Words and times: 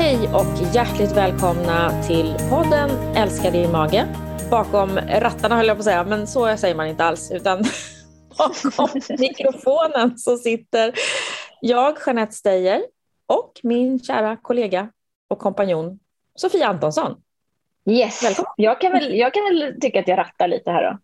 Hej 0.00 0.28
och 0.28 0.74
hjärtligt 0.74 1.12
välkomna 1.12 2.02
till 2.02 2.34
podden 2.50 2.90
Älska 3.16 3.50
din 3.50 3.72
mage. 3.72 4.06
Bakom 4.50 4.98
rattarna 4.98 5.56
höll 5.56 5.66
jag 5.66 5.76
på 5.76 5.78
att 5.78 5.84
säga, 5.84 6.04
men 6.04 6.26
så 6.26 6.56
säger 6.56 6.74
man 6.74 6.86
inte 6.86 7.04
alls. 7.04 7.30
Utan 7.30 7.64
bakom 8.38 8.88
mikrofonen 9.18 10.18
så 10.18 10.36
sitter 10.36 10.94
jag, 11.60 11.96
Jeanette 12.06 12.32
Steyer, 12.32 12.82
och 13.26 13.52
min 13.62 14.00
kära 14.00 14.36
kollega 14.36 14.88
och 15.28 15.38
kompanjon 15.38 15.98
Sofia 16.34 16.66
Antonsson. 16.66 17.22
Yes, 17.90 18.24
Välkommen. 18.24 18.52
jag 18.56 18.80
kan, 18.80 18.92
väl, 18.92 19.18
jag 19.18 19.34
kan 19.34 19.44
väl 19.44 19.80
tycka 19.80 20.00
att 20.00 20.08
jag 20.08 20.18
rattar 20.18 20.48
lite 20.48 20.70
här 20.70 20.90
då. 20.90 20.98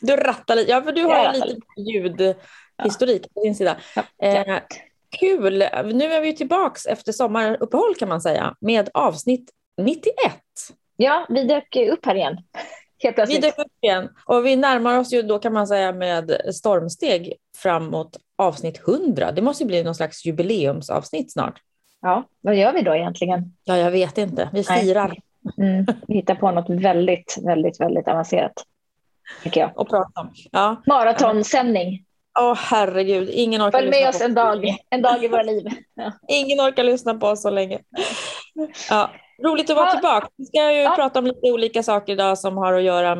Du 0.00 0.16
rattar 0.16 0.56
lite, 0.56 0.70
ja 0.70 0.82
för 0.82 0.92
du 0.92 1.02
har 1.02 1.16
Jag 1.16 1.48
lite 1.48 1.80
ljudhistorik 1.80 3.34
på 3.34 3.42
din 3.42 3.54
sida. 3.54 3.76
Ja, 3.96 4.02
Eh, 4.26 4.58
kul, 5.18 5.58
nu 5.94 6.04
är 6.04 6.20
vi 6.20 6.36
tillbaks 6.36 6.86
efter 6.86 7.12
sommaruppehåll 7.12 7.94
kan 7.94 8.08
man 8.08 8.20
säga 8.20 8.54
med 8.60 8.88
avsnitt 8.94 9.50
91. 9.76 10.14
Ja, 10.96 11.26
vi 11.28 11.44
dök 11.44 11.76
upp 11.76 12.06
här 12.06 12.14
igen. 12.14 12.36
Vi 13.28 13.38
dök 13.38 13.58
upp 13.58 13.72
igen 13.80 14.08
och 14.24 14.46
vi 14.46 14.56
närmar 14.56 14.98
oss 14.98 15.12
ju 15.12 15.22
då 15.22 15.38
kan 15.38 15.52
man 15.52 15.66
säga 15.66 15.92
med 15.92 16.40
stormsteg 16.54 17.34
framåt 17.56 18.16
avsnitt 18.36 18.80
100. 18.88 19.32
Det 19.32 19.42
måste 19.42 19.64
ju 19.64 19.66
bli 19.66 19.82
någon 19.82 19.94
slags 19.94 20.24
jubileumsavsnitt 20.26 21.32
snart. 21.32 21.60
Ja, 22.00 22.24
vad 22.40 22.54
gör 22.54 22.72
vi 22.72 22.82
då 22.82 22.94
egentligen? 22.94 23.52
Ja, 23.64 23.76
jag 23.76 23.90
vet 23.90 24.18
inte. 24.18 24.50
Vi 24.52 24.64
firar 24.64 25.16
Mm, 25.58 25.86
vi 26.08 26.14
hittar 26.14 26.34
på 26.34 26.50
något 26.50 26.70
väldigt, 26.70 27.38
väldigt, 27.42 27.80
väldigt 27.80 28.08
avancerat. 28.08 28.52
Tycker 29.42 29.60
jag. 29.60 29.78
och 29.78 29.88
pratar 29.88 30.22
om. 30.22 30.30
Ja, 30.50 30.82
Maratonsändning. 30.86 32.04
Åh 32.40 32.54
herregud, 32.54 33.28
ingen 33.32 33.62
orkar 33.62 33.78
Följ 33.78 33.90
med 33.90 34.08
oss 34.08 34.20
en 34.20 34.34
dag, 34.34 34.76
en 34.90 35.02
dag 35.02 35.24
i 35.24 35.28
våra 35.28 35.42
liv. 35.42 35.66
Ja. 35.94 36.12
Ingen 36.28 36.60
orkar 36.60 36.84
lyssna 36.84 37.14
på 37.14 37.26
oss 37.26 37.42
så 37.42 37.50
länge. 37.50 37.80
Ja, 38.90 39.10
roligt 39.44 39.70
att 39.70 39.76
vara 39.76 39.86
Ja. 39.86 39.92
tillbaka. 39.92 40.28
Vi 40.36 40.44
ska 40.44 40.72
ju 40.72 40.80
Ja. 40.80 40.92
prata 40.96 41.18
om 41.18 41.26
lite 41.26 41.52
olika 41.52 41.82
saker 41.82 42.12
idag 42.12 42.38
som 42.38 42.56
har 42.56 42.72
att 42.72 42.82
göra 42.82 43.14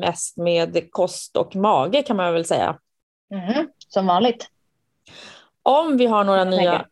mest 0.00 0.36
med 0.36 0.90
kost 0.90 1.36
och 1.36 1.56
mage 1.56 2.02
kan 2.02 2.16
man 2.16 2.32
väl 2.32 2.44
säga. 2.44 2.78
Mm, 3.34 3.68
som 3.88 4.06
vanligt. 4.06 4.48
Om 5.62 5.96
vi 5.96 6.06
har 6.06 6.24
några 6.24 6.44
nya 6.44 6.86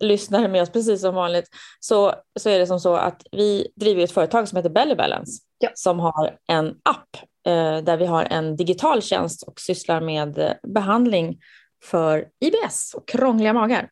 lyssnare 0.00 0.48
med 0.48 0.62
oss, 0.62 0.70
precis 0.70 1.00
som 1.00 1.14
vanligt, 1.14 1.48
så, 1.80 2.14
så 2.40 2.50
är 2.50 2.58
det 2.58 2.66
som 2.66 2.80
så 2.80 2.94
att 2.96 3.22
vi 3.32 3.68
driver 3.76 4.04
ett 4.04 4.12
företag 4.12 4.48
som 4.48 4.56
heter 4.56 4.70
Belly 4.70 4.94
Balance 4.94 5.42
Ja. 5.58 5.70
som 5.74 6.00
har 6.00 6.38
en 6.46 6.80
app 6.82 7.16
eh, 7.46 7.78
där 7.78 7.96
vi 7.96 8.06
har 8.06 8.24
en 8.24 8.56
digital 8.56 9.02
tjänst 9.02 9.42
och 9.42 9.60
sysslar 9.60 10.00
med 10.00 10.38
eh, 10.38 10.52
behandling 10.62 11.38
för 11.84 12.28
IBS 12.40 12.94
och 12.94 13.08
krångliga 13.08 13.52
magar. 13.52 13.90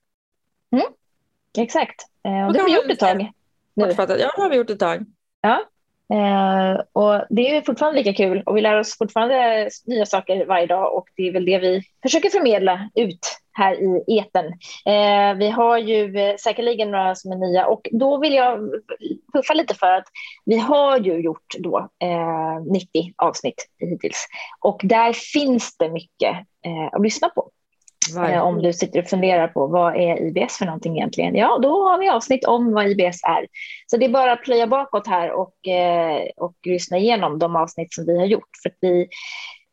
Exakt. 1.59 2.07
Eh, 2.25 2.47
och 2.47 2.53
det 2.53 2.59
har 2.59 2.67
vi 2.67 2.75
gjort 2.77 2.91
ett 2.91 2.99
tag 2.99 3.17
nu. 3.19 3.29
Ja, 4.21 4.37
det 4.37 4.43
har 4.43 4.51
vi 4.51 4.57
gjort 4.57 4.71
ett 4.71 4.79
tag. 4.79 5.07
Eh, 6.13 6.81
och 6.93 7.27
det 7.31 7.57
är 7.57 7.63
fortfarande 7.63 7.99
lika 7.99 8.13
kul 8.13 8.43
och 8.47 8.57
vi 8.57 8.61
lär 8.61 8.81
oss 8.81 8.99
fortfarande 8.99 9.71
nya 9.87 10.07
saker 10.07 10.47
varje 10.47 10.67
dag 10.67 10.95
och 10.95 11.09
det 11.17 11.29
är 11.29 11.33
väl 11.33 11.45
det 11.45 11.59
vi 11.59 11.83
försöker 12.03 12.31
förmedla 12.31 12.91
ut 12.95 13.39
här 13.53 13.75
i 13.75 14.19
eten. 14.19 14.47
Eh, 14.87 15.39
vi 15.39 15.51
har 15.51 15.79
ju 15.79 16.17
eh, 16.17 16.37
säkerligen 16.37 16.91
några 16.91 17.15
som 17.15 17.33
är 17.33 17.37
nya 17.37 17.67
och 17.67 17.89
då 17.93 18.19
vill 18.19 18.35
jag 18.35 18.59
puffa 19.33 19.55
lite 19.55 19.75
för 19.75 19.91
att 19.91 20.05
vi 20.45 20.59
har 20.59 20.99
ju 20.99 21.13
gjort 21.21 21.55
då 21.59 21.89
eh, 22.03 22.73
90 22.73 23.13
avsnitt 23.17 23.69
hittills 23.79 24.27
och 24.61 24.81
där 24.85 25.13
finns 25.13 25.77
det 25.77 25.89
mycket 25.89 26.37
eh, 26.67 26.87
att 26.93 27.03
lyssna 27.03 27.29
på. 27.29 27.51
Eh, 28.29 28.43
om 28.43 28.63
du 28.63 28.73
sitter 28.73 29.03
och 29.03 29.09
funderar 29.09 29.49
på 29.49 29.67
vad 29.67 29.97
är 29.97 30.23
IBS 30.23 30.59
för 30.59 30.65
någonting 30.67 30.97
egentligen? 30.97 31.35
Ja, 31.35 31.59
då 31.63 31.89
har 31.89 31.99
vi 31.99 32.09
avsnitt 32.09 32.45
om 32.45 32.73
vad 32.73 32.87
IBS 32.87 33.21
är. 33.25 33.47
Så 33.87 33.97
det 33.97 34.05
är 34.05 34.09
bara 34.09 34.33
att 34.33 34.43
plöja 34.43 34.67
bakåt 34.67 35.07
här 35.07 35.31
och, 35.31 35.69
eh, 35.69 36.23
och 36.37 36.55
lyssna 36.67 36.99
igenom 36.99 37.39
de 37.39 37.57
avsnitt 37.57 37.93
som 37.93 38.07
vi 38.07 38.19
har 38.19 38.27
gjort. 38.27 38.49
För 38.63 38.71
att 38.71 38.77
vi, 38.81 39.09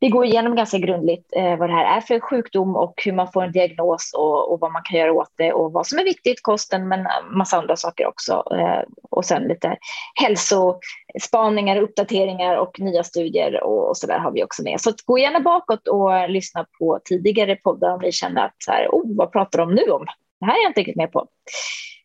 vi 0.02 0.10
går 0.10 0.26
igenom 0.26 0.56
ganska 0.56 0.78
grundligt 0.78 1.34
eh, 1.36 1.58
vad 1.58 1.70
det 1.70 1.74
här 1.74 1.98
är 1.98 2.02
för 2.02 2.20
sjukdom 2.20 2.76
och 2.76 2.94
hur 3.06 3.12
man 3.12 3.32
får 3.32 3.44
en 3.44 3.52
diagnos 3.52 4.12
och, 4.18 4.52
och 4.52 4.60
vad 4.60 4.72
man 4.72 4.82
kan 4.86 5.00
göra 5.00 5.14
åt 5.14 5.32
det 5.38 5.54
och 5.54 5.72
vad 5.72 5.88
som 5.88 6.00
är 6.00 6.04
viktigt, 6.04 6.42
kosten 6.42 6.88
men 6.88 7.08
massa 7.32 7.58
andra 7.58 7.76
saker 7.76 8.08
också. 8.08 8.44
Eh, 8.52 8.84
och 9.10 9.26
sen 9.26 9.44
lite 9.44 9.78
hälsospaningar, 10.16 11.82
uppdateringar 11.82 12.58
och 12.58 12.80
nya 12.80 13.04
studier 13.04 13.64
och, 13.64 13.90
och 13.90 13.98
så 13.98 14.08
där 14.08 14.20
har 14.20 14.32
vi 14.32 14.44
också 14.44 14.64
med. 14.64 14.82
Så 14.82 14.90
att 14.90 15.02
gå 15.02 15.18
gärna 15.18 15.40
bakåt 15.40 15.88
och 15.88 16.30
lyssna 16.30 16.66
på 16.80 17.00
tidigare 17.06 17.56
poddar 17.56 17.94
om 17.94 18.02
ni 18.02 18.12
känner 18.12 18.46
att 18.46 18.56
så 18.58 18.72
här, 18.72 18.88
oh, 18.88 19.18
vad 19.18 19.32
pratar 19.32 19.60
de 19.60 19.76
nu 19.76 19.84
om? 19.92 20.06
Det 20.40 20.46
här 20.46 20.54
är 20.54 20.64
jag 20.64 20.70
inte 20.70 20.80
riktigt 20.80 20.96
med 20.96 21.12
på. 21.12 21.20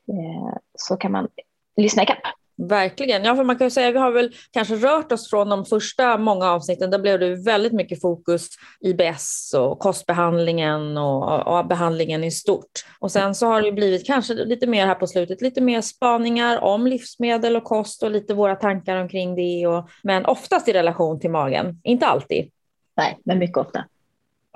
Eh, 0.09 0.56
så 0.75 0.97
kan 0.97 1.12
man 1.12 1.29
lyssna 1.77 2.03
ikapp. 2.03 2.25
Verkligen. 2.59 3.25
Ja, 3.25 3.37
för 3.37 3.44
man 3.44 3.59
kan 3.59 3.71
säga 3.71 3.91
vi 3.91 3.99
har 3.99 4.11
väl 4.11 4.34
kanske 4.50 4.75
rört 4.75 5.12
oss 5.12 5.31
från 5.31 5.49
de 5.49 5.65
första 5.65 6.19
många 6.19 6.50
avsnitten. 6.50 6.91
Där 6.91 6.99
blev 6.99 7.21
det 7.21 7.34
väldigt 7.34 7.72
mycket 7.72 8.00
fokus 8.00 8.49
IBS 8.81 9.55
och 9.59 9.78
kostbehandlingen 9.78 10.99
och, 10.99 11.47
och 11.47 11.67
behandlingen 11.67 12.25
i 12.25 12.31
stort. 12.31 12.71
Och 12.99 13.12
sen 13.12 13.34
så 13.34 13.47
har 13.47 13.62
det 13.62 13.72
blivit 13.72 14.06
kanske 14.06 14.34
lite 14.34 14.67
mer 14.67 14.87
här 14.87 14.94
på 14.94 15.06
slutet, 15.06 15.41
lite 15.41 15.61
mer 15.61 15.81
spaningar 15.81 16.65
om 16.65 16.87
livsmedel 16.87 17.56
och 17.56 17.65
kost 17.65 18.03
och 18.03 18.11
lite 18.11 18.34
våra 18.34 18.56
tankar 18.56 18.97
omkring 18.97 19.34
det. 19.34 19.67
Och, 19.67 19.88
men 20.03 20.27
oftast 20.27 20.69
i 20.69 20.73
relation 20.73 21.21
till 21.21 21.31
magen, 21.31 21.81
inte 21.84 22.06
alltid. 22.06 22.50
Nej, 22.97 23.19
men 23.25 23.38
mycket 23.38 23.56
ofta. 23.56 23.84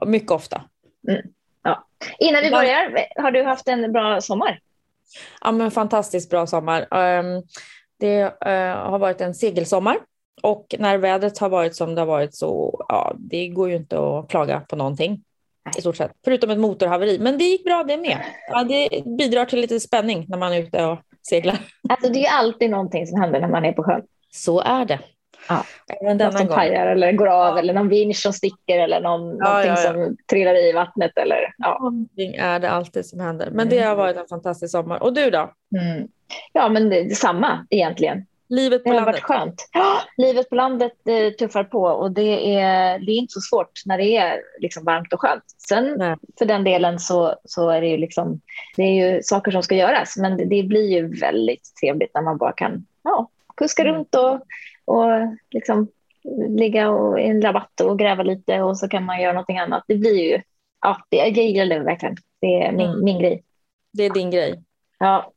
Mycket 0.06 0.31
ofta. 0.31 0.62
Innan 2.19 2.43
vi 2.43 2.50
börjar, 2.50 3.06
har 3.22 3.31
du 3.31 3.43
haft 3.43 3.69
en 3.69 3.93
bra 3.93 4.21
sommar? 4.21 4.61
Ja, 5.41 5.53
men 5.53 5.71
fantastiskt 5.71 6.31
bra 6.31 6.47
sommar. 6.47 6.87
Det 8.00 8.21
eh, 8.21 8.77
har 8.77 8.99
varit 8.99 9.21
en 9.21 9.34
segelsommar 9.34 9.97
och 10.43 10.75
när 10.78 10.99
vädret 10.99 11.38
har 11.38 11.49
varit 11.49 11.77
som 11.77 11.94
det 11.94 12.00
har 12.00 12.06
varit 12.06 12.34
så 12.34 12.84
ja, 12.88 13.15
det 13.19 13.49
går 13.49 13.71
ju 13.71 13.77
inte 13.77 13.99
att 13.99 14.28
klaga 14.28 14.61
på 14.61 14.77
någonting. 14.77 15.25
I 15.78 15.81
stort 15.81 15.97
sett. 15.97 16.12
Förutom 16.25 16.50
ett 16.50 16.59
motorhaveri. 16.59 17.19
Men 17.19 17.38
det 17.38 17.44
gick 17.44 17.65
bra 17.65 17.84
det 17.84 17.97
med. 17.97 18.25
Ja, 18.49 18.65
det 18.65 18.88
bidrar 19.19 19.44
till 19.44 19.61
lite 19.61 19.81
spänning 19.81 20.27
när 20.28 20.38
man 20.38 20.53
är 20.53 20.62
ute 20.62 20.84
och 20.84 20.99
seglar. 21.28 21.59
Alltså, 21.88 22.12
det 22.12 22.27
är 22.27 22.38
alltid 22.38 22.71
någonting 22.71 23.06
som 23.06 23.21
händer 23.21 23.41
när 23.41 23.49
man 23.49 23.65
är 23.65 23.72
på 23.72 23.83
sjön. 23.83 24.03
Så 24.31 24.61
är 24.61 24.84
det. 24.84 25.00
Ja. 25.50 25.65
Även 26.00 26.16
Något 26.16 26.38
som 26.38 26.47
gång. 26.47 26.56
pajar 26.56 26.87
eller 26.87 27.12
går 27.12 27.27
av 27.27 27.59
eller 27.59 27.75
någon 27.75 27.88
vinsch 27.88 28.16
som 28.16 28.33
sticker 28.33 28.78
eller 28.78 29.00
någon, 29.00 29.37
Ja, 29.37 29.44
någonting 29.49 29.71
ja, 29.71 29.77
som 29.77 30.16
trillar 30.31 30.55
i 30.69 30.72
vattnet. 30.72 31.12
Eller, 31.19 31.55
ja. 31.59 31.78
Någonting 31.81 32.34
är 32.34 32.59
det 32.61 32.71
alltid 32.71 33.06
som 33.06 33.21
händer. 33.21 33.49
Men 33.53 33.69
det 33.69 33.78
har 33.78 33.97
varit 33.97 34.16
en 34.16 34.28
fantastisk 34.28 34.71
sommar. 34.71 35.03
Och 35.03 35.12
du 35.15 35.31
då? 35.31 35.53
Mm. 35.81 36.09
ja, 36.53 36.69
men 36.69 36.88
det, 36.91 37.05
detsamma 37.05 37.66
egentligen. 37.71 38.27
Livet 38.49 38.84
Det 38.84 38.84
på 38.84 38.91
har 38.91 38.94
landet? 38.97 39.15
varit 39.15 39.22
skönt. 39.22 39.69
Ja, 39.72 39.97
livet 40.16 40.49
på 40.49 40.55
landet 40.55 40.93
eh, 41.09 41.31
tuffar 41.33 41.65
på 41.65 41.82
och 41.82 42.11
det 42.11 42.55
är, 42.61 42.99
det 42.99 43.12
är 43.12 43.17
inte 43.17 43.32
så 43.32 43.41
svårt 43.41 43.72
när 43.87 43.99
det 43.99 44.17
är 44.17 44.41
liksom 44.61 44.84
varmt 44.84 45.12
och 45.12 45.21
skönt. 45.21 45.43
Sen 45.69 45.94
Nej. 45.99 46.17
för 46.38 46.44
den 46.44 46.65
delen 46.65 46.99
så, 46.99 47.34
så 47.44 47.71
är 47.71 47.81
det 47.81 47.87
ju 47.88 47.97
liksom, 47.97 48.41
det 48.77 48.82
är 48.82 49.15
ju 49.15 49.22
saker 49.22 49.50
som 49.50 49.62
ska 49.62 49.75
göras 49.75 50.17
men 50.17 50.37
det, 50.37 50.44
det 50.44 50.62
blir 50.62 50.88
ju 50.91 51.21
väldigt 51.21 51.72
trevligt 51.81 52.11
när 52.15 52.22
man 52.22 52.38
bara 52.38 52.53
kan 52.53 52.87
ja, 53.05 53.28
kuska 53.56 53.82
Mm. 53.82 53.94
runt 53.94 54.15
och, 54.15 54.41
och 54.91 55.37
liksom 55.51 55.89
ligga 56.49 56.91
och, 56.91 57.21
i 57.21 57.25
en 57.27 57.43
rabatt 57.43 57.81
och 57.81 57.99
gräva 57.99 58.23
lite 58.23 58.62
och 58.62 58.78
så 58.78 58.89
kan 58.89 59.05
man 59.05 59.21
göra 59.23 59.33
någonting 59.33 59.59
annat. 59.59 59.84
Det 59.89 59.95
blir 59.97 60.23
ju, 60.31 60.43
ja, 60.83 60.97
det, 61.09 61.17
jag 61.17 61.28
gillar 61.31 61.78
det 61.78 61.84
verkligen. 61.84 62.17
Det 62.41 62.62
är 62.62 62.73
min, 62.73 62.91
Mm. 62.91 63.05
min 63.05 63.19
grej. 63.19 63.43
Det 63.93 64.05
är 64.05 64.11
din 64.15 64.31
grej. 64.31 64.62
Ja, 64.99 65.33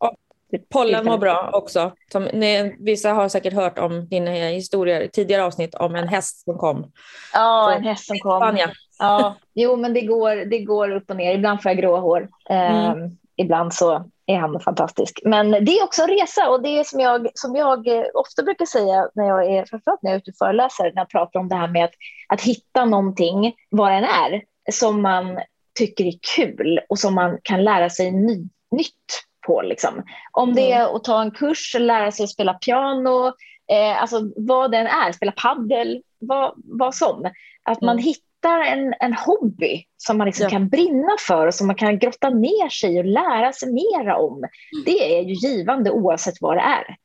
Pollen 0.70 1.06
mår 1.06 1.18
bra 1.18 1.50
också. 1.54 1.92
Som, 2.12 2.24
ni, 2.24 2.76
vissa 2.80 3.14
har 3.14 3.30
säkert 3.30 3.54
hört 3.54 3.80
om 3.80 4.08
dina 4.10 4.32
historier, 4.32 5.08
tidigare 5.08 5.44
avsnitt 5.44 5.76
om 5.76 5.96
en 5.96 6.08
häst 6.08 6.44
som 6.44 6.58
kom. 6.58 6.92
ja 7.34 7.70
Så- 7.72 7.78
en 7.78 7.84
häst 7.84 8.06
som 8.08 8.20
kom. 8.20 8.40
Spanien. 8.42 8.70
Ja, 9.00 9.36
jo, 9.54 9.76
men 9.76 9.94
det 9.94 10.02
går, 10.02 10.36
det 10.36 10.60
går 10.60 10.92
upp 10.92 11.10
och 11.10 11.16
ner. 11.16 11.36
Ibland 11.36 11.62
får 11.62 11.70
jag 11.72 11.78
grå 11.78 11.98
hår. 11.98 12.30
Eh, 12.50 12.94
Ibland 13.36 13.74
så 13.74 14.10
är 14.26 14.38
han 14.38 14.60
fantastisk. 14.60 15.20
Men 15.26 15.52
det 15.52 15.72
är 15.72 15.84
också 15.84 16.02
en 16.02 16.08
resa 16.08 16.50
och 16.50 16.62
det 16.62 16.80
är 16.80 16.84
som 16.84 17.00
jag, 17.00 17.28
som 17.34 17.56
jag 17.56 17.88
eh, 17.88 18.06
ofta 18.14 18.44
brukar 18.44 18.66
säga 18.66 19.10
när 19.16 19.24
jag 19.28 19.46
är, 19.52 19.66
framförallt 19.66 20.04
när 20.04 20.12
jag 20.12 20.16
är 20.16 20.22
ute 20.22 20.32
och 20.32 20.38
föreläser, 20.38 20.84
när 20.84 21.02
jag 21.02 21.10
pratar 21.10 21.40
om 21.40 21.50
det 21.50 21.56
här 21.56 21.68
med 21.68 21.86
att, 21.86 21.94
att 22.28 22.42
hitta 22.42 22.86
någonting, 22.86 23.54
vad 23.70 23.92
den 23.92 24.04
är, 24.04 24.42
som 24.72 25.02
man 25.02 25.40
tycker 25.80 26.06
är 26.06 26.14
kul 26.36 26.80
och 26.90 27.00
som 27.00 27.16
man 27.16 27.38
kan 27.44 27.64
lära 27.64 27.90
sig 27.90 28.12
ny, 28.12 28.48
nytt 28.72 29.24
på. 29.48 29.62
Liksom. 29.62 30.04
Om 30.32 30.54
det 30.56 30.72
är 30.72 30.96
att 30.96 31.04
ta 31.04 31.22
en 31.22 31.32
kurs, 31.32 31.76
lära 31.80 32.12
sig 32.12 32.24
att 32.24 32.30
spela 32.30 32.54
piano, 32.54 33.28
eh, 33.72 34.02
alltså 34.02 34.22
vad 34.36 34.72
den 34.72 34.88
är, 34.88 35.12
spela 35.12 35.32
paddel, 35.32 36.02
vad, 36.20 36.54
vad 36.56 36.96
som. 36.96 37.32
Att 37.64 37.82
man 37.82 38.00
Mm. 38.00 38.04
Hittar 38.44 38.60
en, 38.60 38.94
en 39.00 39.14
hobby 39.14 39.84
som 39.98 40.18
man 40.18 40.26
liksom 40.26 40.44
Ja. 40.44 40.50
kan 40.50 40.70
brinna 40.70 41.16
för 41.28 41.48
och 41.48 41.54
som 41.54 41.68
man 41.68 41.76
kan 41.76 42.00
grotta 42.00 42.30
ner 42.30 42.70
sig 42.70 42.96
i 42.96 43.02
och 43.02 43.06
lära 43.06 43.54
sig 43.54 43.74
mera 43.74 44.18
om. 44.18 44.44
Det 44.86 45.18
är 45.18 45.22
ju 45.22 45.34
givande 45.34 45.92
oavsett 45.92 46.36
vad 46.42 46.58
det 46.58 46.62
är. 46.62 46.96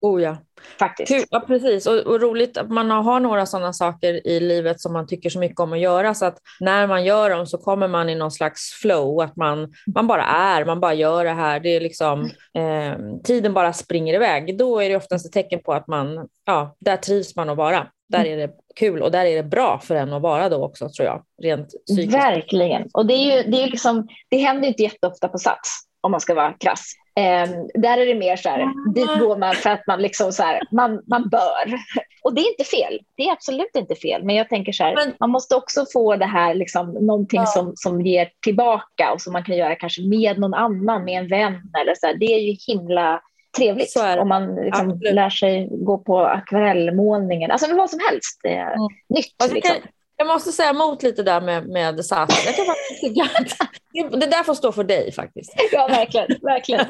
Oh 0.00 0.22
ja. 0.22 0.36
Faktiskt. 0.78 1.08
Kul, 1.08 1.24
ja, 1.30 1.40
precis. 1.46 1.86
Och, 1.86 1.98
och, 1.98 2.20
roligt 2.20 2.56
att 2.56 2.70
man 2.70 2.90
har 2.90 3.20
några 3.20 3.46
sådana 3.46 3.72
saker 3.72 4.26
i 4.26 4.40
livet 4.40 4.80
som 4.80 4.92
man 4.92 5.06
tycker 5.06 5.30
så 5.30 5.38
mycket 5.38 5.60
om 5.60 5.72
att 5.72 5.78
göra 5.78 6.14
så 6.14 6.24
att 6.26 6.38
när 6.60 6.86
man 6.86 7.04
gör 7.04 7.30
dem 7.30 7.46
så 7.46 7.58
kommer 7.58 7.88
man 7.88 8.08
i 8.08 8.14
någon 8.14 8.30
slags 8.30 8.72
flow, 8.82 9.20
att 9.20 9.36
man, 9.36 9.72
man 9.94 10.06
bara 10.06 10.22
är, 10.22 10.64
man 10.64 10.80
bara 10.80 10.94
gör 10.94 11.24
det 11.24 11.30
här. 11.30 11.60
Det 11.60 11.76
är 11.76 11.80
liksom, 11.80 12.24
eh, 12.54 13.20
tiden 13.24 13.54
bara 13.54 13.72
springer 13.72 14.14
iväg. 14.14 14.58
Då 14.58 14.80
är 14.80 14.88
det 14.88 14.96
oftast 14.96 15.26
ett 15.26 15.32
tecken 15.32 15.60
på 15.62 15.72
att 15.72 15.86
man, 15.86 16.28
ja, 16.44 16.76
där 16.80 16.96
trivs 16.96 17.36
man 17.36 17.50
att 17.50 17.56
vara. 17.56 17.86
Där 18.08 18.24
är 18.24 18.36
det 18.36 18.50
kul 18.76 19.02
och 19.02 19.10
där 19.10 19.24
är 19.24 19.36
det 19.36 19.42
bra 19.42 19.78
för 19.78 19.94
en 19.94 20.12
att 20.12 20.22
vara 20.22 20.48
då 20.48 20.64
också 20.64 20.88
tror 20.88 21.06
jag. 21.06 21.22
Rent 21.42 21.68
psykiskt. 21.86 22.14
Verkligen. 22.14 22.88
Och 22.92 23.06
det, 23.06 23.14
är 23.14 23.36
ju, 23.36 23.50
det, 23.50 23.62
är 23.62 23.66
liksom, 23.70 24.08
det 24.28 24.36
händer 24.36 24.68
inte 24.68 24.82
jätteofta 24.82 25.28
på 25.28 25.38
Sats 25.38 25.86
om 26.00 26.10
man 26.10 26.20
ska 26.20 26.34
vara 26.34 26.52
krass. 26.52 26.92
Eh, 27.18 27.50
där 27.74 27.98
är 27.98 28.06
det 28.06 28.14
mer 28.14 28.36
så 28.36 28.48
här, 28.48 28.92
dit 28.94 29.20
går 29.20 29.36
man 29.36 29.54
för 29.54 29.70
att 29.70 29.86
man 29.86 30.02
liksom 30.02 30.32
så 30.32 30.42
här, 30.42 30.62
man, 30.72 31.02
man 31.06 31.28
bör. 31.28 31.78
Och 32.22 32.34
det 32.34 32.40
är 32.40 32.50
inte 32.50 32.64
fel, 32.64 33.00
det 33.16 33.22
är 33.22 33.32
absolut 33.32 33.76
inte 33.76 33.94
fel. 33.94 34.24
Men 34.24 34.36
jag 34.36 34.48
tänker 34.48 34.72
så 34.72 34.84
här, 34.84 34.94
men, 34.94 35.14
man 35.20 35.30
måste 35.30 35.56
också 35.56 35.84
få 35.92 36.16
det 36.16 36.26
här, 36.26 36.54
liksom, 36.54 36.92
någonting 36.92 37.40
ja. 37.40 37.46
som, 37.46 37.72
som 37.76 38.02
ger 38.02 38.28
tillbaka 38.42 39.12
och 39.12 39.20
som 39.20 39.32
man 39.32 39.44
kan 39.44 39.56
göra 39.56 39.74
kanske 39.74 40.02
med 40.02 40.38
någon 40.38 40.54
annan, 40.54 41.04
med 41.04 41.18
en 41.18 41.28
vän 41.28 41.54
eller 41.82 41.94
så 41.94 42.06
här. 42.06 42.14
Det 42.14 42.26
är 42.26 42.38
ju 42.38 42.56
himla 42.66 43.20
trevligt 43.56 43.96
om 44.18 44.28
man 44.28 44.54
liksom 44.54 45.00
lär 45.00 45.30
sig 45.30 45.68
gå 45.70 45.98
på 45.98 46.20
akvarellmålningen. 46.20 47.50
Alltså 47.50 47.74
vad 47.74 47.90
som 47.90 48.00
helst. 48.10 48.40
Det 48.42 48.54
är 48.54 48.74
mm. 48.74 48.88
nytt. 49.08 49.34
Alltså, 49.38 49.54
liksom. 49.54 49.76
Jag 50.18 50.26
måste 50.26 50.52
säga 50.52 50.70
emot 50.70 51.02
lite 51.02 51.22
där 51.22 51.40
med, 51.40 51.68
med 51.68 52.04
SAS. 52.04 52.44
Jag 52.46 52.56
kan 52.56 52.70
att 52.70 54.20
det 54.20 54.26
där 54.26 54.42
får 54.42 54.54
stå 54.54 54.72
för 54.72 54.84
dig 54.84 55.12
faktiskt. 55.12 55.54
Ja, 55.72 55.86
verkligen. 55.86 56.26
verkligen. 56.42 56.86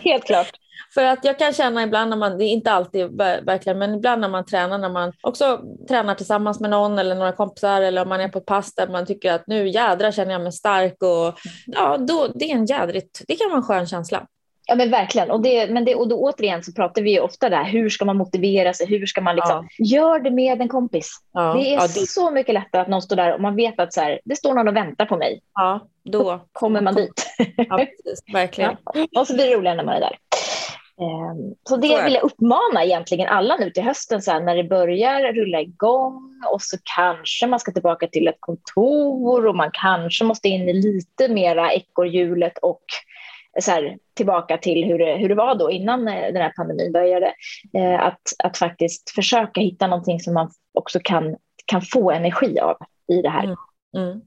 Helt 0.00 0.24
klart. 0.24 0.50
För 0.94 1.04
att 1.04 1.24
jag 1.24 1.38
kan 1.38 1.52
känna 1.52 1.82
ibland 1.82 2.10
när 2.10 2.16
man, 2.16 2.38
det 2.38 2.44
är 2.44 2.48
inte 2.48 2.72
alltid 2.72 3.16
verkligen, 3.42 3.78
men 3.78 3.94
ibland 3.94 4.20
när 4.20 4.28
man 4.28 4.44
tränar, 4.44 4.78
när 4.78 4.88
man 4.88 5.12
också 5.20 5.60
tränar 5.88 6.14
tillsammans 6.14 6.60
med 6.60 6.70
någon 6.70 6.98
eller 6.98 7.14
några 7.14 7.32
kompisar 7.32 7.82
eller 7.82 8.02
om 8.02 8.08
man 8.08 8.20
är 8.20 8.28
på 8.28 8.38
ett 8.38 8.46
pass 8.46 8.74
där 8.74 8.88
man 8.88 9.06
tycker 9.06 9.32
att 9.32 9.46
nu 9.46 9.68
jädra 9.68 10.12
känner 10.12 10.32
jag 10.32 10.42
mig 10.42 10.52
stark 10.52 11.02
och 11.02 11.38
ja, 11.66 11.96
då, 11.96 12.28
det 12.34 12.50
är 12.50 12.54
en 12.54 12.66
jädrigt, 12.66 13.22
det 13.28 13.36
kan 13.36 13.48
vara 13.48 13.58
en 13.58 13.62
skön 13.62 13.86
känsla. 13.86 14.26
Ja 14.66 14.74
men 14.74 14.90
verkligen. 14.90 15.30
Och, 15.30 15.42
det, 15.42 15.70
men 15.70 15.84
det, 15.84 15.94
och 15.94 16.08
då 16.08 16.20
återigen 16.20 16.62
så 16.62 16.72
pratar 16.72 17.02
vi 17.02 17.10
ju 17.10 17.20
ofta 17.20 17.48
där, 17.48 17.64
hur 17.64 17.88
ska 17.90 18.04
man 18.04 18.16
motivera 18.16 18.72
sig? 18.72 18.86
Hur 18.86 19.06
ska 19.06 19.20
man 19.20 19.36
liksom, 19.36 19.68
ja. 19.78 19.96
gör 19.96 20.18
det 20.18 20.30
med 20.30 20.60
en 20.60 20.68
kompis. 20.68 21.16
Ja. 21.32 21.54
Det 21.54 21.68
är 21.68 21.74
ja, 21.74 21.82
det... 21.82 22.08
så 22.08 22.30
mycket 22.30 22.54
lättare 22.54 22.82
att 22.82 22.88
någon 22.88 23.02
står 23.02 23.16
där 23.16 23.34
och 23.34 23.40
man 23.40 23.56
vet 23.56 23.80
att 23.80 23.92
så 23.92 24.00
här, 24.00 24.20
det 24.24 24.36
står 24.36 24.54
någon 24.54 24.68
och 24.68 24.76
väntar 24.76 25.06
på 25.06 25.16
mig. 25.16 25.40
Ja, 25.54 25.88
då, 26.04 26.22
då 26.22 26.40
kommer 26.52 26.80
man 26.80 26.94
dit. 26.94 27.26
Ja, 27.56 27.76
precis, 27.76 28.34
verkligen. 28.34 28.76
Och 29.18 29.26
så 29.26 29.34
blir 29.34 29.46
det 29.46 29.54
roligare 29.54 29.76
när 29.76 29.84
man 29.84 29.94
är 29.94 30.00
där. 30.00 30.18
Ehm, 31.00 31.54
så 31.68 31.76
det 31.76 32.04
vill 32.04 32.14
jag 32.14 32.22
uppmana 32.22 32.84
egentligen 32.84 33.28
alla 33.28 33.56
nu 33.56 33.70
till 33.70 33.82
hösten 33.82 34.22
så 34.22 34.30
här, 34.30 34.40
när 34.40 34.56
det 34.56 34.64
börjar 34.64 35.32
rulla 35.32 35.60
igång 35.60 36.42
och 36.52 36.62
så 36.62 36.76
kanske 36.96 37.46
man 37.46 37.60
ska 37.60 37.72
tillbaka 37.72 38.06
till 38.06 38.28
ett 38.28 38.40
kontor 38.40 39.46
och 39.46 39.56
man 39.56 39.70
kanske 39.72 40.24
måste 40.24 40.48
in 40.48 40.68
i 40.68 40.72
lite 40.72 41.28
mera 41.28 41.72
ekorrhjulet 41.72 42.58
och 42.58 42.84
så 43.60 43.70
här, 43.70 43.98
tillbaka 44.14 44.58
till 44.58 44.84
hur 44.84 44.98
det, 44.98 45.16
hur 45.16 45.28
det 45.28 45.34
var 45.34 45.54
då 45.54 45.70
innan 45.70 46.08
eh, 46.08 46.32
den 46.32 46.42
här 46.42 46.52
pandemin 46.56 46.92
började. 46.92 47.34
Eh, 47.74 48.00
att, 48.00 48.22
att 48.38 48.58
faktiskt 48.58 49.10
försöka 49.10 49.60
hitta 49.60 49.86
någonting 49.86 50.20
som 50.20 50.34
man 50.34 50.50
också 50.72 51.00
kan, 51.04 51.36
kan 51.66 51.82
få 51.82 52.10
energi 52.10 52.58
av 52.58 52.76
i 53.08 53.22
det 53.22 53.28
här. 53.28 53.44
Mm. 53.44 53.56
Mm. 53.96 54.20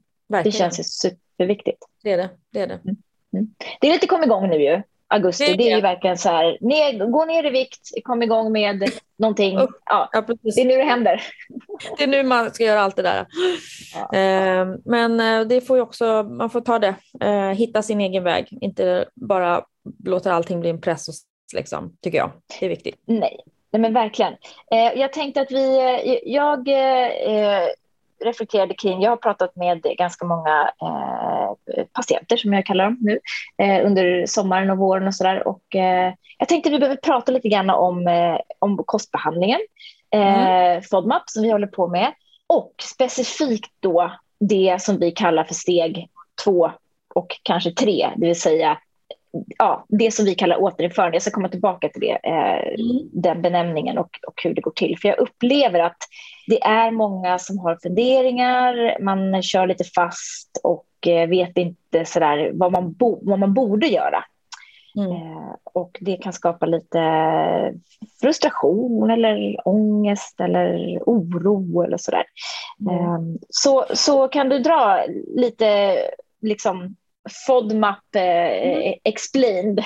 Det 0.44 0.52
känns 0.52 1.00
superviktigt. 1.00 1.78
Det 2.02 2.12
är 2.12 2.16
det. 2.16 2.30
Det 2.52 2.60
är, 2.60 2.66
det. 2.66 2.74
Mm. 2.74 2.96
mm. 3.32 3.54
Det 3.80 3.88
är 3.88 3.92
lite 3.92 4.06
kom 4.06 4.22
igång 4.22 4.48
nu 4.48 4.62
ju 4.62 4.82
augusti. 5.08 5.44
Det 5.44 5.52
är, 5.52 5.56
det 5.56 5.70
är 5.70 5.76
ju 5.76 5.82
verkligen 5.82 6.18
så 6.18 6.28
här, 6.28 6.58
ner, 6.60 7.06
gå 7.06 7.24
ner 7.24 7.46
i 7.46 7.50
vikt, 7.50 7.90
kom 8.04 8.22
igång 8.22 8.52
med 8.52 8.90
någonting. 9.18 9.58
Ja, 9.84 10.08
ja, 10.12 10.24
det 10.42 10.60
är 10.60 10.64
nu 10.64 10.76
det 10.76 10.84
händer. 10.84 11.22
Det 11.98 12.04
är 12.04 12.08
nu 12.08 12.22
man 12.22 12.50
ska 12.50 12.64
göra 12.64 12.80
allt 12.80 12.96
det 12.96 13.02
där. 13.02 13.26
Ja. 13.94 14.18
Eh, 14.18 14.66
men 14.84 15.20
eh, 15.20 15.46
det 15.46 15.60
får 15.60 15.76
ju 15.76 15.82
också, 15.82 16.22
man 16.22 16.50
får 16.50 16.60
ta 16.60 16.78
det, 16.78 16.94
eh, 17.20 17.50
hitta 17.50 17.82
sin 17.82 18.00
egen 18.00 18.24
väg, 18.24 18.58
inte 18.60 19.04
bara 19.14 19.64
låta 20.04 20.32
allting 20.32 20.60
bli 20.60 20.70
en 20.70 20.80
press, 20.80 21.06
liksom, 21.54 21.96
tycker 22.02 22.18
jag. 22.18 22.30
Det 22.60 22.66
är 22.66 22.70
viktigt. 22.70 23.02
Nej, 23.06 23.40
Nej 23.70 23.80
men 23.80 23.94
verkligen. 23.94 24.32
Eh, 24.70 25.00
jag 25.00 25.12
tänkte 25.12 25.40
att 25.40 25.52
vi, 25.52 25.78
eh, 25.78 26.18
jag 26.24 26.68
eh, 26.68 27.68
reflekterade 28.24 28.74
kring, 28.74 29.02
jag 29.02 29.10
har 29.10 29.16
pratat 29.16 29.56
med 29.56 29.82
ganska 29.82 30.26
många 30.26 30.70
eh, 30.82 31.84
patienter 31.92 32.36
som 32.36 32.52
jag 32.52 32.66
kallar 32.66 32.84
dem 32.84 32.98
nu 33.00 33.18
eh, 33.62 33.86
under 33.86 34.26
sommaren 34.26 34.70
och 34.70 34.78
våren 34.78 35.06
och 35.06 35.14
sådär 35.14 35.48
och 35.48 35.76
eh, 35.76 36.14
jag 36.38 36.48
tänkte 36.48 36.70
vi 36.70 36.78
behöver 36.78 36.96
prata 36.96 37.32
lite 37.32 37.48
grann 37.48 37.70
om, 37.70 38.06
eh, 38.08 38.38
om 38.58 38.82
kostbehandlingen, 38.86 39.60
mm. 40.10 40.82
FODMAP 40.82 41.22
som 41.26 41.42
vi 41.42 41.50
håller 41.50 41.66
på 41.66 41.88
med 41.88 42.12
och 42.46 42.72
specifikt 42.82 43.72
då 43.80 44.12
det 44.40 44.82
som 44.82 44.98
vi 44.98 45.10
kallar 45.10 45.44
för 45.44 45.54
steg 45.54 46.08
två 46.44 46.70
och 47.14 47.40
kanske 47.42 47.70
tre, 47.70 48.10
det 48.16 48.26
vill 48.26 48.40
säga 48.40 48.78
ja, 49.58 49.84
det 49.88 50.10
som 50.10 50.24
vi 50.24 50.34
kallar 50.34 50.62
återinförande. 50.62 51.14
Jag 51.14 51.22
ska 51.22 51.30
komma 51.30 51.48
tillbaka 51.48 51.88
till 51.88 52.00
det, 52.00 52.18
eh, 52.22 52.68
mm. 52.80 53.08
den 53.12 53.42
benämningen 53.42 53.98
och, 53.98 54.10
och 54.26 54.42
hur 54.44 54.54
det 54.54 54.60
går 54.60 54.70
till. 54.70 54.98
För 54.98 55.08
jag 55.08 55.18
upplever 55.18 55.80
att 55.80 55.96
det 56.46 56.62
är 56.62 56.90
många 56.90 57.38
som 57.38 57.58
har 57.58 57.78
funderingar, 57.82 59.02
man 59.02 59.42
kör 59.42 59.66
lite 59.66 59.84
fast 59.84 60.60
och 60.62 61.06
eh, 61.06 61.28
vet 61.28 61.58
inte 61.58 62.04
sådär 62.04 62.50
vad 62.54 62.72
man, 62.72 62.92
bo, 62.92 63.18
vad 63.22 63.38
man 63.38 63.54
borde 63.54 63.86
göra. 63.86 64.24
Mm. 64.96 65.10
Eh, 65.12 65.54
och 65.62 65.98
det 66.00 66.16
kan 66.16 66.32
skapa 66.32 66.66
lite 66.66 67.00
frustration 68.20 69.10
eller 69.10 69.68
ångest 69.68 70.40
eller 70.40 70.98
oro 71.06 71.82
eller 71.82 71.96
sådär. 71.96 72.24
Mm. 72.80 72.94
Eh, 72.94 73.20
så, 73.48 73.84
så 73.94 74.28
kan 74.28 74.48
du 74.48 74.58
dra 74.58 75.04
lite 75.36 75.98
liksom 76.40 76.96
FODMAP 77.46 78.16
eh, 78.16 78.22
mm. 78.22 78.94
explained. 79.04 79.84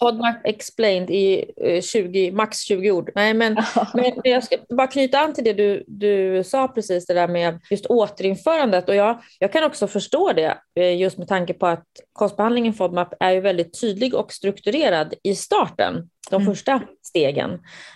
FODMAP 0.00 0.36
explained 0.44 1.10
i 1.10 1.44
20, 1.82 2.28
eh, 2.28 2.34
max 2.34 2.58
20 2.58 2.90
ord. 2.90 3.10
Nej, 3.14 3.34
men, 3.34 3.56
men 3.94 4.12
jag 4.24 4.44
ska 4.44 4.56
bara 4.68 4.86
knyta 4.86 5.18
an 5.18 5.34
till 5.34 5.44
det 5.44 5.52
du, 5.52 5.84
du 5.86 6.44
sa 6.44 6.68
precis, 6.68 7.06
det 7.06 7.14
där 7.14 7.28
med 7.28 7.60
just 7.70 7.86
återinförandet. 7.86 8.88
Och 8.88 8.94
jag, 8.94 9.22
jag 9.38 9.52
kan 9.52 9.64
också 9.64 9.86
förstå 9.86 10.32
det, 10.32 10.58
eh, 10.80 10.96
just 10.96 11.18
med 11.18 11.28
tanke 11.28 11.54
på 11.54 11.66
att 11.66 11.86
kostbehandlingen 12.12 12.72
FODMAP 12.72 13.14
är 13.20 13.30
ju 13.30 13.40
väldigt 13.40 13.80
tydlig 13.80 14.14
och 14.14 14.32
strukturerad 14.32 15.14
i 15.22 15.34
starten 15.34 16.08
de 16.30 16.42
mm. 16.42 16.54
första 16.54 16.82
stegen. 17.02 17.50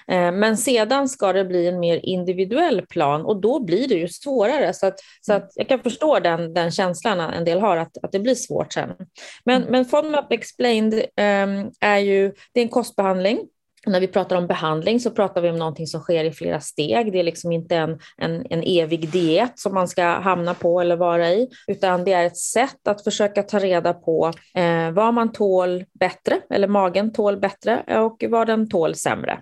Eh, 0.09 0.33
men 0.33 0.57
sedan 0.57 1.09
ska 1.09 1.33
det 1.33 1.45
bli 1.45 1.67
en 1.67 1.81
mer 1.81 2.01
individuell 2.03 2.87
plan 2.87 3.25
och 3.25 3.41
då 3.41 3.65
blir 3.65 3.89
det 3.89 3.95
ju 3.95 4.09
svårare. 4.09 4.73
Så, 4.75 4.87
att, 4.87 4.95
så 5.21 5.33
att 5.33 5.53
jag 5.55 5.69
kan 5.69 5.83
förstå 5.83 6.19
den, 6.19 6.55
den 6.55 6.71
känslan 6.71 7.21
en 7.21 7.45
del 7.45 7.61
har, 7.61 7.77
att, 7.77 8.05
att 8.05 8.13
det 8.13 8.21
blir 8.21 8.35
svårt 8.35 8.73
sen. 8.73 8.91
Men, 9.45 9.57
mm. 9.57 9.73
men 9.73 9.85
FODMAP 9.85 10.33
Explained 10.33 10.95
um, 10.95 11.73
är 11.81 11.99
ju 11.99 12.33
det 12.53 12.61
är 12.61 12.65
en 12.65 12.69
kostbehandling 12.69 13.39
när 13.87 14.01
vi 14.01 14.07
pratar 14.07 14.37
om 14.37 14.47
behandling 14.47 15.01
så 15.01 15.11
pratar 15.11 15.41
vi 15.41 15.51
om 15.51 15.57
någonting 15.57 15.87
som 15.87 16.01
sker 16.01 16.25
i 16.25 16.33
flera 16.33 16.61
steg. 16.61 17.13
Det 17.13 17.19
är 17.19 17.25
liksom 17.25 17.53
inte 17.53 17.77
en, 17.77 17.99
en, 18.17 18.47
en 18.51 18.63
evig 18.63 19.11
diet 19.11 19.59
som 19.59 19.75
man 19.75 19.89
ska 19.89 20.05
hamna 20.05 20.55
på 20.55 20.81
eller 20.81 20.97
vara 20.97 21.31
i, 21.31 21.49
utan 21.67 22.05
det 22.05 22.13
är 22.13 22.25
ett 22.25 22.37
sätt 22.37 22.89
att 22.89 23.05
försöka 23.05 23.43
ta 23.43 23.59
reda 23.59 23.95
på 23.95 24.33
eh, 24.55 24.91
vad 24.91 25.15
man 25.15 25.33
tål 25.33 25.85
bättre, 26.01 26.41
eller 26.51 26.69
magen 26.69 27.13
tål 27.13 27.37
bättre 27.37 27.99
och 28.01 28.25
vad 28.29 28.47
den 28.47 28.69
tål 28.69 28.95
sämre. 28.95 29.41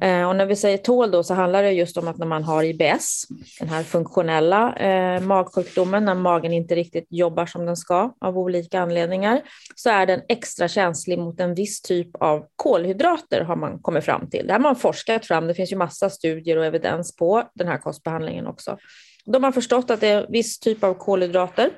Eh, 0.00 0.28
och 0.28 0.36
när 0.36 0.46
vi 0.46 0.56
säger 0.56 0.78
tål 0.78 1.10
då 1.10 1.22
så 1.22 1.34
handlar 1.34 1.62
det 1.62 1.72
just 1.72 1.96
om 1.96 2.08
att 2.08 2.18
när 2.18 2.26
man 2.26 2.44
har 2.44 2.62
IBS, 2.62 3.26
den 3.58 3.68
här 3.68 3.82
funktionella 3.82 4.76
eh, 4.76 5.20
magsjukdomen, 5.20 6.04
när 6.04 6.14
magen 6.14 6.52
inte 6.52 6.74
riktigt 6.74 7.06
jobbar 7.10 7.46
som 7.46 7.66
den 7.66 7.76
ska 7.76 8.14
av 8.20 8.38
olika 8.38 8.80
anledningar, 8.80 9.42
så 9.74 9.90
är 9.90 10.06
den 10.06 10.20
extra 10.28 10.68
känslig 10.68 11.18
mot 11.18 11.40
en 11.40 11.54
viss 11.54 11.82
typ 11.82 12.16
av 12.20 12.46
kolhydrater 12.56 13.40
har 13.40 13.56
man 13.56 13.78
kommit 13.78 14.04
fram 14.04 14.30
till. 14.30 14.46
Det 14.46 14.52
här 14.52 14.60
har 14.60 14.68
man 14.68 14.76
forskat 14.76 15.26
fram, 15.26 15.46
det 15.46 15.54
finns 15.54 15.72
ju 15.72 15.76
massa 15.76 16.10
studier 16.10 16.56
och 16.56 16.64
evidens 16.64 17.16
på 17.16 17.42
den 17.54 17.68
här 17.68 17.78
kostbehandlingen 17.78 18.46
också. 18.46 18.78
De 19.24 19.44
har 19.44 19.52
förstått 19.52 19.90
att 19.90 20.00
det 20.00 20.08
är 20.08 20.24
en 20.24 20.32
viss 20.32 20.58
typ 20.58 20.84
av 20.84 20.94
kolhydrater 20.94 21.70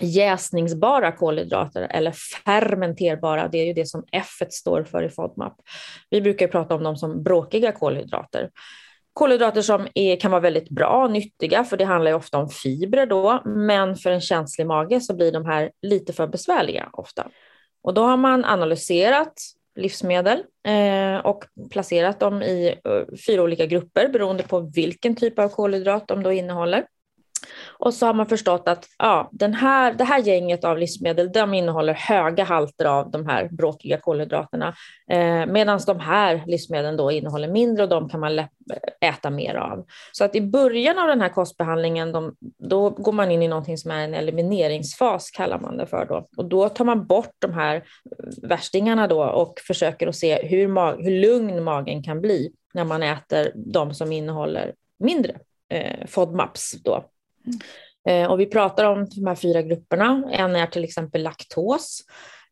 jäsningsbara 0.00 1.12
kolhydrater 1.12 1.86
eller 1.90 2.12
fermenterbara, 2.44 3.48
det 3.48 3.58
är 3.58 3.66
ju 3.66 3.72
det 3.72 3.86
som 3.86 4.04
F 4.12 4.28
står 4.50 4.84
för 4.84 5.02
i 5.02 5.08
FODMAP. 5.08 5.54
Vi 6.10 6.20
brukar 6.20 6.48
prata 6.48 6.74
om 6.74 6.82
dem 6.82 6.96
som 6.96 7.22
bråkiga 7.22 7.72
kolhydrater. 7.72 8.50
Kolhydrater 9.12 9.62
som 9.62 9.88
är, 9.94 10.16
kan 10.16 10.30
vara 10.30 10.40
väldigt 10.40 10.70
bra 10.70 11.04
och 11.04 11.10
nyttiga, 11.10 11.64
för 11.64 11.76
det 11.76 11.84
handlar 11.84 12.10
ju 12.10 12.16
ofta 12.16 12.38
om 12.38 12.48
fibrer 12.48 13.06
då, 13.06 13.42
men 13.44 13.96
för 13.96 14.10
en 14.10 14.20
känslig 14.20 14.66
mage 14.66 15.00
så 15.00 15.14
blir 15.14 15.32
de 15.32 15.46
här 15.46 15.70
lite 15.82 16.12
för 16.12 16.26
besvärliga 16.26 16.88
ofta. 16.92 17.28
Och 17.82 17.94
då 17.94 18.02
har 18.02 18.16
man 18.16 18.44
analyserat 18.44 19.32
livsmedel 19.78 20.42
eh, 20.66 21.26
och 21.26 21.44
placerat 21.70 22.20
dem 22.20 22.42
i 22.42 22.80
uh, 22.88 23.16
fyra 23.26 23.42
olika 23.42 23.66
grupper 23.66 24.08
beroende 24.08 24.42
på 24.42 24.60
vilken 24.60 25.16
typ 25.16 25.38
av 25.38 25.48
kolhydrat 25.48 26.08
de 26.08 26.22
då 26.22 26.32
innehåller. 26.32 26.86
Och 27.78 27.94
så 27.94 28.06
har 28.06 28.14
man 28.14 28.26
förstått 28.26 28.68
att 28.68 28.86
ja, 28.98 29.28
den 29.32 29.54
här, 29.54 29.94
det 29.94 30.04
här 30.04 30.18
gänget 30.18 30.64
av 30.64 30.78
livsmedel 30.78 31.32
de 31.32 31.54
innehåller 31.54 31.94
höga 31.94 32.44
halter 32.44 32.84
av 32.84 33.10
de 33.10 33.26
här 33.26 33.48
bråkiga 33.48 33.98
kolhydraterna. 34.00 34.74
Eh, 35.10 35.46
Medan 35.46 35.80
de 35.86 36.00
här 36.00 36.42
livsmedlen 36.46 36.96
då 36.96 37.10
innehåller 37.10 37.48
mindre 37.48 37.82
och 37.82 37.88
de 37.88 38.08
kan 38.08 38.20
man 38.20 38.38
eh, 38.38 38.46
äta 39.00 39.30
mer 39.30 39.54
av. 39.54 39.86
Så 40.12 40.24
att 40.24 40.36
i 40.36 40.40
början 40.40 40.98
av 40.98 41.08
den 41.08 41.20
här 41.20 41.28
kostbehandlingen 41.28 42.12
de, 42.12 42.34
då 42.58 42.90
går 42.90 43.12
man 43.12 43.30
in 43.30 43.42
i 43.42 43.48
någonting 43.48 43.78
som 43.78 43.90
är 43.90 44.04
en 44.04 44.14
elimineringsfas 44.14 45.30
kallar 45.30 45.58
man 45.58 45.76
det 45.76 45.86
för. 45.86 46.06
Då. 46.06 46.28
Och 46.36 46.44
då 46.44 46.68
tar 46.68 46.84
man 46.84 47.06
bort 47.06 47.34
de 47.38 47.52
här 47.52 47.76
eh, 47.76 47.82
värstingarna 48.42 49.06
då 49.06 49.24
och 49.24 49.60
försöker 49.66 50.06
att 50.06 50.16
se 50.16 50.46
hur, 50.46 51.02
hur 51.02 51.20
lugn 51.20 51.64
magen 51.64 52.02
kan 52.02 52.20
bli 52.20 52.52
när 52.74 52.84
man 52.84 53.02
äter 53.02 53.52
de 53.54 53.94
som 53.94 54.12
innehåller 54.12 54.74
mindre 54.98 55.34
eh, 55.68 56.06
FODMAPs. 56.06 56.82
Då. 56.84 57.04
Eh, 58.08 58.30
och 58.30 58.40
vi 58.40 58.46
pratar 58.46 58.84
om 58.84 59.06
de 59.10 59.26
här 59.26 59.34
fyra 59.34 59.62
grupperna. 59.62 60.22
En 60.32 60.56
är 60.56 60.66
till 60.66 60.84
exempel 60.84 61.22
laktos. 61.22 62.02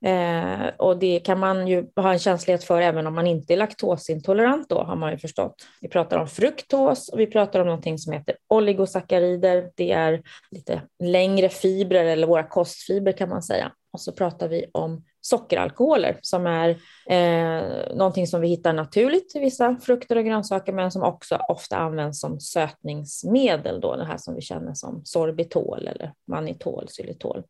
Eh, 0.06 0.68
och 0.76 0.98
det 0.98 1.20
kan 1.20 1.38
man 1.38 1.68
ju 1.68 1.86
ha 1.96 2.12
en 2.12 2.18
känslighet 2.18 2.64
för 2.64 2.80
även 2.80 3.06
om 3.06 3.14
man 3.14 3.26
inte 3.26 3.52
är 3.52 3.56
laktosintolerant 3.56 4.68
då 4.68 4.82
har 4.82 4.96
man 4.96 5.12
ju 5.12 5.18
förstått. 5.18 5.54
Vi 5.80 5.88
pratar 5.88 6.18
om 6.18 6.28
fruktos 6.28 7.08
och 7.08 7.20
vi 7.20 7.26
pratar 7.26 7.60
om 7.60 7.66
någonting 7.66 7.98
som 7.98 8.12
heter 8.12 8.36
oligosackarider. 8.48 9.70
Det 9.74 9.92
är 9.92 10.22
lite 10.50 10.82
längre 11.02 11.48
fibrer 11.48 12.04
eller 12.04 12.26
våra 12.26 12.42
kostfibrer 12.42 13.12
kan 13.12 13.28
man 13.28 13.42
säga. 13.42 13.72
Och 13.92 14.00
så 14.00 14.12
pratar 14.12 14.48
vi 14.48 14.66
om 14.72 15.04
sockeralkoholer 15.20 16.18
som 16.22 16.46
är 16.46 16.68
eh, 17.10 17.96
någonting 17.96 18.26
som 18.26 18.40
vi 18.40 18.48
hittar 18.48 18.72
naturligt 18.72 19.36
i 19.36 19.38
vissa 19.38 19.76
frukter 19.82 20.16
och 20.16 20.24
grönsaker 20.24 20.72
men 20.72 20.92
som 20.92 21.02
också 21.02 21.38
ofta 21.48 21.76
används 21.76 22.20
som 22.20 22.40
sötningsmedel, 22.40 23.80
då, 23.80 23.96
det 23.96 24.04
här 24.04 24.18
som 24.18 24.34
vi 24.34 24.40
känner 24.40 24.74
som 24.74 25.04
sorbitol 25.04 25.88
eller 25.88 26.12
manitol, 26.26 26.86
xylitol. 26.88 27.42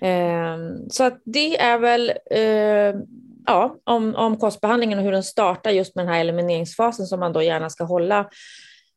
Eh, 0.00 0.56
så 0.90 1.04
att 1.04 1.20
det 1.24 1.60
är 1.60 1.78
väl 1.78 2.12
eh, 2.30 3.00
ja, 3.46 3.76
om, 3.84 4.16
om 4.16 4.36
kostbehandlingen 4.36 4.98
och 4.98 5.04
hur 5.04 5.12
den 5.12 5.22
startar 5.22 5.70
just 5.70 5.96
med 5.96 6.06
den 6.06 6.14
här 6.14 6.20
elimineringsfasen 6.20 7.06
som 7.06 7.20
man 7.20 7.32
då 7.32 7.42
gärna 7.42 7.70
ska 7.70 7.84
hålla 7.84 8.28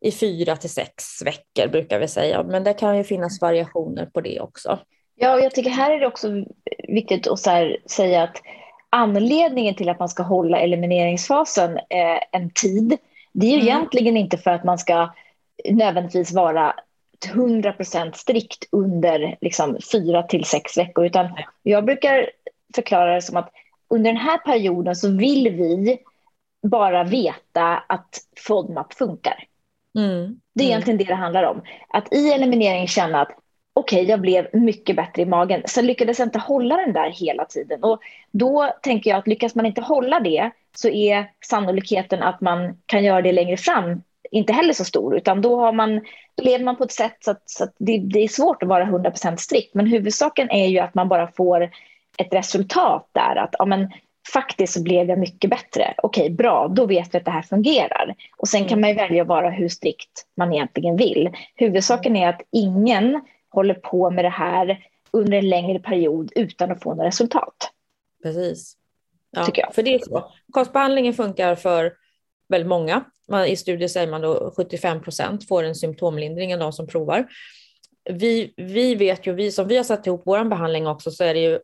i 0.02 0.12
fyra 0.12 0.56
till 0.56 0.70
sex 0.70 1.04
veckor 1.26 1.68
brukar 1.68 2.00
vi 2.00 2.08
säga, 2.08 2.44
men 2.44 2.64
det 2.64 2.74
kan 2.74 2.98
ju 2.98 3.04
finnas 3.04 3.42
variationer 3.42 4.06
på 4.06 4.22
det 4.22 4.40
också. 4.40 4.80
Ja, 5.16 5.34
och 5.34 5.42
jag 5.42 5.56
tycker 5.56 5.70
här 5.70 5.92
är 5.92 6.00
det 6.00 6.08
också 6.08 6.28
viktigt 6.88 7.28
att 7.28 7.40
säga 7.90 8.24
att 8.24 8.42
anledningen 8.90 9.76
till 9.76 9.90
att 9.90 10.00
man 10.00 10.10
ska 10.10 10.24
hålla 10.24 10.60
elimineringsfasen 10.60 11.78
eh, 11.78 12.20
en 12.32 12.50
tid, 12.50 12.98
det 13.34 13.46
är 13.46 13.50
ju 13.52 13.56
mm. 13.56 13.68
egentligen 13.68 14.18
inte 14.18 14.38
för 14.38 14.52
att 14.52 14.64
man 14.64 14.78
ska 14.78 15.14
nödvändigtvis 15.70 16.34
vara 16.34 16.76
100% 17.28 18.12
strikt 18.14 18.68
under 18.72 19.38
liksom, 19.42 19.78
fyra 19.92 20.24
till 20.24 20.46
sex 20.46 20.78
veckor, 20.78 21.06
utan 21.06 21.30
jag 21.64 21.86
brukar 21.86 22.30
förklara 22.76 23.16
det 23.16 23.22
som 23.22 23.38
att 23.38 23.52
under 23.90 24.12
den 24.12 24.22
här 24.22 24.38
perioden 24.38 24.96
så 24.96 25.10
vill 25.10 25.50
vi 25.50 25.98
bara 26.68 27.04
veta 27.04 27.78
att 27.78 28.20
FODMAP 28.48 28.94
funkar. 28.94 29.44
Mm. 29.98 30.40
Det 30.56 30.64
är 30.64 30.68
egentligen 30.68 30.98
det 30.98 31.04
det 31.04 31.16
handlar 31.16 31.44
om. 31.44 31.62
Att 31.90 32.14
i 32.14 32.32
eliminering 32.32 32.88
känna 32.88 33.22
att 33.22 33.32
okej, 33.74 34.02
okay, 34.02 34.10
jag 34.10 34.22
blev 34.22 34.48
mycket 34.54 34.96
bättre 34.96 35.22
i 35.22 35.26
magen. 35.26 35.62
Sen 35.66 35.86
lyckades 35.86 36.20
jag 36.20 36.26
inte 36.26 36.40
hålla 36.40 36.78
den 36.78 36.94
där 36.94 37.10
hela 37.10 37.46
tiden. 37.46 37.84
Och 37.84 38.00
då 38.32 38.74
tänker 38.82 39.10
jag 39.10 39.18
att 39.18 39.28
lyckas 39.28 39.56
man 39.56 39.66
inte 39.66 39.82
hålla 39.82 40.20
det 40.20 40.52
så 40.76 40.90
är 40.90 41.32
sannolikheten 41.46 42.24
att 42.24 42.42
man 42.42 42.78
kan 42.86 43.04
göra 43.04 43.22
det 43.22 43.32
längre 43.32 43.58
fram 43.58 44.02
inte 44.34 44.54
heller 44.54 44.74
så 44.74 44.86
stor, 44.86 45.18
utan 45.18 45.42
då, 45.42 45.60
har 45.60 45.72
man, 45.72 46.02
då 46.36 46.44
lever 46.44 46.66
man 46.66 46.78
på 46.78 46.84
ett 46.84 46.92
sätt 46.92 47.18
så 47.20 47.32
att, 47.32 47.50
så 47.50 47.64
att 47.64 47.76
det, 47.78 47.98
det, 47.98 48.20
är 48.20 48.28
svårt 48.28 48.64
att 48.64 48.70
vara 48.70 48.86
100% 48.86 49.36
strikt. 49.36 49.74
Men 49.74 49.88
huvudsaken 49.88 50.50
är 50.50 50.68
ju 50.68 50.80
att 50.80 50.96
man 50.96 51.10
bara 51.10 51.32
får 51.32 51.70
ett 52.18 52.34
resultat 52.34 53.10
där, 53.14 53.36
att 53.36 53.56
ja, 53.60 53.66
men, 53.66 53.92
faktiskt 54.34 54.74
så 54.74 54.84
blev 54.84 55.10
jag 55.10 55.20
mycket 55.20 55.50
bättre. 55.50 55.94
Okej, 55.98 56.30
bra, 56.30 56.68
då 56.68 56.86
vet 56.86 57.14
vi 57.14 57.18
att 57.18 57.26
det 57.26 57.32
här 57.32 57.42
fungerar. 57.42 58.16
Och 58.38 58.48
sen 58.48 58.62
kan 58.62 58.78
mm. 58.78 58.82
man 58.82 58.90
ju 58.90 58.96
välja 58.96 59.22
att 59.22 59.28
vara 59.28 59.50
hur 59.50 59.70
strikt 59.70 60.26
man 60.38 60.54
egentligen 60.54 60.98
vill. 60.98 61.30
Huvudsaken 61.56 62.16
är 62.16 62.30
att 62.30 62.42
ingen 62.52 63.22
håller 63.50 63.74
på 63.74 64.10
med 64.10 64.26
det 64.26 64.30
här 64.30 64.86
under 65.12 65.38
en 65.38 65.50
längre 65.50 65.80
period 65.80 66.32
utan 66.36 66.72
att 66.72 66.84
få 66.84 66.94
några 66.94 67.08
resultat. 67.08 67.72
Precis. 68.24 68.78
Ja. 69.32 69.72
För 69.72 69.84
det 69.84 69.96
är 69.96 70.00
så. 70.00 70.32
Kostbehandlingen 70.52 71.14
funkar 71.14 71.56
för 71.56 71.94
väldigt 72.50 72.70
många. 72.70 73.04
Man, 73.30 73.46
I 73.46 73.56
studier 73.56 73.88
säger 73.88 74.12
man 74.12 74.22
då 74.22 74.54
75 74.58 75.02
procent 75.02 75.48
får 75.48 75.64
en 75.64 75.76
symptomlindring 75.76 76.52
än 76.52 76.60
de 76.60 76.74
som 76.74 76.88
provar. 76.88 77.28
Vi, 78.10 78.54
vi 78.58 78.96
vet 78.96 79.28
ju, 79.28 79.34
vi 79.34 79.52
som 79.52 79.68
vi 79.68 79.78
har 79.78 79.84
satt 79.84 80.08
ihop 80.08 80.24
vår 80.26 80.44
behandling 80.44 80.88
också, 80.88 81.12
så 81.12 81.24
är 81.24 81.34
det 81.34 81.40
ju, 81.40 81.60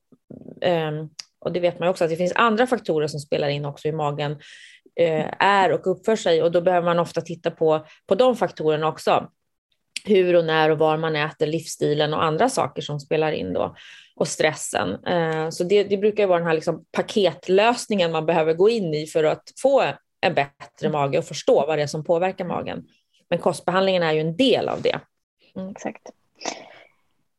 ehm, 0.62 1.10
och 1.40 1.52
det 1.52 1.60
vet 1.60 1.80
man 1.80 1.90
också, 1.90 2.04
att 2.04 2.10
det 2.10 2.16
finns 2.16 2.34
andra 2.36 2.68
faktorer 2.68 3.08
som 3.08 3.20
spelar 3.20 3.50
in 3.50 3.66
också 3.66 3.88
i 3.88 3.92
magen 3.92 4.32
eh, 4.96 5.26
är 5.40 5.72
och 5.72 5.88
uppför 5.88 6.16
sig 6.16 6.44
och 6.44 6.52
då 6.52 6.62
behöver 6.62 6.86
man 6.86 7.00
ofta 7.00 7.22
titta 7.22 7.52
på, 7.52 7.86
på 8.08 8.16
de 8.16 8.36
faktorerna 8.36 8.88
också 8.88 9.30
hur 10.06 10.36
och 10.36 10.46
när 10.46 10.70
och 10.70 10.80
var 10.80 10.98
man 10.98 11.16
äter, 11.16 11.48
livsstilen 11.48 12.14
och 12.14 12.24
andra 12.24 12.50
saker 12.50 12.82
som 12.82 13.00
spelar 13.00 13.32
in 13.32 13.54
då 13.54 13.76
och 14.16 14.28
stressen. 14.28 15.06
Eh, 15.06 15.50
så 15.50 15.64
det, 15.64 15.84
det 15.84 15.98
brukar 15.98 16.28
vara 16.28 16.38
den 16.38 16.48
här 16.48 16.54
liksom 16.54 16.86
paketlösningen 16.92 18.12
man 18.12 18.26
behöver 18.26 18.54
gå 18.54 18.70
in 18.70 18.94
i 18.94 19.08
för 19.08 19.24
att 19.24 19.44
få 19.62 19.84
en 20.22 20.34
bättre 20.34 20.90
mage 20.90 21.18
och 21.18 21.26
förstå 21.26 21.66
vad 21.68 21.78
det 21.78 21.82
är 21.82 21.88
som 21.88 22.04
påverkar 22.04 22.46
magen. 22.46 22.84
Men 23.30 23.40
kostbehandlingen 23.40 24.04
är 24.04 24.14
ju 24.14 24.20
en 24.20 24.36
del 24.36 24.70
av 24.70 24.82
det. 24.82 25.00
Mm. 25.56 25.70
Exakt. 25.70 26.02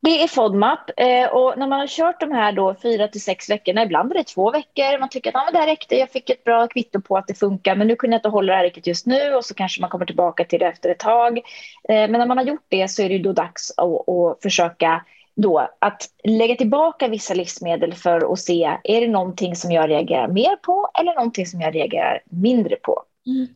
Det 0.03 0.23
är 0.23 0.29
FODMAP 0.29 0.91
eh, 0.97 1.29
och 1.29 1.59
när 1.59 1.67
man 1.67 1.81
har 1.81 1.87
kört 1.87 2.21
de 2.21 2.33
här 2.33 2.53
då 2.53 2.75
fyra 2.83 3.09
till 3.09 3.23
sex 3.23 3.51
veckorna, 3.51 3.83
ibland 3.83 4.13
är 4.13 4.15
det 4.15 4.25
två 4.25 4.51
veckor, 4.51 4.99
man 4.99 5.09
tycker 5.09 5.31
att 5.31 5.37
ah, 5.37 5.45
men 5.45 5.53
det 5.53 5.59
här 5.59 5.67
räckte, 5.67 5.97
jag 5.97 6.11
fick 6.11 6.31
ett 6.31 6.45
bra 6.45 6.69
kvitto 6.69 7.01
på 7.01 7.17
att 7.17 7.27
det 7.27 7.35
funkar, 7.35 7.77
men 7.77 7.87
nu 7.87 7.97
kunde 7.97 8.15
jag 8.15 8.19
inte 8.19 8.29
hålla 8.29 8.53
det 8.53 8.57
här 8.57 8.65
riktigt 8.65 8.87
just 8.87 9.07
nu 9.07 9.35
och 9.35 9.45
så 9.45 9.55
kanske 9.55 9.81
man 9.81 9.91
kommer 9.91 10.07
tillbaka 10.07 10.45
till 10.45 10.61
det 10.61 10.67
efter 10.67 10.91
ett 10.91 10.99
tag. 10.99 11.39
Eh, 11.39 11.43
men 11.89 12.13
när 12.13 12.27
man 12.27 12.39
har 12.39 12.45
gjort 12.45 12.67
det 12.69 12.89
så 12.89 13.03
är 13.03 13.09
det 13.09 13.19
då 13.19 13.33
dags 13.33 13.71
att, 13.77 14.09
att 14.09 14.43
försöka 14.43 15.05
då 15.41 15.69
att 15.79 16.03
lägga 16.25 16.57
tillbaka 16.57 17.09
vissa 17.09 17.35
livsmedel 17.35 17.95
för 17.95 18.33
att 18.33 18.39
se, 18.39 18.79
är 18.85 19.01
det 19.01 19.09
någonting 19.09 19.57
som 19.57 19.73
jag 19.73 19.91
reagerar 19.91 20.29
mer 20.29 20.57
på 20.57 20.91
eller 21.01 21.15
någonting 21.15 21.47
som 21.47 21.61
jag 21.61 21.75
reagerar 21.75 22.23
mindre 22.25 22.77
på? 22.77 23.03
Mm. 23.27 23.49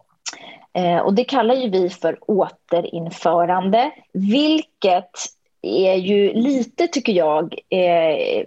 Eh, 0.73 1.03
och 1.03 1.15
det 1.15 1.25
kallar 1.25 1.55
ju 1.55 1.71
vi 1.71 1.91
för 1.91 2.19
återinförande, 2.21 3.91
vilket 4.13 5.11
är 5.65 5.95
ju 5.95 6.33
lite, 6.33 6.87
tycker 6.87 7.13
jag, 7.13 7.55
eh, 7.69 8.47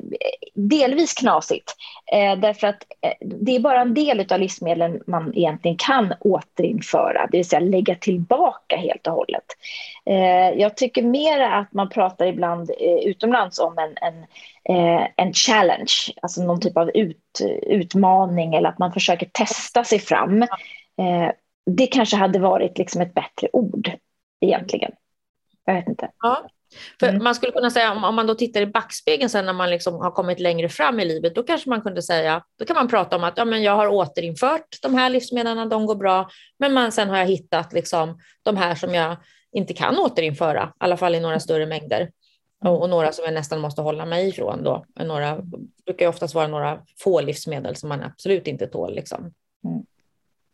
delvis 0.53 1.13
knasigt. 1.13 1.75
Eh, 2.13 2.39
därför 2.39 2.67
att 2.67 2.83
eh, 3.01 3.13
det 3.21 3.55
är 3.55 3.59
bara 3.59 3.81
en 3.81 3.93
del 3.93 4.31
av 4.31 4.39
livsmedlen 4.39 5.01
man 5.07 5.33
egentligen 5.35 5.77
kan 5.77 6.13
återinföra, 6.19 7.27
det 7.31 7.37
vill 7.37 7.49
säga 7.49 7.59
lägga 7.59 7.95
tillbaka 7.95 8.77
helt 8.77 9.07
och 9.07 9.13
hållet. 9.13 9.45
Eh, 10.05 10.59
jag 10.59 10.77
tycker 10.77 11.03
mer 11.03 11.39
att 11.39 11.73
man 11.73 11.89
pratar 11.89 12.25
ibland 12.25 12.71
eh, 12.79 13.09
utomlands 13.09 13.59
om 13.59 13.77
en, 13.77 13.95
en, 14.01 14.23
eh, 14.75 15.07
en 15.15 15.33
challenge, 15.33 15.93
alltså 16.21 16.43
någon 16.43 16.61
typ 16.61 16.77
av 16.77 16.89
ut, 16.89 17.39
utmaning 17.61 18.53
eller 18.53 18.69
att 18.69 18.79
man 18.79 18.93
försöker 18.93 19.25
testa 19.25 19.83
sig 19.83 19.99
fram. 19.99 20.41
Eh, 20.41 21.31
det 21.65 21.87
kanske 21.87 22.15
hade 22.15 22.39
varit 22.39 22.77
liksom 22.77 23.01
ett 23.01 23.13
bättre 23.13 23.49
ord 23.53 23.91
egentligen. 24.41 24.91
Jag 25.65 25.73
vet 25.73 25.87
inte. 25.87 26.11
Ja, 26.21 26.49
för 26.99 27.07
mm. 27.07 27.23
Man 27.23 27.35
skulle 27.35 27.51
kunna 27.51 27.71
säga, 27.71 27.91
om, 27.91 28.15
man 28.15 28.27
då 28.27 28.35
tittar 28.35 28.61
i 28.61 28.65
backspegeln 28.65 29.29
sen 29.29 29.45
när 29.45 29.53
man 29.53 29.69
liksom 29.69 29.93
har 29.93 30.11
kommit 30.11 30.39
längre 30.39 30.69
fram 30.69 30.99
i 30.99 31.05
livet, 31.05 31.35
då 31.35 31.43
kanske 31.43 31.69
man 31.69 31.81
kunde 31.81 32.01
säga, 32.01 32.43
då 32.59 32.65
kan 32.65 32.75
man 32.75 32.87
prata 32.87 33.15
om 33.15 33.23
att 33.23 33.37
ja, 33.37 33.45
men 33.45 33.63
jag 33.63 33.75
har 33.75 33.87
återinfört 33.87 34.77
de 34.81 34.95
här 34.95 35.09
livsmedlen, 35.09 35.69
de 35.69 35.85
går 35.85 35.95
bra, 35.95 36.29
men 36.59 36.73
man, 36.73 36.91
sen 36.91 37.09
har 37.09 37.17
jag 37.17 37.25
hittat 37.25 37.73
liksom, 37.73 38.19
de 38.43 38.57
här 38.57 38.75
som 38.75 38.93
jag 38.93 39.17
inte 39.51 39.73
kan 39.73 39.99
återinföra, 39.99 40.63
i 40.63 40.71
alla 40.77 40.97
fall 40.97 41.15
i 41.15 41.19
några 41.19 41.39
större 41.39 41.65
mängder. 41.65 42.11
Och, 42.65 42.81
och 42.81 42.89
några 42.89 43.11
som 43.11 43.25
jag 43.25 43.33
nästan 43.33 43.59
måste 43.59 43.81
hålla 43.81 44.05
mig 44.05 44.29
ifrån 44.29 44.63
då. 44.63 44.85
Några 44.99 45.41
brukar 45.85 46.07
oftast 46.07 46.35
vara 46.35 46.47
några 46.47 46.81
få 46.99 47.21
livsmedel 47.21 47.75
som 47.75 47.89
man 47.89 48.03
absolut 48.03 48.47
inte 48.47 48.67
tål. 48.67 48.95
Liksom. 48.95 49.33
Mm. 49.65 49.85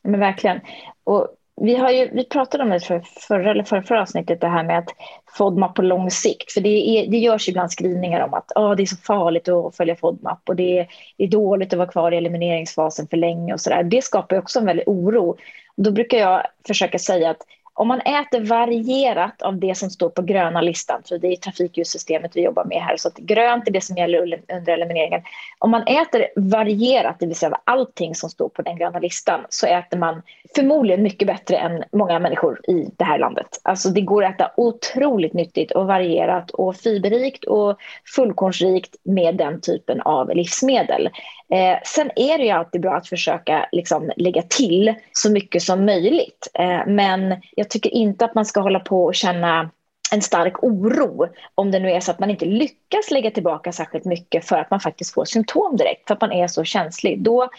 Men 0.04 0.20
verkligen. 0.20 0.60
Och 1.04 1.28
vi, 1.64 1.76
har 1.76 1.92
ju, 1.92 2.10
vi 2.14 2.26
pratade 2.26 2.64
om 2.64 2.70
det 2.70 2.80
för 2.80 3.02
förra 3.28 3.52
eller 3.52 3.64
förra, 3.64 3.84
förra 3.84 4.02
avsnittet, 4.02 4.42
det 4.42 4.48
här 4.48 4.64
med 4.64 4.80
att 4.80 4.90
FODMAP 5.38 5.76
på 5.76 5.82
lång 5.82 6.12
sikt. 6.12 6.52
För 6.52 6.62
det, 6.62 6.70
är, 6.70 7.12
det 7.12 7.18
görs 7.18 7.50
ibland 7.50 7.72
skrivningar 7.72 8.22
om 8.22 8.34
att 8.34 8.52
oh, 8.56 8.76
det 8.76 8.84
är 8.84 8.86
så 8.86 8.98
farligt 8.98 9.50
att 9.50 9.76
följa 9.76 9.96
FODMAP 9.96 10.50
och 10.50 10.56
det 10.56 10.80
är, 10.80 10.88
det 11.18 11.24
är 11.24 11.28
dåligt 11.28 11.74
att 11.74 11.78
vara 11.78 11.92
kvar 11.92 12.12
i 12.12 12.18
elimineringsfasen 12.18 13.08
för 13.08 13.18
länge 13.18 13.54
och 13.54 13.62
så 13.62 13.70
där. 13.70 13.84
Det 13.84 14.04
skapar 14.04 14.38
också 14.38 14.60
en 14.60 14.66
väldig 14.66 14.88
oro. 14.88 15.38
Då 15.76 15.92
brukar 15.92 16.18
jag 16.18 16.48
försöka 16.68 17.00
säga 17.00 17.30
att 17.30 17.42
om 17.76 17.88
man 17.88 18.02
äter 18.02 18.46
varierat 18.46 19.42
av 19.42 19.60
det 19.60 19.78
som 19.78 19.90
står 19.90 20.10
på 20.10 20.22
gröna 20.22 20.62
listan, 20.62 21.02
för 21.06 21.18
det 21.18 21.28
är 21.28 21.36
trafikljussystemet 21.36 22.32
vi 22.36 22.42
jobbar 22.42 22.66
med 22.66 22.82
här, 22.82 22.98
så 22.98 23.08
att 23.08 23.18
grönt 23.18 23.68
är 23.68 23.72
det 23.72 23.82
som 23.82 23.98
gäller 23.98 24.40
under 24.54 24.74
elimineringen. 24.74 25.22
Om 25.60 25.72
man 25.72 25.88
äter 25.88 26.28
varierat, 26.36 27.16
det 27.20 27.26
vill 27.26 27.36
säga 27.36 27.58
allting 27.64 28.16
som 28.16 28.30
står 28.30 28.50
på 28.50 28.62
den 28.62 28.78
gröna 28.78 29.00
listan, 29.00 29.46
så 29.50 29.68
äter 29.68 29.98
man 29.98 30.22
förmodligen 30.56 31.04
mycket 31.04 31.28
bättre 31.28 31.58
än 31.58 31.84
många 31.92 32.20
människor 32.20 32.70
i 32.70 32.90
det 32.98 33.04
här 33.04 33.20
landet. 33.20 33.62
Alltså 33.64 33.90
det 33.90 34.02
går 34.02 34.24
att 34.24 34.36
äta 34.36 34.52
otroligt 34.58 35.34
nyttigt 35.34 35.72
och 35.72 35.88
varierat 35.88 36.52
och 36.52 36.76
fiberrikt 36.76 37.44
och 37.44 37.78
fullkornsrikt 38.16 38.96
med 39.04 39.36
den 39.36 39.62
typen 39.62 40.02
av 40.02 40.36
livsmedel. 40.36 41.10
Eh, 41.54 41.80
sen 41.86 42.12
är 42.16 42.38
det 42.38 42.44
ju 42.44 42.50
alltid 42.50 42.82
bra 42.82 42.96
att 42.96 43.08
försöka 43.08 43.70
liksom, 43.72 44.12
lägga 44.18 44.42
till 44.42 44.94
så 45.12 45.32
mycket 45.32 45.62
som 45.62 45.86
möjligt. 45.86 46.48
Eh, 46.54 46.88
men 46.88 47.42
jag 47.56 47.70
tycker 47.70 47.90
inte 47.90 48.26
att 48.26 48.36
man 48.36 48.46
ska 48.46 48.60
hålla 48.60 48.80
på 48.80 49.04
och 49.04 49.16
känna 49.16 49.70
en 50.14 50.22
stark 50.22 50.64
oro 50.64 51.28
om 51.56 51.72
det 51.72 51.80
nu 51.80 51.92
är 51.92 52.00
så 52.00 52.12
att 52.12 52.20
man 52.20 52.30
inte 52.30 52.46
lyckas 52.46 53.12
lägga 53.12 53.32
tillbaka 53.32 53.72
särskilt 53.72 54.06
mycket 54.06 54.46
för 54.46 54.56
att 54.56 54.72
man 54.72 54.80
faktiskt 54.80 55.14
får 55.14 55.26
symptom 55.26 55.78
direkt, 55.78 56.08
för 56.08 56.14
att 56.14 56.22
man 56.22 56.32
är 56.32 56.48
så 56.48 56.64
känslig. 56.64 57.24
Då 57.24 57.50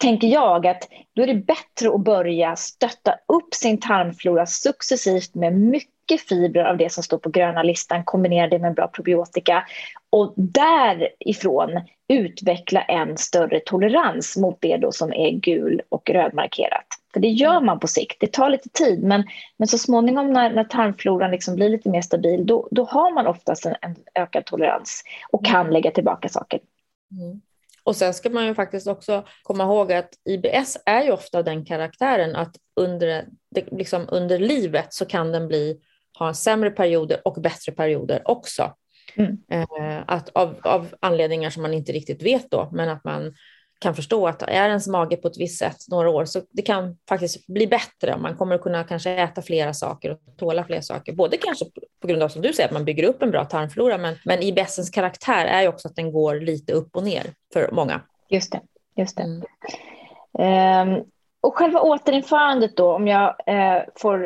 tänker 0.00 0.28
jag 0.28 0.66
att 0.66 0.88
då 1.14 1.22
är 1.22 1.26
det 1.26 1.34
bättre 1.34 1.94
att 1.94 2.04
börja 2.04 2.56
stötta 2.56 3.14
upp 3.28 3.54
sin 3.54 3.80
tarmflora 3.80 4.46
successivt 4.46 5.34
med 5.34 5.52
mycket 5.52 6.20
fibrer 6.28 6.64
av 6.64 6.76
det 6.76 6.92
som 6.92 7.02
står 7.02 7.18
på 7.18 7.30
gröna 7.30 7.62
listan, 7.62 8.04
kombinera 8.04 8.48
det 8.48 8.58
med 8.58 8.74
bra 8.74 8.88
probiotika 8.88 9.64
och 10.10 10.34
därifrån 10.36 11.80
utveckla 12.08 12.82
en 12.82 13.16
större 13.18 13.60
tolerans 13.60 14.36
mot 14.36 14.58
det 14.60 14.76
då 14.76 14.92
som 14.92 15.12
är 15.12 15.30
gul 15.30 15.82
och 15.88 16.10
rödmarkerat. 16.10 16.86
För 17.12 17.20
det 17.20 17.28
gör 17.28 17.60
man 17.60 17.80
på 17.80 17.86
sikt. 17.86 18.16
Det 18.20 18.32
tar 18.32 18.50
lite 18.50 18.68
tid, 18.68 19.02
men, 19.02 19.24
men 19.56 19.68
så 19.68 19.78
småningom 19.78 20.32
när, 20.32 20.50
när 20.50 20.64
tarmfloran 20.64 21.30
liksom 21.30 21.54
blir 21.54 21.68
lite 21.68 21.88
mer 21.88 22.02
stabil, 22.02 22.46
då, 22.46 22.68
då 22.70 22.84
har 22.84 23.14
man 23.14 23.26
oftast 23.26 23.66
en, 23.66 23.74
en 23.80 23.96
ökad 24.14 24.44
tolerans 24.44 25.02
och 25.30 25.44
kan 25.44 25.70
lägga 25.70 25.90
tillbaka 25.90 26.28
saker. 26.28 26.60
Mm. 27.10 27.40
Och 27.84 27.96
sen 27.96 28.14
ska 28.14 28.30
man 28.30 28.46
ju 28.46 28.54
faktiskt 28.54 28.86
också 28.86 29.24
komma 29.42 29.64
ihåg 29.64 29.92
att 29.92 30.08
IBS 30.28 30.78
är 30.86 31.02
ju 31.02 31.10
ofta 31.10 31.42
den 31.42 31.64
karaktären 31.64 32.36
att 32.36 32.56
under, 32.76 33.26
liksom 33.70 34.06
under 34.08 34.38
livet 34.38 34.94
så 34.94 35.06
kan 35.06 35.32
den 35.32 35.48
bli, 35.48 35.80
ha 36.18 36.34
sämre 36.34 36.70
perioder 36.70 37.20
och 37.24 37.42
bättre 37.42 37.72
perioder 37.72 38.22
också. 38.24 38.72
Mm. 39.16 39.38
Eh, 39.50 40.02
att 40.06 40.28
av, 40.28 40.56
av 40.62 40.94
anledningar 41.00 41.50
som 41.50 41.62
man 41.62 41.74
inte 41.74 41.92
riktigt 41.92 42.22
vet 42.22 42.50
då, 42.50 42.68
men 42.72 42.88
att 42.88 43.04
man 43.04 43.34
kan 43.84 43.94
förstå 43.94 44.26
att 44.26 44.42
är 44.42 44.68
ens 44.68 44.88
mage 44.88 45.16
på 45.16 45.28
ett 45.28 45.38
visst 45.38 45.58
sätt 45.58 45.76
några 45.88 46.10
år 46.10 46.24
så 46.24 46.40
det 46.50 46.62
kan 46.62 46.96
faktiskt 47.08 47.46
bli 47.46 47.66
bättre. 47.66 48.16
Man 48.16 48.36
kommer 48.36 48.54
att 48.54 48.62
kunna 48.62 48.84
kanske 48.84 49.10
äta 49.10 49.42
flera 49.42 49.74
saker 49.74 50.10
och 50.10 50.18
tåla 50.36 50.64
fler 50.64 50.80
saker. 50.80 51.12
Både 51.12 51.36
kanske 51.36 51.64
på 52.00 52.06
grund 52.06 52.22
av 52.22 52.28
som 52.28 52.42
du 52.42 52.52
säger 52.52 52.68
att 52.68 52.72
man 52.72 52.84
bygger 52.84 53.04
upp 53.04 53.22
en 53.22 53.30
bra 53.30 53.44
tarmflora 53.44 53.98
men, 53.98 54.14
men 54.24 54.42
IBSens 54.42 54.90
karaktär 54.90 55.46
är 55.46 55.62
ju 55.62 55.68
också 55.68 55.88
att 55.88 55.96
den 55.96 56.12
går 56.12 56.40
lite 56.40 56.72
upp 56.72 56.96
och 56.96 57.04
ner 57.04 57.22
för 57.52 57.70
många. 57.72 58.00
Just 58.28 58.52
det. 58.52 58.60
Just 58.96 59.16
det. 59.16 59.42
Mm. 60.38 60.94
Um, 60.94 61.04
och 61.40 61.56
själva 61.56 61.80
återinförandet 61.80 62.76
då, 62.76 62.92
om 62.92 63.08
jag 63.08 63.28
uh, 63.28 63.82
får 63.96 64.24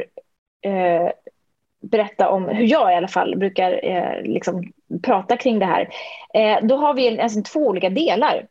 uh, 0.66 1.10
berätta 1.82 2.30
om 2.30 2.48
hur 2.48 2.64
jag 2.64 2.92
i 2.92 2.94
alla 2.94 3.08
fall 3.08 3.38
brukar 3.38 3.72
uh, 3.72 4.22
liksom 4.22 4.72
prata 5.02 5.36
kring 5.36 5.58
det 5.58 5.66
här. 5.66 5.88
då 6.62 6.76
har 6.76 6.94
vi 6.94 7.20
alltså 7.20 7.42
två 7.42 7.60
olika 7.60 7.90
delar 7.90 8.46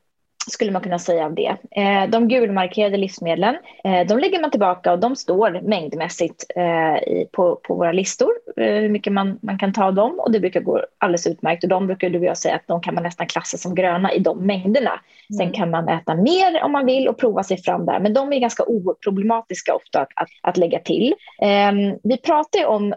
skulle 0.51 0.71
man 0.71 0.81
kunna 0.81 0.99
säga 0.99 1.25
av 1.25 1.35
det. 1.35 1.55
Eh, 1.71 2.09
de 2.09 2.27
gulmarkerade 2.27 2.97
livsmedlen, 2.97 3.55
eh, 3.83 4.07
de 4.07 4.19
lägger 4.19 4.41
man 4.41 4.51
tillbaka 4.51 4.91
och 4.91 4.99
de 4.99 5.15
står 5.15 5.61
mängdmässigt 5.61 6.45
eh, 6.55 7.25
på, 7.31 7.55
på 7.55 7.75
våra 7.75 7.91
listor, 7.91 8.31
hur 8.55 8.89
mycket 8.89 9.13
man, 9.13 9.39
man 9.41 9.59
kan 9.59 9.73
ta 9.73 9.85
av 9.85 9.93
dem 9.93 10.19
och 10.19 10.31
det 10.31 10.39
brukar 10.39 10.61
gå 10.61 10.81
alldeles 10.97 11.27
utmärkt 11.27 11.63
och 11.63 11.69
de 11.69 11.87
brukar 11.87 12.09
du 12.09 12.19
och 12.19 12.25
jag 12.25 12.37
säga 12.37 12.55
att 12.55 12.67
de 12.67 12.81
kan 12.81 12.93
man 12.93 13.03
nästan 13.03 13.27
klassa 13.27 13.57
som 13.57 13.75
gröna 13.75 14.13
i 14.13 14.19
de 14.19 14.45
mängderna. 14.45 14.99
Mm. 15.29 15.37
Sen 15.37 15.51
kan 15.51 15.69
man 15.69 15.89
äta 15.89 16.15
mer 16.15 16.63
om 16.63 16.71
man 16.71 16.85
vill 16.85 17.07
och 17.07 17.17
prova 17.17 17.43
sig 17.43 17.57
fram 17.57 17.85
där, 17.85 17.99
men 17.99 18.13
de 18.13 18.33
är 18.33 18.39
ganska 18.39 18.63
oproblematiska 18.63 19.75
ofta 19.75 20.01
att, 20.01 20.09
att, 20.15 20.29
att 20.41 20.57
lägga 20.57 20.79
till. 20.79 21.13
Ehm, 21.41 21.97
vi 22.03 22.17
pratar 22.17 22.59
ju 22.59 22.65
om 22.65 22.93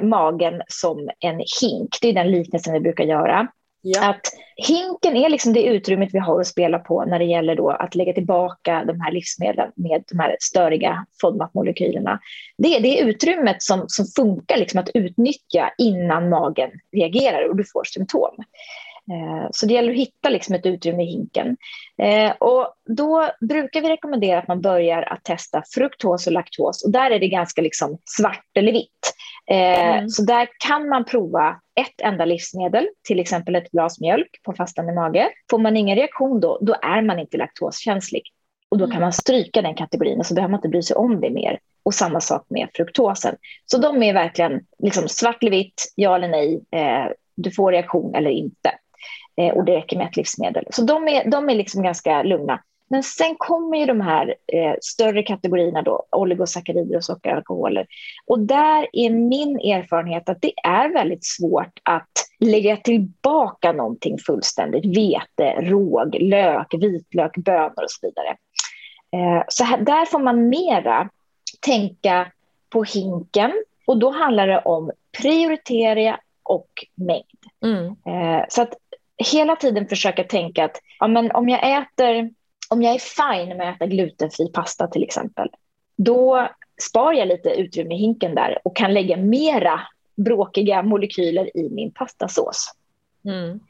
magen 0.00 0.62
som 0.66 1.10
en 1.20 1.42
hink, 1.60 1.98
det 2.02 2.08
är 2.08 2.12
den 2.12 2.30
liknelsen 2.30 2.72
vi 2.72 2.80
brukar 2.80 3.04
göra. 3.04 3.48
Ja. 3.94 4.10
Att 4.10 4.20
hinken 4.56 5.16
är 5.16 5.28
liksom 5.28 5.52
det 5.52 5.62
utrymmet 5.62 6.08
vi 6.12 6.18
har 6.18 6.40
att 6.40 6.46
spela 6.46 6.78
på 6.78 7.04
när 7.04 7.18
det 7.18 7.24
gäller 7.24 7.56
då 7.56 7.70
att 7.70 7.94
lägga 7.94 8.12
tillbaka 8.12 8.84
de 8.84 9.00
här 9.00 9.12
livsmedlen 9.12 9.72
med 9.76 10.04
de 10.10 10.18
här 10.18 10.36
störiga 10.40 11.06
FODMAP-molekylerna. 11.22 12.18
Det 12.58 12.76
är 12.76 12.80
det 12.80 12.98
utrymmet 12.98 13.62
som, 13.62 13.84
som 13.88 14.06
funkar 14.06 14.56
liksom 14.56 14.80
att 14.80 14.90
utnyttja 14.94 15.70
innan 15.78 16.28
magen 16.28 16.70
reagerar 16.92 17.48
och 17.48 17.56
du 17.56 17.64
får 17.72 17.84
symptom. 17.84 18.34
Eh, 19.10 19.48
så 19.50 19.66
det 19.66 19.74
gäller 19.74 19.90
att 19.90 19.98
hitta 19.98 20.28
liksom 20.28 20.54
ett 20.54 20.66
utrymme 20.66 21.02
i 21.02 21.06
hinken. 21.06 21.56
Eh, 22.02 22.30
och 22.30 22.74
då 22.86 23.30
brukar 23.40 23.80
vi 23.80 23.88
rekommendera 23.88 24.38
att 24.38 24.48
man 24.48 24.60
börjar 24.60 25.02
att 25.02 25.24
testa 25.24 25.62
fruktos 25.74 26.26
och 26.26 26.32
laktos. 26.32 26.84
Och 26.84 26.90
där 26.90 27.10
är 27.10 27.18
det 27.18 27.28
ganska 27.28 27.62
liksom 27.62 27.98
svart 28.04 28.50
eller 28.54 28.72
vitt. 28.72 29.14
Eh, 29.50 29.96
mm. 29.96 30.08
Så 30.08 30.22
där 30.22 30.48
kan 30.58 30.88
man 30.88 31.04
prova 31.04 31.60
ett 31.80 32.00
enda 32.02 32.24
livsmedel, 32.24 32.88
till 33.08 33.20
exempel 33.20 33.54
ett 33.54 33.70
glas 33.70 34.00
mjölk 34.00 34.40
på 34.42 34.52
fastande 34.52 34.94
mage. 34.94 35.28
Får 35.50 35.58
man 35.58 35.76
ingen 35.76 35.96
reaktion 35.96 36.40
då, 36.40 36.58
då 36.60 36.74
är 36.82 37.02
man 37.02 37.18
inte 37.18 37.36
laktoskänslig. 37.36 38.22
Och 38.68 38.78
då 38.78 38.84
kan 38.84 38.92
mm. 38.92 39.02
man 39.02 39.12
stryka 39.12 39.62
den 39.62 39.74
kategorin 39.74 40.18
och 40.18 40.26
så 40.26 40.34
behöver 40.34 40.50
man 40.50 40.58
inte 40.58 40.68
bry 40.68 40.82
sig 40.82 40.96
om 40.96 41.20
det 41.20 41.30
mer. 41.30 41.58
Och 41.82 41.94
samma 41.94 42.20
sak 42.20 42.46
med 42.48 42.68
fruktosen. 42.74 43.36
Så 43.66 43.78
de 43.78 44.02
är 44.02 44.14
verkligen 44.14 44.60
liksom 44.78 45.08
svart 45.08 45.42
eller 45.42 45.50
vitt, 45.50 45.92
ja 45.94 46.16
eller 46.16 46.28
nej, 46.28 46.60
eh, 46.70 47.12
du 47.34 47.50
får 47.50 47.72
reaktion 47.72 48.14
eller 48.14 48.30
inte. 48.30 48.70
Eh, 49.36 49.54
och 49.54 49.64
det 49.64 49.76
räcker 49.76 49.96
med 49.96 50.06
ett 50.06 50.16
livsmedel. 50.16 50.64
Så 50.70 50.82
de 50.82 51.08
är, 51.08 51.30
de 51.30 51.50
är 51.50 51.54
liksom 51.54 51.82
ganska 51.82 52.22
lugna. 52.22 52.60
Men 52.88 53.02
sen 53.02 53.34
kommer 53.38 53.78
ju 53.78 53.86
de 53.86 54.00
här 54.00 54.34
eh, 54.52 54.74
större 54.80 55.22
kategorierna 55.22 55.82
då, 55.82 56.06
oligosackarider 56.10 56.96
och 56.96 57.04
sockeralkoholer. 57.04 57.86
Och 58.26 58.38
där 58.38 58.86
är 58.92 59.10
min 59.10 59.56
erfarenhet 59.56 60.28
att 60.28 60.42
det 60.42 60.52
är 60.64 60.92
väldigt 60.92 61.24
svårt 61.24 61.80
att 61.82 62.10
lägga 62.40 62.76
tillbaka 62.76 63.72
någonting 63.72 64.18
fullständigt. 64.18 64.96
Vete, 64.96 65.60
råg, 65.60 66.16
lök, 66.20 66.74
vitlök, 66.74 67.36
bönor 67.36 67.82
och 67.82 67.90
så 67.90 68.06
vidare. 68.06 68.36
Eh, 69.12 69.44
så 69.48 69.64
här, 69.64 69.78
där 69.78 70.04
får 70.04 70.18
man 70.18 70.48
mera 70.48 71.08
tänka 71.60 72.32
på 72.70 72.84
hinken 72.84 73.52
och 73.86 73.98
då 73.98 74.10
handlar 74.10 74.46
det 74.46 74.58
om 74.58 74.90
prioritera 75.22 76.20
och 76.42 76.68
mängd. 76.94 77.24
Mm. 77.64 77.86
Eh, 77.86 78.44
så 78.48 78.62
att 78.62 78.74
hela 79.32 79.56
tiden 79.56 79.88
försöka 79.88 80.24
tänka 80.24 80.64
att 80.64 80.80
ja, 80.98 81.06
men 81.06 81.30
om 81.30 81.48
jag 81.48 81.82
äter 81.82 82.30
om 82.70 82.82
jag 82.82 82.94
är 82.94 82.98
fine 82.98 83.56
med 83.56 83.70
att 83.70 83.76
äta 83.76 83.86
glutenfri 83.86 84.52
pasta 84.52 84.86
till 84.86 85.02
exempel, 85.02 85.48
då 85.96 86.48
spar 86.82 87.12
jag 87.12 87.28
lite 87.28 87.48
utrymme 87.48 87.94
i 87.94 87.98
hinken 87.98 88.34
där 88.34 88.58
och 88.64 88.76
kan 88.76 88.94
lägga 88.94 89.16
mera 89.16 89.80
bråkiga 90.16 90.82
molekyler 90.82 91.56
i 91.56 91.70
min 91.70 91.90
pastasås. 91.90 92.72
Mm. 93.24 93.60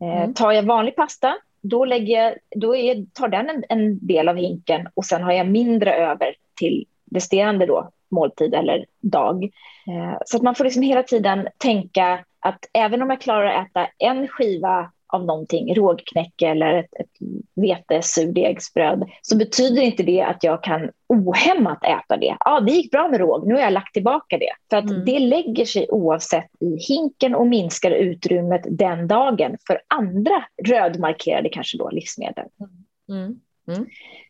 Eh, 0.00 0.22
mm. 0.22 0.34
tar 0.34 0.52
jag 0.52 0.62
vanlig 0.62 0.96
pasta, 0.96 1.36
då, 1.60 1.84
lägger, 1.84 2.38
då 2.56 2.76
är, 2.76 3.06
tar 3.12 3.28
den 3.28 3.50
en, 3.50 3.64
en, 3.68 4.06
del 4.06 4.28
av 4.28 4.36
hinken 4.36 4.88
och 4.94 5.04
sen 5.04 5.22
har 5.22 5.32
jag 5.32 5.48
mindre 5.48 5.94
över 5.94 6.34
till 6.54 6.86
resterande 7.10 7.66
då, 7.66 7.90
måltid 8.08 8.54
eller 8.54 8.86
dag. 9.00 9.44
Eh, 9.86 10.18
så 10.26 10.36
att 10.36 10.42
man 10.42 10.54
får 10.54 10.64
liksom 10.64 10.82
hela 10.82 11.02
tiden 11.02 11.48
tänka 11.58 12.24
att 12.40 12.68
även 12.72 13.02
om 13.02 13.10
jag 13.10 13.20
klarar 13.20 13.46
att 13.46 13.66
äta 13.66 13.86
en 13.98 14.28
skiva 14.28 14.90
av 15.14 15.24
någonting, 15.24 15.74
rågknäcke 15.74 16.48
eller 16.48 16.74
ett, 16.74 16.94
ett 17.00 17.10
vetesurdegsbröd, 17.54 19.10
så 19.22 19.36
betyder 19.36 19.82
inte 19.82 20.02
det 20.02 20.22
att 20.22 20.44
jag 20.44 20.62
kan 20.62 20.90
ohämmat 21.08 21.84
äta 21.84 22.16
det. 22.16 22.36
Ja, 22.40 22.60
det 22.60 22.72
gick 22.72 22.90
bra 22.90 23.08
med 23.08 23.20
råg, 23.20 23.46
nu 23.46 23.54
har 23.54 23.60
jag 23.60 23.72
lagt 23.72 23.94
tillbaka 23.94 24.38
det. 24.38 24.52
För 24.70 24.76
att 24.76 24.90
mm. 24.90 25.04
det 25.04 25.18
lägger 25.18 25.64
sig 25.64 25.86
oavsett 25.90 26.50
i 26.60 26.76
hinken 26.88 27.34
och 27.34 27.46
minskar 27.46 27.90
utrymmet 27.90 28.62
den 28.64 29.08
dagen 29.08 29.56
för 29.66 29.80
andra 29.88 30.44
rödmarkerade 30.64 31.48
kanske 31.48 31.78
då 31.78 31.90
livsmedel. 31.90 32.44
Mm. 33.10 33.40
Mm. 33.68 33.86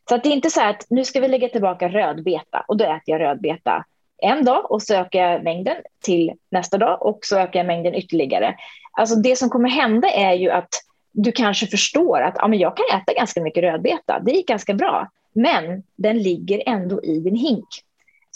Så 0.09 0.15
att 0.15 0.23
det 0.23 0.29
är 0.29 0.35
inte 0.35 0.51
så 0.51 0.61
att 0.61 0.87
nu 0.91 1.05
ska 1.05 1.21
vi 1.21 1.29
lägga 1.29 1.49
tillbaka 1.49 1.89
rödbeta 1.89 2.65
och 2.69 2.77
då 2.77 2.85
äter 2.85 3.03
jag 3.05 3.21
rödbeta 3.21 3.85
en 4.25 4.45
dag 4.45 4.71
och 4.71 4.83
så 4.83 4.95
ökar 4.95 5.19
jag 5.19 5.45
mängden 5.45 5.77
till 6.05 6.33
nästa 6.51 6.79
dag 6.79 7.03
och 7.03 7.19
så 7.23 7.39
ökar 7.39 7.61
jag 7.61 7.67
mängden 7.67 7.95
ytterligare. 7.95 8.55
Alltså 8.93 9.17
det 9.17 9.37
som 9.37 9.51
kommer 9.51 9.69
hända 9.69 10.11
är 10.11 10.33
ju 10.33 10.51
att 10.51 10.69
du 11.13 11.33
kanske 11.33 11.67
förstår 11.67 12.21
att 12.21 12.35
ja, 12.39 12.49
men 12.49 12.59
jag 12.59 12.77
kan 12.77 13.01
äta 13.01 13.15
ganska 13.15 13.43
mycket 13.43 13.63
rödbeta, 13.63 14.21
det 14.21 14.33
gick 14.33 14.49
ganska 14.49 14.75
bra, 14.75 15.11
men 15.33 15.83
den 15.97 16.19
ligger 16.19 16.63
ändå 16.67 17.05
i 17.05 17.21
din 17.21 17.37
hink. 17.37 17.69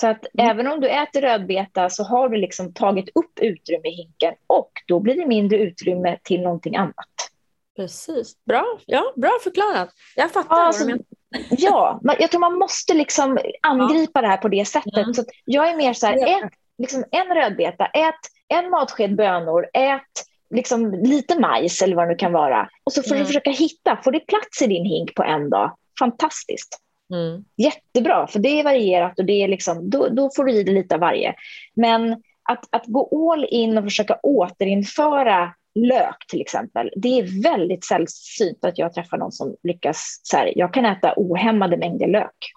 Så 0.01 0.07
att 0.07 0.27
mm. 0.35 0.51
även 0.51 0.67
om 0.67 0.81
du 0.81 0.89
äter 0.89 1.21
rödbeta 1.21 1.91
så 1.91 2.05
har 2.05 2.29
du 2.29 2.37
liksom 2.37 2.73
tagit 2.73 3.09
upp 3.15 3.39
utrymme 3.41 3.89
i 3.89 3.95
hinken 3.95 4.35
och 4.47 4.71
då 4.87 5.01
blir 5.01 5.17
det 5.17 5.27
mindre 5.27 5.59
utrymme 5.59 6.19
till 6.23 6.41
någonting 6.41 6.77
annat. 6.77 6.95
Precis, 7.77 8.45
bra, 8.45 8.79
ja, 8.87 9.13
bra 9.17 9.39
förklarat. 9.45 9.89
Jag 10.17 10.31
fattar. 10.31 10.57
Ja, 10.57 10.67
alltså, 10.67 10.85
Ja, 11.51 12.01
jag 12.19 12.31
tror 12.31 12.41
man 12.41 12.59
måste 12.59 12.95
liksom 12.95 13.39
angripa 13.63 14.11
ja. 14.15 14.23
det 14.23 14.29
här 14.29 14.37
på 14.37 14.49
det 14.49 14.65
sättet. 14.65 14.97
Mm. 14.97 15.15
Så 15.15 15.25
jag 15.45 15.69
är 15.69 15.77
mer 15.77 15.93
så 15.93 16.07
här, 16.07 16.45
ät 16.45 16.53
liksom 16.79 17.05
en 17.11 17.35
rödbeta, 17.35 17.87
ät 17.87 18.15
en 18.49 18.71
matsked 18.71 19.17
bönor, 19.17 19.67
ät 19.73 20.03
liksom 20.55 20.93
lite 20.93 21.39
majs 21.41 21.83
eller 21.83 21.97
vad 21.97 22.05
det 22.05 22.13
nu 22.13 22.17
kan 22.17 22.33
vara. 22.33 22.69
Och 22.85 22.93
så 22.93 23.03
får 23.03 23.11
mm. 23.11 23.21
du 23.21 23.27
försöka 23.27 23.51
hitta, 23.51 23.99
får 24.05 24.13
det 24.13 24.21
plats 24.21 24.63
i 24.63 24.67
din 24.67 24.85
hink 24.85 25.15
på 25.15 25.23
en 25.23 25.51
dag? 25.51 25.77
Fantastiskt. 25.99 26.79
Mm. 27.13 27.45
Jättebra, 27.57 28.27
för 28.27 28.39
det 28.39 28.61
är 28.61 28.65
varierat 28.65 29.19
och 29.19 29.25
det 29.25 29.45
är 29.45 29.49
liksom, 29.49 29.91
då, 29.91 30.09
då 30.09 30.31
får 30.37 30.45
du 30.45 30.53
i 30.53 30.63
dig 30.63 30.75
lite 30.75 30.95
av 30.95 31.01
varje. 31.01 31.35
Men 31.75 32.23
att, 32.43 32.65
att 32.71 32.87
gå 32.87 33.33
all 33.33 33.45
in 33.51 33.79
och 33.79 33.85
försöka 33.85 34.19
återinföra 34.23 35.55
lök 35.87 36.27
till 36.29 36.41
exempel, 36.41 36.91
det 36.97 37.09
är 37.09 37.43
väldigt 37.43 37.85
sällsynt 37.85 38.65
att 38.65 38.79
jag 38.79 38.95
träffar 38.95 39.17
någon 39.17 39.33
som 39.33 39.57
lyckas 39.63 40.21
så 40.23 40.37
här, 40.37 40.53
jag 40.57 40.75
kan 40.75 40.85
äta 40.85 41.15
ohämmade 41.17 41.77
mängder 41.77 42.09
lök. 42.09 42.53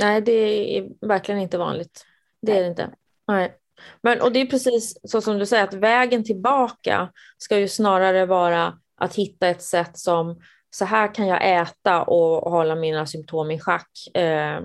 Nej, 0.00 0.20
det 0.20 0.78
är 0.78 1.06
verkligen 1.06 1.40
inte 1.40 1.58
vanligt. 1.58 2.06
Det 2.42 2.58
är 2.58 2.62
det 2.62 2.68
inte. 2.68 2.90
Nej. 3.28 3.54
Men, 4.02 4.20
och 4.20 4.32
det 4.32 4.40
är 4.40 4.46
precis 4.46 5.00
så 5.02 5.20
som 5.20 5.38
du 5.38 5.46
säger, 5.46 5.64
att 5.64 5.74
vägen 5.74 6.24
tillbaka 6.24 7.12
ska 7.38 7.58
ju 7.58 7.68
snarare 7.68 8.26
vara 8.26 8.78
att 8.96 9.14
hitta 9.14 9.48
ett 9.48 9.62
sätt 9.62 9.98
som 9.98 10.40
så 10.70 10.84
här 10.84 11.14
kan 11.14 11.26
jag 11.26 11.60
äta 11.60 12.02
och 12.02 12.50
hålla 12.50 12.74
mina 12.74 13.06
symptom 13.06 13.50
i 13.50 13.60
schack 13.60 13.90
eh, 14.14 14.60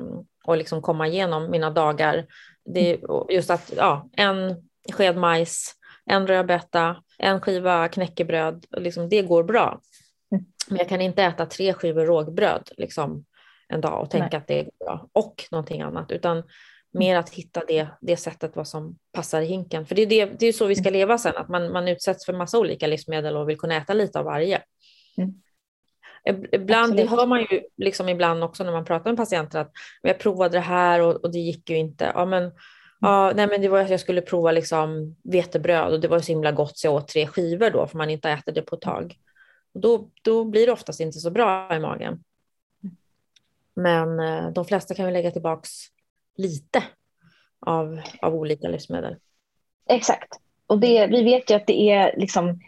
och 0.46 0.58
liksom 0.58 0.82
komma 0.82 1.08
igenom 1.08 1.52
mina 1.52 1.70
dagar. 1.70 2.26
Det 2.66 2.94
är 2.94 3.00
just 3.32 3.50
att 3.50 3.74
ja, 3.78 4.10
en 4.18 4.56
sked 4.94 5.18
majs, 5.18 5.76
en 6.06 6.28
rödbeta, 6.28 7.04
en 7.18 7.42
skiva 7.42 7.88
knäckebröd, 7.88 8.66
liksom, 8.78 9.10
det 9.10 9.22
går 9.22 9.44
bra. 9.44 9.82
Mm. 10.32 10.46
Men 10.68 10.78
jag 10.78 10.90
kan 10.90 11.02
inte 11.02 11.24
äta 11.24 11.46
tre 11.46 11.74
skivor 11.74 12.06
rågbröd 12.06 12.70
liksom, 12.78 13.26
en 13.68 13.82
dag 13.82 14.02
och 14.02 14.12
tänka 14.12 14.28
Nej. 14.32 14.38
att 14.38 14.48
det 14.48 14.60
är 14.60 14.70
bra 14.80 15.10
och 15.14 15.44
någonting 15.52 15.82
annat, 15.82 16.12
utan 16.12 16.44
mer 16.92 17.16
att 17.16 17.30
hitta 17.30 17.62
det, 17.68 17.88
det 18.02 18.18
sättet 18.18 18.56
vad 18.56 18.68
som 18.68 18.98
passar 19.12 19.42
i 19.42 19.46
hinken. 19.46 19.86
För 19.86 19.96
det 19.96 20.02
är, 20.02 20.06
det, 20.06 20.26
det 20.26 20.46
är 20.46 20.54
så 20.54 20.66
vi 20.66 20.76
ska 20.76 20.90
mm. 20.90 20.94
leva 20.94 21.18
sen, 21.18 21.38
att 21.38 21.50
man, 21.50 21.72
man 21.72 21.88
utsätts 21.88 22.26
för 22.26 22.34
massa 22.34 22.60
olika 22.60 22.88
livsmedel 22.88 23.38
och 23.38 23.50
vill 23.50 23.58
kunna 23.58 23.76
äta 23.76 23.94
lite 23.94 24.20
av 24.20 24.26
varje. 24.26 24.62
Mm. 25.18 25.34
Ibland, 26.52 26.92
Absolut. 26.92 27.10
det 27.10 27.16
hör 27.16 27.28
man 27.28 27.40
ju 27.40 27.62
liksom 27.78 28.10
ibland 28.10 28.44
också 28.44 28.64
när 28.64 28.72
man 28.72 28.86
pratar 28.86 29.10
med 29.10 29.18
patienter 29.18 29.60
att 29.60 29.72
jag 30.02 30.20
provade 30.20 30.58
det 30.58 30.62
här 30.62 31.02
och, 31.02 31.16
och 31.16 31.32
det 31.32 31.40
gick 31.40 31.70
ju 31.70 31.78
inte. 31.78 32.12
Ja, 32.16 32.26
men, 32.26 32.52
ja, 33.02 33.32
nej, 33.36 33.48
men 33.48 33.62
det 33.62 33.70
var 33.70 33.80
att 33.80 33.90
jag 33.90 34.00
skulle 34.00 34.22
prova 34.22 34.52
liksom 34.52 35.16
vetebröd 35.24 35.94
och 35.94 36.00
det 36.00 36.08
var 36.08 36.20
så 36.20 36.32
himla 36.32 36.52
gott 36.52 36.78
så 36.78 36.88
jag 36.88 36.94
åt 36.94 37.08
tre 37.08 37.28
skivor 37.28 37.70
då 37.70 37.88
för 37.88 37.98
man 37.98 38.10
inte 38.10 38.30
äter 38.30 38.52
det 38.52 38.62
på 38.62 38.76
ett 38.76 38.82
tag. 38.82 39.16
Och 39.74 39.80
då, 39.82 40.10
då 40.22 40.46
blir 40.46 40.66
det 40.66 40.72
oftast 40.72 41.00
inte 41.00 41.20
så 41.20 41.32
bra 41.32 41.76
i 41.76 41.80
magen. 41.80 42.24
Men 43.74 44.20
eh, 44.20 44.50
de 44.50 44.66
flesta 44.66 44.94
kan 44.94 45.06
vi 45.06 45.12
lägga 45.12 45.32
tillbaks 45.32 45.70
lite 46.38 46.84
av, 47.60 48.02
av 48.22 48.36
olika 48.36 48.68
livsmedel. 48.68 49.16
Exakt. 49.90 50.30
Och 50.68 50.80
det, 50.80 51.08
vi 51.08 51.24
vet 51.24 51.50
ju 51.50 51.56
att 51.56 51.68
det 51.68 51.92
är 51.92 52.18
liksom 52.18 52.60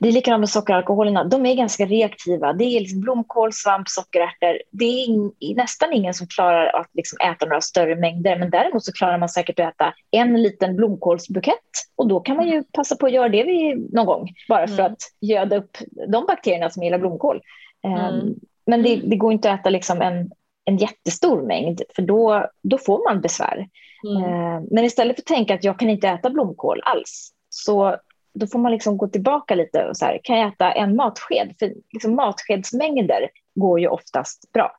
det 0.00 0.08
är 0.08 0.12
likadant 0.12 0.40
med 0.40 0.48
sockeralkoholerna. 0.48 1.24
De 1.24 1.46
är 1.46 1.54
ganska 1.54 1.86
reaktiva. 1.86 2.52
Det 2.52 2.64
är 2.64 2.80
liksom 2.80 3.00
blomkål, 3.00 3.52
svamp, 3.52 3.88
sockerärtor. 3.88 4.58
Det 4.70 4.84
är 4.84 5.08
in, 5.08 5.32
nästan 5.56 5.92
ingen 5.92 6.14
som 6.14 6.26
klarar 6.26 6.80
att 6.80 6.90
liksom 6.94 7.18
äta 7.20 7.46
några 7.46 7.60
större 7.60 7.96
mängder. 7.96 8.38
Men 8.38 8.50
däremot 8.50 8.84
så 8.84 8.92
klarar 8.92 9.18
man 9.18 9.28
säkert 9.28 9.60
att 9.60 9.74
äta 9.74 9.94
en 10.10 10.42
liten 10.42 10.76
blomkålsbukett. 10.76 11.56
Och 11.96 12.08
då 12.08 12.20
kan 12.20 12.36
man 12.36 12.48
ju 12.48 12.64
passa 12.72 12.96
på 12.96 13.06
att 13.06 13.12
göra 13.12 13.28
det 13.28 13.44
vid, 13.44 13.92
någon 13.92 14.06
gång. 14.06 14.28
Bara 14.48 14.66
för 14.66 14.80
mm. 14.80 14.92
att 14.92 14.98
göda 15.20 15.56
upp 15.56 15.78
de 16.08 16.26
bakterierna 16.26 16.70
som 16.70 16.82
gillar 16.82 16.98
blomkål. 16.98 17.40
Ehm, 17.84 17.94
mm. 17.94 18.34
Men 18.66 18.82
det, 18.82 18.96
det, 18.96 19.16
går 19.16 19.32
inte 19.32 19.52
att 19.52 19.60
äta 19.60 19.70
liksom 19.70 20.02
en, 20.02 20.30
en 20.64 20.76
jättestor 20.76 21.42
mängd. 21.42 21.82
För 21.96 22.02
då, 22.02 22.46
då 22.62 22.78
får 22.78 23.10
man 23.10 23.20
besvär. 23.20 23.68
Mm. 24.06 24.24
Uh, 24.24 24.62
men 24.70 24.84
istället 24.84 25.16
för 25.16 25.22
att 25.22 25.26
tänka 25.26 25.54
att 25.54 25.64
jag 25.64 25.78
kan 25.78 25.90
inte 25.90 26.08
äta 26.08 26.30
blomkål 26.30 26.80
alls. 26.84 27.30
Så 27.48 27.96
då 28.34 28.46
får 28.46 28.58
man 28.58 28.72
liksom 28.72 28.96
gå 28.98 29.08
tillbaka 29.08 29.54
lite 29.54 29.84
och 29.84 29.96
så 29.96 30.04
här, 30.04 30.20
kan 30.22 30.38
jag 30.38 30.48
äta 30.48 30.72
en 30.72 30.96
matsked? 30.96 31.54
För 31.58 31.72
liksom 31.92 32.14
matskedsmängder 32.14 33.28
går 33.54 33.80
ju 33.80 33.88
oftast 33.88 34.52
bra. 34.52 34.76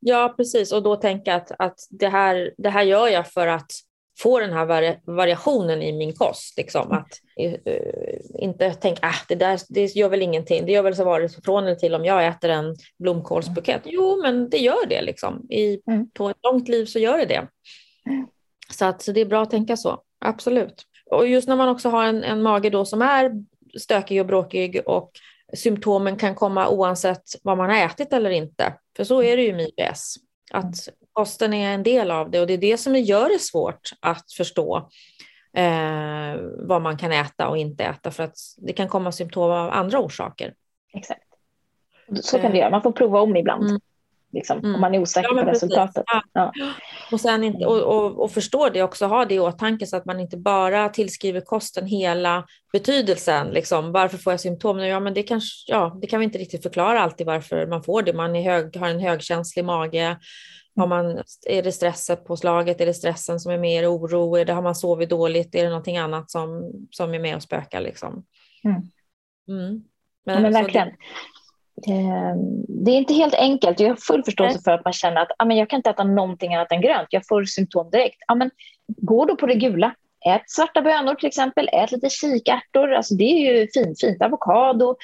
Ja, 0.00 0.34
precis. 0.36 0.72
Och 0.72 0.82
då 0.82 0.96
tänka 0.96 1.34
att, 1.34 1.52
att 1.58 1.78
det, 1.90 2.08
här, 2.08 2.54
det 2.58 2.70
här 2.70 2.82
gör 2.82 3.08
jag 3.08 3.28
för 3.28 3.46
att 3.46 3.70
få 4.18 4.40
den 4.40 4.52
här 4.52 4.66
vari 4.66 4.98
variationen 5.04 5.82
i 5.82 5.92
min 5.92 6.12
kost. 6.12 6.56
Liksom. 6.56 6.86
Mm. 6.86 6.98
Att 6.98 7.20
uh, 7.66 8.42
inte 8.42 8.74
tänka 8.74 9.06
att 9.06 9.14
ah, 9.14 9.24
det 9.28 9.34
där 9.34 9.60
det 9.68 9.96
gör 9.96 10.08
väl 10.08 10.22
ingenting. 10.22 10.66
Det 10.66 10.72
gör 10.72 10.82
väl 10.82 10.96
så 10.96 11.04
vare 11.04 11.28
från 11.28 11.64
eller 11.64 11.74
till 11.74 11.94
om 11.94 12.04
jag 12.04 12.26
äter 12.26 12.50
en 12.50 12.76
blomkålsbukett. 12.98 13.82
Jo, 13.84 14.22
men 14.22 14.50
det 14.50 14.58
gör 14.58 14.86
det. 14.86 15.02
Liksom. 15.02 15.46
I, 15.50 15.80
mm. 15.86 16.10
På 16.10 16.30
ett 16.30 16.38
långt 16.42 16.68
liv 16.68 16.84
så 16.84 16.98
gör 16.98 17.18
det 17.18 17.26
det. 17.26 17.48
Mm. 18.06 18.26
Så, 18.70 18.84
att, 18.84 19.02
så 19.02 19.12
det 19.12 19.20
är 19.20 19.26
bra 19.26 19.42
att 19.42 19.50
tänka 19.50 19.76
så. 19.76 20.02
Absolut 20.18 20.86
och 21.12 21.26
just 21.26 21.48
när 21.48 21.56
man 21.56 21.68
också 21.68 21.88
har 21.88 22.04
en, 22.04 22.24
en 22.24 22.42
mage 22.42 22.70
då 22.70 22.84
som 22.84 23.02
är 23.02 23.30
stökig 23.78 24.20
och 24.20 24.26
bråkig 24.26 24.80
och 24.86 25.10
symptomen 25.54 26.16
kan 26.16 26.34
komma 26.34 26.68
oavsett 26.68 27.22
vad 27.42 27.56
man 27.56 27.70
har 27.70 27.76
ätit 27.76 28.12
eller 28.12 28.30
inte. 28.30 28.74
För 28.96 29.04
så 29.04 29.22
är 29.22 29.36
det 29.36 29.42
ju 29.42 29.52
med 29.52 29.70
IBS, 29.76 30.14
att 30.50 30.74
kosten 31.12 31.54
är 31.54 31.74
en 31.74 31.82
del 31.82 32.10
av 32.10 32.30
det 32.30 32.40
och 32.40 32.46
det 32.46 32.52
är 32.52 32.58
det 32.58 32.76
som 32.76 32.96
gör 32.96 33.28
det 33.28 33.38
svårt 33.38 33.90
att 34.00 34.32
förstå 34.32 34.88
eh, 35.56 36.40
vad 36.58 36.82
man 36.82 36.96
kan 36.96 37.12
äta 37.12 37.48
och 37.48 37.58
inte 37.58 37.84
äta 37.84 38.10
för 38.10 38.22
att 38.22 38.36
det 38.56 38.72
kan 38.72 38.88
komma 38.88 39.12
symptom 39.12 39.50
av 39.50 39.70
andra 39.70 40.00
orsaker. 40.00 40.54
Exakt. 40.94 41.22
Så 42.20 42.38
kan 42.38 42.52
det 42.52 42.58
göra, 42.58 42.70
man 42.70 42.82
får 42.82 42.92
prova 42.92 43.20
om 43.20 43.36
ibland. 43.36 43.70
Mm 43.70 43.80
liksom, 44.32 44.58
mm. 44.58 44.74
om 44.74 44.80
man 44.80 44.94
är 44.94 44.98
osäker 44.98 45.36
ja, 45.36 45.42
på 45.42 45.50
resultatet. 45.50 46.04
Ja. 46.32 46.52
Och, 47.12 47.20
sen 47.20 47.44
inte, 47.44 47.66
och, 47.66 47.82
och, 47.82 48.24
och 48.24 48.30
förstå 48.30 48.68
det 48.68 48.82
också, 48.82 49.06
ha 49.06 49.24
det 49.24 49.34
i 49.34 49.40
åtanke 49.40 49.86
så 49.86 49.96
att 49.96 50.04
man 50.04 50.20
inte 50.20 50.36
bara 50.36 50.88
tillskriver 50.88 51.40
kosten 51.40 51.86
hela 51.86 52.46
betydelsen. 52.72 53.46
Liksom. 53.48 53.92
Varför 53.92 54.18
får 54.18 54.32
jag 54.32 54.40
symptom 54.40 54.76
nu? 54.76 54.86
Ja, 54.86 55.00
men 55.00 55.14
det, 55.14 55.22
kanske, 55.22 55.72
ja, 55.72 55.98
det 56.00 56.06
kan 56.06 56.20
vi 56.20 56.24
inte 56.24 56.38
riktigt 56.38 56.62
förklara 56.62 57.00
alltid 57.00 57.26
varför 57.26 57.66
man 57.66 57.82
får 57.82 58.02
det. 58.02 58.12
Man 58.12 58.36
är 58.36 58.42
hög, 58.42 58.76
har 58.76 58.88
en 58.88 59.00
högkänslig 59.00 59.64
mage. 59.64 60.18
Har 60.76 60.86
man, 60.86 61.22
är 61.46 61.62
det 61.62 61.72
stresset 61.72 62.24
på 62.24 62.36
slaget? 62.36 62.80
Är 62.80 62.86
det 62.86 62.94
stressen 62.94 63.40
som 63.40 63.52
är 63.52 63.58
mer 63.58 63.96
oro? 63.96 64.36
Är 64.36 64.44
det, 64.44 64.52
har 64.52 64.62
man 64.62 64.74
sovit 64.74 65.10
dåligt? 65.10 65.54
Är 65.54 65.62
det 65.62 65.68
någonting 65.68 65.98
annat 65.98 66.30
som, 66.30 66.72
som 66.90 67.14
är 67.14 67.18
med 67.18 67.36
och 67.36 67.42
spökar? 67.42 67.80
Liksom? 67.80 68.24
Mm. 68.64 68.82
Mm. 69.48 69.84
Men, 70.26 70.34
ja, 70.34 70.40
men 70.40 70.52
verkligen. 70.52 70.88
Det, 70.88 70.96
det 72.68 72.90
är 72.90 72.96
inte 72.96 73.14
helt 73.14 73.34
enkelt. 73.34 73.80
Jag 73.80 73.88
har 73.88 73.96
full 73.96 74.24
förståelse 74.24 74.60
för 74.64 74.70
att 74.70 74.84
man 74.84 74.92
känner 74.92 75.22
att 75.22 75.30
ah, 75.38 75.44
men 75.44 75.56
jag 75.56 75.70
kan 75.70 75.76
inte 75.76 75.90
äta 75.90 76.04
någonting 76.04 76.54
annat 76.54 76.72
än 76.72 76.80
grönt. 76.80 77.08
Jag 77.10 77.26
får 77.28 77.44
symptom 77.44 77.90
direkt. 77.90 78.16
Ah, 78.26 78.34
men, 78.34 78.50
gå 78.96 79.24
då 79.24 79.36
på 79.36 79.46
det 79.46 79.54
gula. 79.54 79.94
Ät 80.26 80.50
svarta 80.50 80.82
bönor 80.82 81.14
till 81.14 81.26
exempel. 81.26 81.68
Ät 81.72 81.92
lite 81.92 82.10
kikärtor. 82.10 82.92
Alltså, 82.92 83.14
det 83.14 83.24
är 83.24 83.52
ju 83.52 83.68
fint. 83.74 84.00
fint. 84.00 84.22
Avokado. 84.22 84.96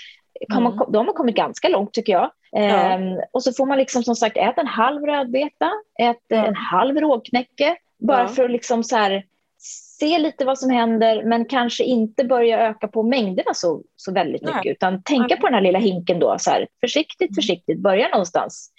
Kan 0.52 0.62
man, 0.62 0.72
mm. 0.72 0.92
De 0.92 1.06
har 1.06 1.14
kommit 1.14 1.36
ganska 1.36 1.68
långt 1.68 1.92
tycker 1.92 2.12
jag. 2.12 2.30
Ja. 2.50 2.60
Ehm, 2.60 3.20
och 3.32 3.42
så 3.42 3.52
får 3.52 3.66
man 3.66 3.78
liksom 3.78 4.02
som 4.02 4.14
sagt 4.14 4.36
äta 4.36 4.60
en 4.60 4.66
halv 4.66 5.02
rödbeta. 5.02 5.70
Ät 6.00 6.16
ja. 6.28 6.46
en 6.46 6.56
halv 6.56 6.96
rågknäcke. 6.96 7.76
Bara 7.98 8.20
ja. 8.22 8.28
för 8.28 8.44
att 8.44 8.50
liksom 8.50 8.84
så 8.84 8.96
här, 8.96 9.24
se 9.58 10.18
lite 10.18 10.44
vad 10.44 10.58
som 10.58 10.70
händer 10.70 11.24
men 11.24 11.44
kanske 11.44 11.84
inte 11.84 12.24
börja 12.24 12.68
öka 12.68 12.88
på 12.88 13.02
mängderna 13.02 13.54
så, 13.54 13.82
så 13.96 14.12
väldigt 14.12 14.42
mycket 14.42 14.64
Nej. 14.64 14.72
utan 14.72 15.02
tänka 15.02 15.36
på 15.36 15.46
den 15.46 15.54
här 15.54 15.60
lilla 15.60 15.78
hinken 15.78 16.18
då, 16.18 16.36
så 16.38 16.50
här, 16.50 16.68
försiktigt, 16.80 17.30
mm. 17.30 17.34
försiktigt, 17.34 17.78
börja 17.78 18.08
någonstans. 18.08 18.70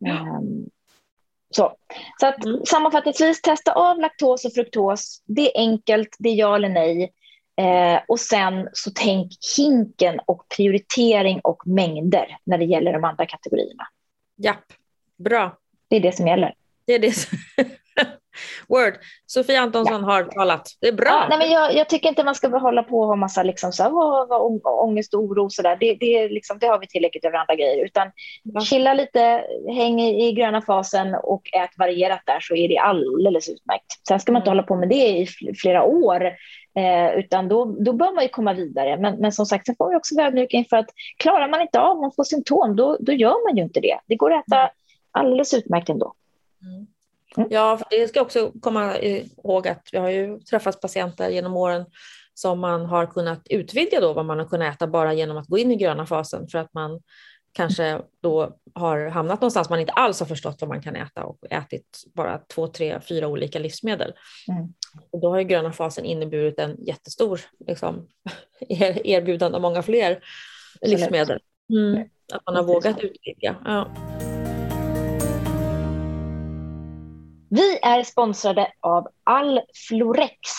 Um, 0.00 0.70
så, 1.50 1.72
så 2.20 2.26
att, 2.26 2.44
mm. 2.44 2.64
sammanfattningsvis, 2.64 3.42
testa 3.42 3.72
av 3.72 4.00
laktos 4.00 4.44
och 4.44 4.52
fruktos. 4.52 5.22
Det 5.26 5.56
är 5.56 5.60
enkelt, 5.60 6.16
det 6.18 6.28
är 6.28 6.34
ja 6.34 6.56
eller 6.56 6.68
nej. 6.68 7.12
Eh, 7.56 8.00
och 8.08 8.20
sen 8.20 8.68
så 8.72 8.90
tänk 8.94 9.32
hinken 9.56 10.20
och 10.26 10.48
prioritering 10.56 11.40
och 11.40 11.66
mängder 11.66 12.38
när 12.44 12.58
det 12.58 12.64
gäller 12.64 12.92
de 12.92 13.04
andra 13.04 13.26
kategorierna. 13.26 13.86
Japp, 14.36 14.64
bra. 15.16 15.58
Det 15.88 15.96
är 15.96 16.00
det 16.00 16.16
som 16.16 16.26
gäller. 16.26 16.54
Det 16.84 16.94
är 16.94 16.98
det 16.98 17.12
som... 17.12 17.38
Word. 18.68 18.94
Sofia 19.26 19.60
Antonsson 19.60 20.00
ja. 20.02 20.12
har 20.12 20.24
talat. 20.24 20.68
Det 20.80 20.88
är 20.88 20.92
bra. 20.92 21.10
Ja, 21.10 21.26
nej, 21.28 21.38
men 21.38 21.50
jag, 21.50 21.74
jag, 21.74 21.88
tycker 21.88 22.08
inte 22.08 22.24
man 22.24 22.34
ska 22.34 22.48
hålla 22.58 22.82
på 22.82 23.00
och 23.00 23.06
ha 23.06 23.16
massa 23.16 23.42
liksom, 23.42 23.72
så 23.72 23.82
här, 23.82 23.90
vad, 23.90 24.28
vad, 24.28 24.80
ångest 24.84 25.14
och 25.14 25.20
oro. 25.20 25.50
Så 25.50 25.62
där. 25.62 25.76
Det, 25.76 25.94
det, 25.94 26.28
liksom, 26.28 26.58
det 26.58 26.66
har 26.66 26.78
vi 26.78 26.86
tillräckligt 26.86 27.24
över 27.24 27.38
andra 27.38 27.54
grejer. 27.54 27.84
Utan 27.84 28.10
ja. 28.42 28.60
chilla 28.60 28.94
lite, 28.94 29.44
häng 29.68 30.00
i, 30.00 30.28
i 30.28 30.32
gröna 30.32 30.62
fasen 30.62 31.14
och 31.14 31.42
ät 31.52 31.70
varierat 31.78 32.22
där 32.26 32.40
så 32.40 32.54
är 32.54 32.68
det 32.68 32.78
alldeles 32.78 33.48
utmärkt. 33.48 34.06
Sen 34.08 34.20
ska 34.20 34.32
man 34.32 34.42
inte 34.42 34.50
mm. 34.50 34.58
hålla 34.58 34.66
på 34.66 34.76
med 34.76 34.88
det 34.88 35.08
i 35.08 35.26
flera 35.62 35.82
år. 35.84 36.32
Eh, 36.76 37.18
utan 37.18 37.48
då, 37.48 37.64
då 37.64 37.92
bör 37.92 38.14
man 38.14 38.24
ju 38.24 38.28
komma 38.28 38.52
vidare. 38.52 38.96
Men, 38.96 39.16
men 39.16 39.32
som 39.32 39.46
sagt, 39.46 39.66
sen 39.66 39.76
får 39.78 39.90
vi 39.90 39.96
också 39.96 40.16
vara 40.16 40.26
ödmjuka 40.26 40.56
inför 40.56 40.76
att 40.76 40.90
klarar 41.16 41.48
man 41.48 41.60
inte 41.60 41.80
av, 41.80 42.00
man 42.00 42.12
får 42.16 42.24
symptom, 42.24 42.76
då, 42.76 42.96
då 43.00 43.12
gör 43.12 43.48
man 43.48 43.56
ju 43.56 43.62
inte 43.62 43.80
det. 43.80 43.98
Det 44.06 44.16
går 44.16 44.32
att 44.32 44.46
äta 44.46 44.58
mm. 44.58 44.70
alldeles 45.10 45.54
utmärkt 45.54 45.88
ändå. 45.88 46.14
Mm. 46.62 46.86
Mm. 47.36 47.48
Ja, 47.50 47.80
det 47.90 48.08
ska 48.08 48.20
också 48.20 48.52
komma 48.60 48.98
ihåg 48.98 49.68
att 49.68 49.88
vi 49.92 49.98
har 49.98 50.10
ju 50.10 50.40
träffat 50.40 50.80
patienter 50.80 51.28
genom 51.28 51.56
åren 51.56 51.86
som 52.34 52.60
man 52.60 52.86
har 52.86 53.06
kunnat 53.06 53.46
utvidga 53.50 54.00
då 54.00 54.12
vad 54.12 54.24
man 54.24 54.38
har 54.38 54.46
kunnat 54.46 54.74
äta 54.74 54.86
bara 54.86 55.14
genom 55.14 55.36
att 55.36 55.46
gå 55.46 55.58
in 55.58 55.72
i 55.72 55.76
gröna 55.76 56.06
fasen 56.06 56.48
för 56.48 56.58
att 56.58 56.74
man 56.74 57.00
kanske 57.52 58.00
då 58.22 58.56
har 58.74 59.06
hamnat 59.06 59.40
någonstans 59.40 59.70
man 59.70 59.80
inte 59.80 59.92
alls 59.92 60.20
har 60.20 60.26
förstått 60.26 60.60
vad 60.60 60.68
man 60.68 60.82
kan 60.82 60.96
äta 60.96 61.24
och 61.24 61.38
ätit 61.50 62.04
bara 62.14 62.38
två, 62.38 62.66
tre, 62.66 63.00
fyra 63.00 63.28
olika 63.28 63.58
livsmedel. 63.58 64.12
Mm. 64.48 64.68
Och 65.10 65.20
då 65.20 65.30
har 65.30 65.38
ju 65.38 65.44
gröna 65.44 65.72
fasen 65.72 66.04
inneburit 66.04 66.58
en 66.58 66.84
jättestor 66.84 67.40
liksom, 67.66 68.08
erbjudande 68.68 69.56
av 69.56 69.62
många 69.62 69.82
fler 69.82 70.24
livsmedel. 70.80 71.40
Mm. 71.70 72.08
Att 72.32 72.46
man 72.46 72.56
har 72.56 72.62
vågat 72.62 73.00
utvidga. 73.00 73.56
Ja. 73.64 74.05
Vi 77.50 77.78
är 77.82 78.02
sponsrade 78.02 78.72
av 78.80 79.08
Alflorex. 79.24 80.50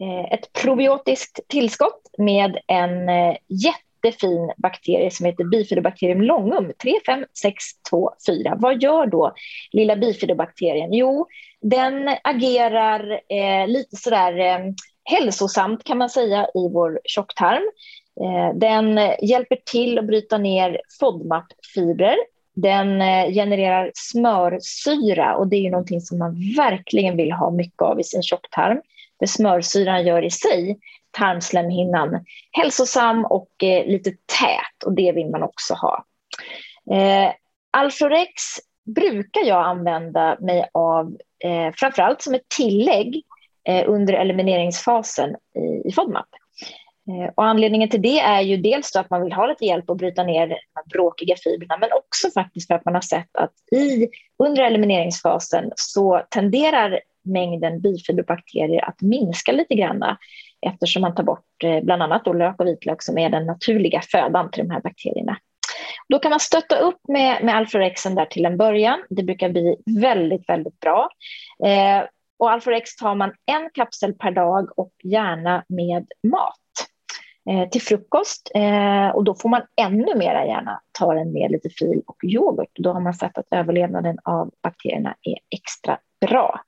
Eh, 0.00 0.32
ett 0.32 0.52
probiotiskt 0.52 1.40
tillskott 1.48 2.02
med 2.18 2.58
en 2.66 3.08
eh, 3.08 3.36
jättefin 3.48 4.52
bakterie 4.56 5.10
som 5.10 5.26
heter 5.26 5.44
bifidobakterium 5.44 6.22
longum 6.22 6.72
35624. 6.82 8.56
Vad 8.58 8.82
gör 8.82 9.06
då 9.06 9.32
lilla 9.72 9.96
bifidobakterien? 9.96 10.92
Jo, 10.92 11.26
den 11.60 12.16
agerar 12.24 13.20
eh, 13.28 13.68
lite 13.68 13.96
sådär 13.96 14.38
eh, 14.38 14.58
hälsosamt 15.04 15.84
kan 15.84 15.98
man 15.98 16.10
säga 16.10 16.46
i 16.54 16.68
vår 16.72 17.00
tjocktarm. 17.04 17.62
Eh, 18.20 18.58
den 18.58 19.00
hjälper 19.22 19.56
till 19.64 19.98
att 19.98 20.06
bryta 20.06 20.38
ner 20.38 20.80
FODMAP-fibrer 21.00 22.16
den 22.54 23.02
eh, 23.02 23.32
genererar 23.32 23.90
smörsyra 23.94 25.36
och 25.36 25.48
det 25.48 25.56
är 25.56 25.60
ju 25.60 25.70
någonting 25.70 26.00
som 26.00 26.18
man 26.18 26.54
verkligen 26.56 27.16
vill 27.16 27.32
ha 27.32 27.50
mycket 27.50 27.82
av 27.82 28.00
i 28.00 28.04
sin 28.04 28.22
tjocktarm. 28.22 28.80
Det 29.20 29.26
smörsyran 29.26 30.06
gör 30.06 30.22
i 30.22 30.30
sig 30.30 30.78
tarmslemhinnan 31.10 32.24
hälsosam 32.52 33.24
och 33.24 33.50
eh, 33.62 33.86
lite 33.86 34.10
tät 34.10 34.84
och 34.86 34.92
det 34.92 35.12
vill 35.12 35.30
man 35.30 35.42
också 35.42 35.74
ha. 35.74 36.04
Eh, 36.90 37.32
Alflorex 37.70 38.42
brukar 38.94 39.40
jag 39.40 39.66
använda 39.66 40.36
mig 40.40 40.68
av 40.74 41.16
eh, 41.44 41.72
framförallt 41.76 42.22
som 42.22 42.34
ett 42.34 42.48
tillägg 42.56 43.22
eh, 43.68 43.84
under 43.88 44.14
elimineringsfasen 44.14 45.30
i, 45.30 45.88
i 45.88 45.92
FODMAP. 45.92 46.28
Eh, 47.08 47.30
och 47.34 47.44
anledningen 47.44 47.88
till 47.88 48.02
det 48.02 48.20
är 48.20 48.40
ju 48.40 48.56
dels 48.56 48.96
att 48.96 49.10
man 49.10 49.22
vill 49.22 49.32
ha 49.32 49.46
lite 49.46 49.64
hjälp 49.64 49.90
att 49.90 49.96
bryta 49.96 50.22
ner 50.22 50.46
de 50.46 50.54
här 50.54 50.84
bråkiga 50.92 51.36
fibrerna 51.36 51.76
men 51.76 51.88
också 51.92 52.30
faktiskt 52.30 52.66
för 52.66 52.74
att 52.74 52.84
man 52.84 52.94
har 52.94 53.00
sett 53.00 53.36
att 53.36 53.52
i, 53.72 54.08
under 54.38 54.62
elimineringsfasen 54.62 55.72
så 55.76 56.22
tenderar 56.30 57.00
mängden 57.24 57.80
bifiberbakterier 57.80 58.84
att 58.84 59.02
minska 59.02 59.52
lite 59.52 59.74
grann 59.74 60.16
eftersom 60.66 61.02
man 61.02 61.14
tar 61.14 61.22
bort 61.22 61.64
eh, 61.64 61.80
bland 61.80 62.02
annat 62.02 62.24
då 62.24 62.32
lök 62.32 62.60
och 62.60 62.66
vitlök 62.66 63.02
som 63.02 63.18
är 63.18 63.30
den 63.30 63.46
naturliga 63.46 64.00
födan 64.00 64.50
till 64.50 64.68
de 64.68 64.70
här 64.70 64.80
bakterierna. 64.80 65.36
Då 66.08 66.18
kan 66.18 66.30
man 66.30 66.40
stötta 66.40 66.76
upp 66.76 67.00
med, 67.08 67.44
med 67.44 67.56
Alforexen 67.56 68.14
där 68.14 68.24
till 68.24 68.44
en 68.44 68.56
början. 68.56 69.02
Det 69.10 69.22
brukar 69.22 69.48
bli 69.48 69.76
väldigt, 70.00 70.48
väldigt 70.48 70.80
bra. 70.80 71.08
Eh, 71.64 72.04
och 72.38 72.50
Alforex 72.50 72.96
tar 72.96 73.14
man 73.14 73.32
en 73.46 73.70
kapsel 73.74 74.14
per 74.14 74.30
dag 74.30 74.78
och 74.78 74.92
gärna 75.02 75.64
med 75.68 76.06
mat. 76.22 76.63
Eh, 77.50 77.68
till 77.68 77.82
frukost 77.82 78.50
eh, 78.54 79.08
och 79.08 79.24
då 79.24 79.34
får 79.34 79.48
man 79.48 79.62
ännu 79.76 80.14
mera 80.14 80.46
gärna 80.46 80.80
ta 80.98 81.14
den 81.14 81.32
med 81.32 81.50
lite 81.50 81.68
fil 81.68 82.02
och 82.06 82.24
yoghurt. 82.24 82.70
Då 82.74 82.92
har 82.92 83.00
man 83.00 83.14
sett 83.14 83.38
att 83.38 83.46
överlevnaden 83.50 84.18
av 84.24 84.50
bakterierna 84.62 85.14
är 85.22 85.38
extra 85.50 85.98
bra. 86.26 86.60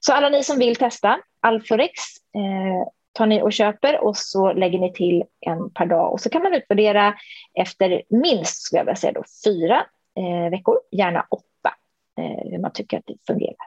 Så 0.00 0.12
alla 0.12 0.28
ni 0.28 0.44
som 0.44 0.58
vill 0.58 0.76
testa 0.76 1.18
Alforex 1.40 1.92
eh, 2.34 2.88
tar 3.12 3.26
ni 3.26 3.42
och 3.42 3.52
köper 3.52 4.04
och 4.04 4.16
så 4.16 4.52
lägger 4.52 4.78
ni 4.78 4.92
till 4.92 5.24
en 5.40 5.70
per 5.70 5.86
dag 5.86 6.12
och 6.12 6.20
så 6.20 6.30
kan 6.30 6.42
man 6.42 6.54
utvärdera 6.54 7.14
efter 7.54 8.02
minst, 8.08 8.62
skulle 8.62 8.80
jag 8.80 8.84
vilja 8.84 8.96
säga 8.96 9.12
då, 9.12 9.22
fyra 9.44 9.86
eh, 10.18 10.50
veckor, 10.50 10.76
gärna 10.90 11.26
åtta, 11.30 11.74
eh, 12.18 12.50
hur 12.50 12.58
man 12.58 12.72
tycker 12.72 12.98
att 12.98 13.06
det 13.06 13.16
fungerar. 13.26 13.66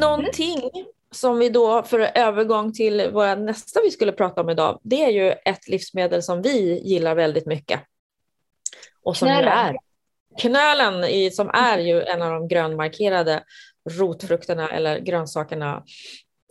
Någonting 0.00 0.70
som 1.10 1.38
vi 1.38 1.48
då, 1.48 1.82
för 1.82 2.10
övergång 2.14 2.72
till 2.72 3.10
våra 3.10 3.34
nästa 3.34 3.80
vi 3.80 3.90
skulle 3.90 4.12
prata 4.12 4.40
om 4.40 4.50
idag, 4.50 4.80
det 4.82 5.04
är 5.04 5.10
ju 5.10 5.30
ett 5.44 5.68
livsmedel 5.68 6.22
som 6.22 6.42
vi 6.42 6.80
gillar 6.84 7.14
väldigt 7.14 7.46
mycket. 7.46 7.80
Och 9.02 9.16
som 9.16 9.28
knölen. 9.28 9.48
är 9.48 9.76
knölen, 10.38 11.04
i, 11.04 11.30
som 11.30 11.50
är 11.50 11.78
ju 11.78 12.02
en 12.02 12.22
av 12.22 12.30
de 12.32 12.48
grönmarkerade 12.48 13.44
rotfrukterna 13.90 14.68
eller 14.68 14.98
grönsakerna. 14.98 15.84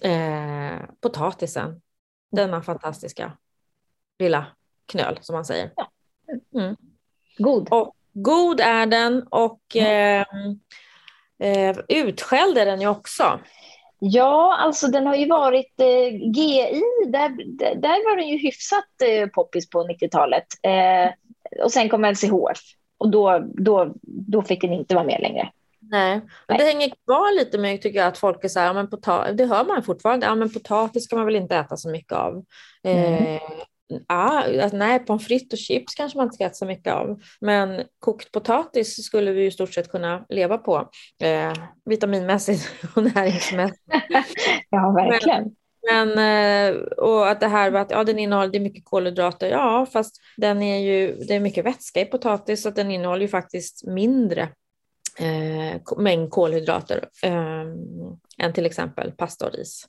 Eh, 0.02 0.80
potatisen, 1.02 1.82
denna 2.32 2.62
fantastiska 2.62 3.38
lilla 4.20 4.46
knöl 4.86 5.18
som 5.22 5.36
man 5.36 5.46
säger. 5.46 5.72
Mm. 6.56 6.76
God. 7.38 7.68
Och, 7.72 7.96
god 8.14 8.60
är 8.60 8.86
den 8.86 9.24
och 9.24 9.76
eh, 9.76 10.26
eh, 11.40 11.78
utskälld 11.88 12.58
är 12.58 12.66
den 12.66 12.82
ju 12.82 12.88
också. 12.88 13.40
Ja, 14.00 14.58
alltså 14.60 14.88
den 14.88 15.08
har 15.08 15.16
ju 15.16 15.28
varit 15.28 15.80
eh, 15.80 16.16
GI, 16.16 16.82
där, 17.08 17.30
där 17.76 18.10
var 18.10 18.16
den 18.16 18.28
ju 18.28 18.38
hyfsat 18.38 18.86
eh, 19.04 19.28
poppis 19.30 19.70
på 19.70 19.84
90-talet. 19.84 20.46
Eh, 20.64 21.12
och 21.64 21.72
sen 21.72 21.90
kom 21.90 22.06
LCHF 22.06 22.60
och 22.98 23.10
då, 23.10 23.40
då, 23.54 23.94
då 24.04 24.42
fick 24.42 24.62
den 24.62 24.74
inte 24.74 24.96
vara 24.96 25.06
med 25.06 25.22
längre. 25.22 25.52
Nej, 25.80 26.22
Nej. 26.48 26.58
det 26.58 26.64
hänger 26.64 26.90
kvar 27.06 27.40
lite 27.40 27.58
med 27.58 27.82
tycker 27.82 28.00
jag 28.00 28.08
att 28.08 28.18
folk 28.18 28.44
är 28.44 28.48
så 28.48 28.60
här, 28.60 28.68
ja, 28.68 28.74
men 28.74 28.88
pota- 28.88 29.32
det 29.32 29.46
hör 29.46 29.66
man 29.66 29.84
fortfarande, 29.84 30.26
ja 30.26 30.36
men 30.36 30.50
potatis 30.54 31.04
ska 31.04 31.16
man 31.16 31.26
väl 31.26 31.36
inte 31.36 31.56
äta 31.56 31.78
så 31.78 31.90
mycket 31.90 32.14
av. 32.14 32.44
Mm. 32.84 33.14
Eh, 33.36 33.42
Ja, 34.08 34.44
nej, 34.74 35.00
pommes 35.00 35.28
frites 35.28 35.54
och 35.54 35.58
chips 35.58 35.96
kanske 35.96 36.18
man 36.18 36.26
inte 36.26 36.36
ska 36.36 36.46
äta 36.46 36.54
så 36.54 36.66
mycket 36.66 36.94
av. 36.94 37.22
Men 37.42 37.84
kokt 38.00 38.32
potatis 38.32 39.06
skulle 39.06 39.32
vi 39.32 39.46
i 39.46 39.52
stort 39.52 39.74
sett 39.74 39.92
kunna 39.92 40.26
leva 40.30 40.58
på. 40.58 40.90
Eh, 41.24 41.54
vitaminmässigt 41.86 42.70
och 42.96 43.04
näringsmässigt. 43.04 43.84
ja, 44.70 44.92
verkligen. 44.92 45.56
Men, 45.90 46.10
men, 46.10 46.76
eh, 46.76 46.82
och 46.82 47.30
att 47.30 47.40
det 47.40 47.48
här 47.48 47.74
att 47.74 47.92
ja, 47.92 48.04
den 48.04 48.20
innehåller 48.20 48.60
mycket 48.60 48.86
kolhydrater. 48.86 49.50
Ja, 49.50 49.86
fast 49.94 50.22
den 50.38 50.62
är 50.62 50.80
ju, 50.80 51.16
det 51.16 51.36
är 51.36 51.40
mycket 51.40 51.66
vätska 51.66 52.02
i 52.02 52.06
potatis 52.06 52.62
så 52.62 52.70
att 52.70 52.76
den 52.76 52.92
innehåller 52.92 53.22
ju 53.22 53.28
faktiskt 53.28 53.88
mindre 53.88 54.42
eh, 55.20 55.98
mängd 55.98 56.30
kolhydrater 56.30 57.10
eh, 57.24 57.66
än 58.38 58.54
till 58.54 58.66
exempel 58.66 59.12
pasta 59.12 59.48
och 59.48 59.54
ris. 59.54 59.88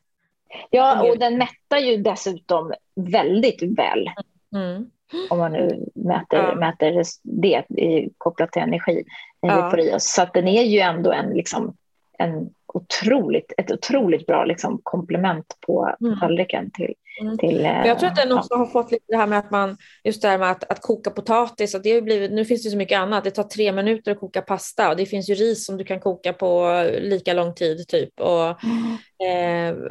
Ja, 0.71 1.11
och 1.11 1.19
den 1.19 1.39
mättar 1.39 1.79
ju 1.79 1.97
dessutom 1.97 2.73
väldigt 2.95 3.63
väl. 3.63 4.11
Mm. 4.57 4.91
Om 5.31 5.39
man 5.39 5.53
nu 5.53 5.87
mäter, 5.95 6.39
ja. 6.39 6.55
mäter 6.55 7.03
det 7.69 8.09
kopplat 8.19 8.53
till 8.53 8.63
energi 8.63 9.05
ja. 9.41 9.99
Så 9.99 10.27
den 10.35 10.49
är 10.49 10.63
ju 10.63 10.79
ändå 10.79 11.13
en, 11.13 11.31
liksom, 11.31 11.77
en 12.19 12.51
otroligt, 12.75 13.53
ett 13.59 13.73
otroligt 13.73 14.27
bra 14.27 14.45
liksom, 14.45 14.81
komplement 14.83 15.57
på 15.67 15.95
mm. 16.01 16.21
tallriken. 16.21 16.71
Till, 16.71 16.95
mm. 17.21 17.39
till, 17.39 17.61
jag 17.61 17.99
tror 17.99 18.11
att 18.11 18.17
den 18.17 18.33
också 18.33 18.55
ja. 18.55 18.59
har 18.59 18.67
fått 18.67 18.93
lite 18.93 19.05
det 19.09 19.17
här 19.17 19.27
med 19.27 19.39
att 19.39 19.51
man, 19.51 19.77
just 20.05 20.23
det 20.23 20.29
här 20.29 20.39
med 20.39 20.51
att, 20.51 20.71
att 20.71 20.83
koka 20.83 21.11
potatis, 21.11 21.75
att 21.75 21.83
det 21.83 21.95
har 21.95 22.01
blivit, 22.01 22.33
nu 22.33 22.45
finns 22.45 22.65
det 22.65 22.71
så 22.71 22.77
mycket 22.77 22.99
annat, 22.99 23.25
det 23.25 23.31
tar 23.31 23.43
tre 23.43 23.73
minuter 23.73 24.13
att 24.13 24.21
koka 24.21 24.43
pasta 24.43 24.91
och 24.91 24.97
det 24.97 25.07
finns 25.07 25.31
ju 25.31 25.35
ris 25.35 25.67
som 25.67 25.77
du 25.77 25.85
kan 25.85 26.01
koka 26.01 26.33
på 26.33 26.83
lika 27.01 27.33
lång 27.33 27.55
tid 27.55 27.89
typ. 27.89 28.21
Och, 28.21 28.65
mm. 28.65 29.77
eh, 29.77 29.91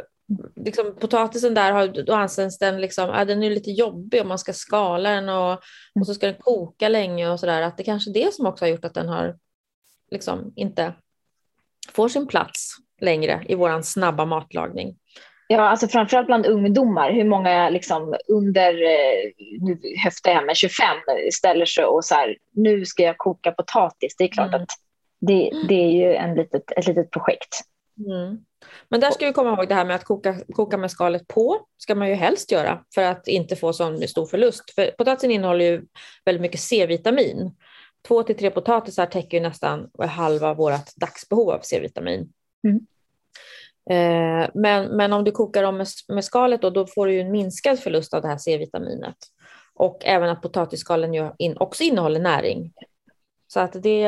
liksom, 0.55 0.95
potatisen 0.99 1.53
där 1.53 1.71
har, 1.71 1.87
då 1.87 2.13
anses 2.13 2.59
den, 2.59 2.81
liksom, 2.81 3.09
ja, 3.09 3.25
den 3.25 3.43
är 3.43 3.49
lite 3.49 3.71
jobbig 3.71 4.21
om 4.21 4.27
man 4.27 4.39
ska 4.39 4.53
skala 4.53 5.09
den 5.09 5.29
och, 5.29 5.51
och 5.99 6.05
så 6.05 6.13
ska 6.13 6.25
den 6.25 6.35
koka 6.39 6.89
länge 6.89 7.29
och 7.29 7.39
sådär. 7.39 7.61
Att 7.61 7.77
det 7.77 7.83
kanske 7.83 8.11
är 8.11 8.13
det 8.13 8.33
som 8.33 8.45
också 8.45 8.65
har 8.65 8.69
gjort 8.69 8.85
att 8.85 8.93
den 8.93 9.09
har 9.09 9.37
liksom 10.11 10.53
inte 10.55 10.93
får 11.91 12.09
sin 12.09 12.27
plats 12.27 12.75
längre 13.01 13.45
i 13.47 13.55
våran 13.55 13.83
snabba 13.83 14.25
matlagning. 14.25 14.95
Ja, 15.47 15.69
alltså 15.69 15.87
framförallt 15.87 16.27
bland 16.27 16.45
ungdomar, 16.45 17.11
hur 17.11 17.23
många 17.23 17.69
liksom 17.69 18.15
under, 18.27 18.73
eh, 18.73 19.31
nu 19.61 19.79
höftar 20.03 20.31
jag 20.31 20.45
med 20.45 20.55
25, 20.55 20.87
ställer 21.33 21.65
sig 21.65 21.85
och 21.85 22.05
så 22.05 22.15
här, 22.15 22.37
nu 22.51 22.85
ska 22.85 23.03
jag 23.03 23.17
koka 23.17 23.51
potatis. 23.51 24.15
Det 24.17 24.23
är 24.23 24.27
klart 24.27 24.47
mm. 24.47 24.61
att 24.61 24.69
det, 25.19 25.51
det 25.67 25.75
är 25.75 25.91
ju 25.91 26.15
en 26.15 26.35
litet, 26.35 26.71
ett 26.71 26.87
litet 26.87 27.11
projekt. 27.11 27.61
Mm. 27.97 28.37
Men 28.89 28.99
där 28.99 29.11
ska 29.11 29.25
vi 29.25 29.33
komma 29.33 29.53
ihåg 29.53 29.69
det 29.69 29.75
här 29.75 29.85
med 29.85 29.95
att 29.95 30.03
koka, 30.03 30.35
koka 30.53 30.77
med 30.77 30.91
skalet 30.91 31.27
på, 31.27 31.65
ska 31.77 31.95
man 31.95 32.09
ju 32.09 32.13
helst 32.13 32.51
göra 32.51 32.83
för 32.95 33.03
att 33.03 33.27
inte 33.27 33.55
få 33.55 33.73
sån 33.73 34.07
stor 34.07 34.25
förlust. 34.25 34.71
För 34.75 34.91
potatisen 34.97 35.31
innehåller 35.31 35.65
ju 35.65 35.85
väldigt 36.25 36.41
mycket 36.41 36.59
C-vitamin. 36.59 37.51
Två 38.07 38.23
till 38.23 38.37
tre 38.37 38.49
potatisar 38.49 39.05
täcker 39.05 39.37
ju 39.37 39.43
nästan 39.43 39.89
halva 39.99 40.53
vårt 40.53 40.95
dagsbehov 40.95 41.49
av 41.49 41.59
C-vitamin. 41.59 42.33
Mm. 42.63 42.79
Eh, 43.89 44.49
men, 44.53 44.97
men 44.97 45.13
om 45.13 45.23
du 45.23 45.31
kokar 45.31 45.63
dem 45.63 45.77
med, 45.77 45.87
med 46.07 46.25
skalet 46.25 46.61
då, 46.61 46.69
då 46.69 46.87
får 46.87 47.07
du 47.07 47.13
ju 47.13 47.21
en 47.21 47.31
minskad 47.31 47.79
förlust 47.79 48.13
av 48.13 48.21
det 48.21 48.27
här 48.27 48.37
C-vitaminet. 48.37 49.17
Och 49.73 50.05
även 50.05 50.29
att 50.29 50.41
potatisskalen 50.41 51.13
ju 51.13 51.31
in, 51.37 51.57
också 51.57 51.83
innehåller 51.83 52.19
näring. 52.19 52.73
Så 53.47 53.59
att 53.59 53.73
det, 53.73 54.03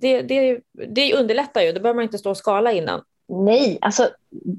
det, 0.00 0.22
det, 0.22 0.60
det 0.72 1.14
underlättar 1.14 1.60
ju, 1.60 1.72
då 1.72 1.80
behöver 1.80 1.96
man 1.96 2.04
inte 2.04 2.18
stå 2.18 2.30
och 2.30 2.36
skala 2.36 2.72
innan. 2.72 3.02
Nej, 3.28 3.78
alltså 3.80 4.10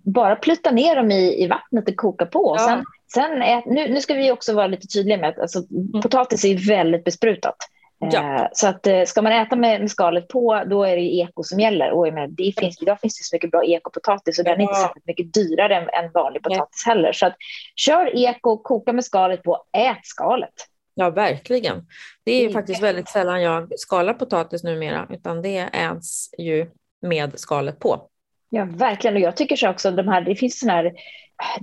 bara 0.06 0.36
plutta 0.36 0.72
ner 0.72 0.96
dem 0.96 1.12
i, 1.12 1.44
i 1.44 1.48
vattnet 1.48 1.90
och 1.90 1.96
koka 1.96 2.26
på. 2.26 2.56
Ja. 2.58 2.66
Sen, 2.66 2.84
sen 3.14 3.42
ät, 3.42 3.66
nu, 3.66 3.94
nu 3.94 4.02
ska 4.02 4.14
vi 4.14 4.32
också 4.32 4.54
vara 4.54 4.68
lite 4.68 4.88
tydliga 4.88 5.18
med 5.18 5.30
att 5.30 5.40
alltså, 5.40 5.60
mm. 5.72 6.02
potatis 6.02 6.46
är 6.46 6.68
väldigt 6.68 7.04
besprutat. 7.04 7.56
Ja. 8.00 8.36
Eh, 8.36 8.48
så 8.54 8.68
att, 8.68 8.88
eh, 8.88 9.04
ska 9.04 9.22
man 9.22 9.32
äta 9.32 9.56
med, 9.56 9.80
med, 9.80 9.92
skalet 9.92 10.28
på, 10.28 10.64
då 10.66 10.84
är 10.84 10.96
det 10.96 11.02
eko 11.02 11.44
som 11.44 11.60
gäller. 11.60 11.92
Och 11.92 12.14
med, 12.14 12.30
det 12.30 12.54
finns, 12.60 12.82
idag 12.82 13.00
finns 13.00 13.18
det 13.18 13.24
så 13.24 13.36
mycket 13.36 13.52
bra 13.52 13.64
ekopotatis 13.64 14.40
och 14.40 14.46
den 14.46 14.58
är 14.58 14.62
inte 14.62 14.76
särskilt 14.76 15.08
mycket 15.08 15.34
dyrare 15.34 15.76
än, 15.76 15.90
än 15.90 16.12
vanlig 16.12 16.44
potatis 16.44 16.84
ja. 16.86 16.92
heller. 16.92 17.12
Så 17.12 17.26
att, 17.26 17.36
kör 17.76 18.18
eko, 18.18 18.58
koka 18.58 18.94
med 18.94 19.06
skalet 19.06 19.44
på, 19.44 19.64
ät 19.78 20.06
skalet. 20.06 20.54
Ja, 20.94 21.10
verkligen. 21.10 21.86
Det 22.24 22.32
är, 22.32 22.44
det 22.44 22.52
är 22.52 22.54
faktiskt 22.54 22.84
väldigt 22.84 23.10
sällan 23.10 23.42
jag 23.42 23.80
skalar 23.80 24.14
potatis 24.14 24.64
numera, 24.64 25.08
utan 25.10 25.42
det 25.42 25.58
äts 25.58 26.30
ju 26.38 26.72
med 27.02 27.40
skalet 27.40 27.80
på. 27.80 28.10
Ja, 28.50 28.68
verkligen. 28.72 29.16
Och 29.16 29.22
jag 29.22 29.38
tycker 29.38 29.56
så 29.56 29.70
också, 29.70 29.92
de 29.92 30.08
här, 30.08 30.22
det 30.22 30.36
finns 30.36 30.60
sådana 30.60 30.82
här 30.82 30.92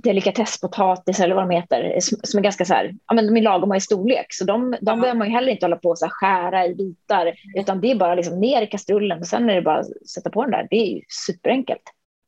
delikatesspotatis 0.03 1.19
eller 1.19 1.35
vad 1.35 1.49
de 1.49 1.55
heter, 1.55 1.99
som 1.99 2.37
är 2.39 2.43
ganska 2.43 2.65
så 2.65 2.73
här, 2.73 2.93
ja 3.07 3.15
men 3.15 3.27
de 3.27 3.37
är 3.37 3.41
lagom 3.41 3.73
i 3.73 3.81
storlek, 3.81 4.25
så 4.29 4.45
de, 4.45 4.71
de 4.71 4.77
ja. 4.81 4.95
behöver 4.95 5.17
man 5.17 5.27
ju 5.27 5.33
heller 5.33 5.51
inte 5.51 5.65
hålla 5.65 5.75
på 5.75 5.89
och 5.89 5.97
skära 6.11 6.65
i 6.65 6.75
bitar, 6.75 7.33
utan 7.55 7.81
det 7.81 7.91
är 7.91 7.95
bara 7.95 8.15
liksom 8.15 8.39
ner 8.39 8.61
i 8.61 8.67
kastrullen 8.67 9.19
och 9.19 9.27
sen 9.27 9.49
är 9.49 9.55
det 9.55 9.61
bara 9.61 9.79
att 9.79 10.07
sätta 10.09 10.29
på 10.29 10.41
den 10.41 10.51
där. 10.51 10.67
Det 10.69 10.75
är 10.75 10.95
ju 10.95 11.01
superenkelt. 11.27 11.81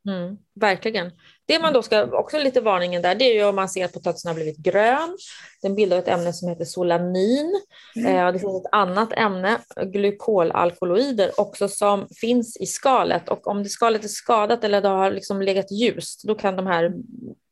Mm, 0.07 0.37
verkligen. 0.55 1.11
Det 1.45 1.59
man 1.59 1.73
då 1.73 1.81
ska, 1.81 2.03
också 2.05 2.37
lite 2.37 2.61
varningen 2.61 3.01
där, 3.01 3.15
det 3.15 3.25
är 3.25 3.33
ju 3.33 3.43
om 3.43 3.55
man 3.55 3.69
ser 3.69 3.85
att 3.85 3.93
potatisen 3.93 4.29
har 4.29 4.35
blivit 4.35 4.57
grön. 4.57 5.17
Den 5.61 5.75
bildar 5.75 5.97
ett 5.97 6.07
ämne 6.07 6.33
som 6.33 6.49
heter 6.49 6.65
solanin. 6.65 7.61
Mm. 7.95 8.15
Eh, 8.15 8.33
det 8.33 8.39
finns 8.39 8.65
ett 8.65 8.71
annat 8.71 9.13
ämne, 9.13 9.57
glykolalkaloider, 9.93 11.31
också 11.39 11.67
som 11.67 12.07
finns 12.21 12.57
i 12.57 12.65
skalet. 12.65 13.29
Och 13.29 13.47
om 13.47 13.63
det 13.63 13.69
skalet 13.69 14.03
är 14.03 14.07
skadat 14.07 14.63
eller 14.63 14.81
det 14.81 14.87
har 14.87 15.11
liksom 15.11 15.41
legat 15.41 15.71
ljust, 15.71 16.23
då 16.27 16.35
kan 16.35 16.55
de 16.55 16.67
här 16.67 16.93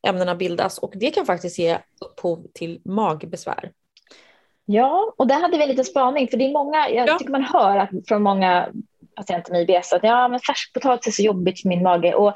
ämnena 0.06 0.34
bildas. 0.34 0.78
Och 0.78 0.92
det 0.96 1.10
kan 1.10 1.26
faktiskt 1.26 1.58
ge 1.58 1.78
upphov 2.00 2.46
till 2.54 2.80
magbesvär. 2.84 3.72
Ja, 4.68 5.14
och 5.16 5.26
där 5.26 5.40
hade 5.40 5.56
vi 5.56 5.62
en 5.62 5.68
liten 5.68 5.84
spaning, 5.84 6.28
för 6.28 6.36
det 6.36 6.44
är 6.44 6.52
många, 6.52 6.90
jag 6.90 7.08
ja. 7.08 7.18
tycker 7.18 7.32
man 7.32 7.44
hör 7.44 7.76
att 7.76 7.90
från 8.08 8.22
många 8.22 8.68
patienter 9.16 9.52
med 9.52 9.70
IBS 9.70 9.92
att 9.92 10.02
ja, 10.02 10.28
men 10.28 10.40
färskpotatis 10.40 11.06
är 11.06 11.12
så 11.12 11.22
jobbigt 11.22 11.62
för 11.62 11.68
min 11.68 11.82
mage. 11.82 12.14
Och 12.14 12.34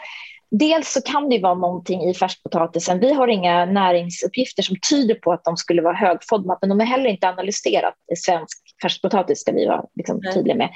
dels 0.51 0.93
så 0.93 1.03
kan 1.03 1.29
det 1.29 1.39
vara 1.39 1.55
någonting 1.55 2.03
i 2.03 2.15
färskpotatisen. 2.15 3.01
Vi 3.01 3.13
har 3.13 3.29
inga 3.29 3.65
näringsuppgifter 3.65 4.63
som 4.63 4.77
tyder 4.91 5.15
på 5.15 5.33
att 5.33 5.45
de 5.45 5.57
skulle 5.57 5.83
vara 5.83 5.95
högfodmat, 5.97 6.59
men 6.61 6.69
de 6.69 6.81
är 6.81 6.85
heller 6.85 7.11
inte 7.11 7.29
analyserat 7.29 7.95
i 8.13 8.17
svensk 8.17 8.59
färskpotatis, 8.83 9.41
ska 9.41 9.53
vi 9.53 9.67
vara 9.67 9.85
liksom, 9.95 10.21
tydliga 10.35 10.57
med. 10.57 10.71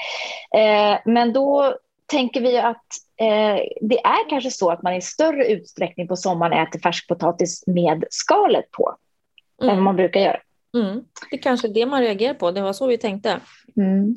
Eh, 0.54 0.98
men 1.04 1.32
då 1.32 1.76
tänker 2.06 2.40
vi 2.40 2.58
att 2.58 2.86
eh, 3.20 3.60
det 3.80 3.98
är 4.04 4.28
kanske 4.30 4.50
så 4.50 4.70
att 4.70 4.82
man 4.82 4.94
i 4.94 5.02
större 5.02 5.46
utsträckning 5.46 6.08
på 6.08 6.16
sommaren 6.16 6.66
äter 6.66 6.80
färskpotatis 6.80 7.66
med 7.66 8.04
skalet 8.10 8.70
på, 8.70 8.96
mm. 9.62 9.70
än 9.70 9.76
vad 9.76 9.84
man 9.84 9.96
brukar 9.96 10.20
göra. 10.20 10.40
Mm. 10.76 11.04
Det 11.30 11.36
är 11.36 11.42
kanske 11.42 11.68
är 11.68 11.74
det 11.74 11.86
man 11.86 12.02
reagerar 12.02 12.34
på, 12.34 12.50
det 12.50 12.62
var 12.62 12.72
så 12.72 12.86
vi 12.86 12.98
tänkte. 12.98 13.40
Mm. 13.76 14.16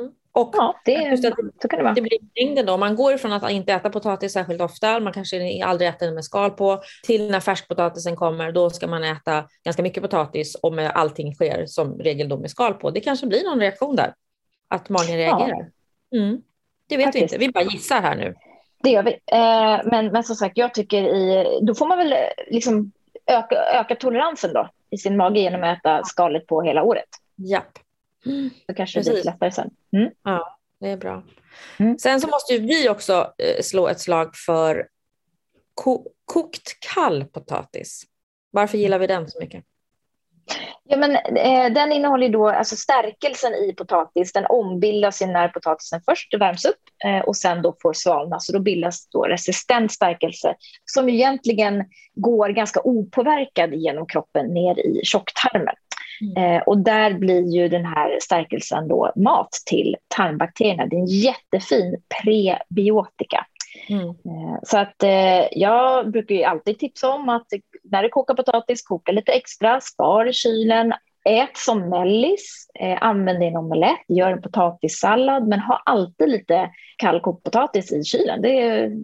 Mm. 0.00 0.12
Och 0.36 0.50
ja, 0.52 0.80
det, 0.84 1.22
så 1.62 1.68
kan 1.68 1.78
det 1.78 1.82
vara. 1.82 1.94
Det 1.94 2.00
blir 2.00 2.18
mängden 2.34 2.66
då. 2.66 2.76
Man 2.76 2.96
går 2.96 3.14
ifrån 3.14 3.32
att 3.32 3.50
inte 3.50 3.72
äta 3.72 3.90
potatis 3.90 4.32
särskilt 4.32 4.60
ofta, 4.60 5.00
man 5.00 5.12
kanske 5.12 5.64
aldrig 5.64 5.88
äter 5.88 6.06
den 6.06 6.14
med 6.14 6.24
skal 6.24 6.50
på, 6.50 6.82
till 7.02 7.30
när 7.30 7.40
färskpotatisen 7.40 8.16
kommer, 8.16 8.52
då 8.52 8.70
ska 8.70 8.86
man 8.86 9.04
äta 9.04 9.48
ganska 9.64 9.82
mycket 9.82 10.02
potatis 10.02 10.54
och 10.54 10.72
med 10.72 10.90
allting 10.94 11.34
sker 11.34 11.66
som 11.66 11.98
regel 11.98 12.28
då 12.28 12.38
med 12.38 12.50
skal 12.50 12.74
på. 12.74 12.90
Det 12.90 13.00
kanske 13.00 13.26
blir 13.26 13.44
någon 13.44 13.60
reaktion 13.60 13.96
där, 13.96 14.14
att 14.68 14.88
magen 14.88 15.16
reagerar. 15.16 15.70
Ja. 16.10 16.18
Mm. 16.18 16.42
Det 16.88 16.96
vet 16.96 17.06
Faktiskt. 17.06 17.32
vi 17.32 17.34
inte, 17.34 17.38
vi 17.38 17.52
bara 17.52 17.64
gissar 17.64 18.02
här 18.02 18.16
nu. 18.16 18.34
Det 18.82 18.90
gör 18.90 19.02
vi. 19.02 19.10
Eh, 19.10 19.90
men, 19.90 20.06
men 20.12 20.24
som 20.24 20.36
sagt, 20.36 20.58
jag 20.58 20.74
tycker 20.74 21.02
i, 21.02 21.46
då 21.62 21.74
får 21.74 21.86
man 21.86 21.98
väl 21.98 22.14
liksom 22.46 22.92
öka, 23.26 23.56
öka 23.56 23.96
toleransen 23.96 24.52
då 24.52 24.68
i 24.90 24.98
sin 24.98 25.16
mage 25.16 25.40
genom 25.40 25.64
att 25.64 25.78
äta 25.78 26.04
skalet 26.04 26.46
på 26.46 26.62
hela 26.62 26.82
året. 26.82 27.08
Japp. 27.36 27.78
Då 28.68 28.74
kanske 28.74 28.98
Precis. 28.98 29.14
det 29.14 29.22
blir 29.22 29.32
lättare 29.32 29.50
sen. 29.50 29.70
Mm. 29.92 30.10
Ja, 30.22 30.58
det 30.80 30.88
är 30.88 30.96
bra. 30.96 31.22
Mm. 31.78 31.98
Sen 31.98 32.20
så 32.20 32.28
måste 32.28 32.58
vi 32.58 32.88
också 32.88 33.32
eh, 33.38 33.62
slå 33.62 33.88
ett 33.88 34.00
slag 34.00 34.36
för 34.36 34.88
ko 35.74 36.06
kokt 36.24 36.80
kall 36.94 37.24
potatis. 37.24 38.02
Varför 38.50 38.78
gillar 38.78 38.98
vi 38.98 39.06
den 39.06 39.30
så 39.30 39.40
mycket? 39.40 39.64
Ja, 40.84 40.96
men, 40.96 41.16
eh, 41.16 41.72
den 41.72 41.92
innehåller 41.92 42.28
då, 42.28 42.48
alltså 42.48 42.76
stärkelsen 42.76 43.54
i 43.54 43.74
potatis, 43.76 44.32
den 44.32 44.46
ombildas 44.46 45.20
när 45.20 45.48
potatisen 45.48 46.00
först 46.08 46.34
värms 46.34 46.64
upp 46.64 46.80
eh, 47.04 47.20
och 47.20 47.36
sen 47.36 47.62
då 47.62 47.76
får 47.82 47.92
svalna. 47.92 48.40
Så 48.40 48.52
då 48.52 48.60
bildas 48.60 49.08
då 49.08 49.22
resistent 49.22 49.92
stärkelse 49.92 50.54
som 50.84 51.08
egentligen 51.08 51.84
går 52.14 52.48
ganska 52.48 52.80
opåverkad 52.84 53.74
genom 53.74 54.06
kroppen 54.06 54.46
ner 54.54 54.78
i 54.78 55.00
tjocktarmen. 55.04 55.74
Mm. 56.20 56.56
Eh, 56.56 56.62
och 56.62 56.78
där 56.78 57.14
blir 57.14 57.54
ju 57.54 57.68
den 57.68 57.84
här 57.84 58.18
stärkelsen 58.22 58.88
då 58.88 59.12
mat 59.16 59.50
till 59.66 59.96
tarmbakterierna. 60.16 60.86
Det 60.86 60.96
är 60.96 61.00
en 61.00 61.06
jättefin 61.06 62.02
prebiotika. 62.22 63.46
Mm. 63.88 64.08
Eh, 64.08 64.58
så 64.62 64.78
att 64.78 65.02
eh, 65.02 65.58
jag 65.58 66.10
brukar 66.10 66.34
ju 66.34 66.44
alltid 66.44 66.78
tipsa 66.78 67.10
om 67.10 67.28
att 67.28 67.46
när 67.84 68.02
du 68.02 68.08
kokar 68.08 68.34
potatis, 68.34 68.82
koka 68.82 69.12
lite 69.12 69.32
extra, 69.32 69.80
spar 69.80 70.28
i 70.28 70.32
kylen, 70.32 70.92
ät 71.24 71.56
som 71.56 71.88
mellis, 71.88 72.70
eh, 72.80 73.02
använd 73.02 73.40
din 73.40 73.56
omelett, 73.56 74.04
gör 74.08 74.32
en 74.32 74.42
potatissallad, 74.42 75.48
men 75.48 75.60
ha 75.60 75.82
alltid 75.84 76.28
lite 76.28 76.70
kallkokt 76.96 77.44
potatis 77.44 77.92
i 77.92 78.04
kylen. 78.04 78.42
Det, 78.42 78.50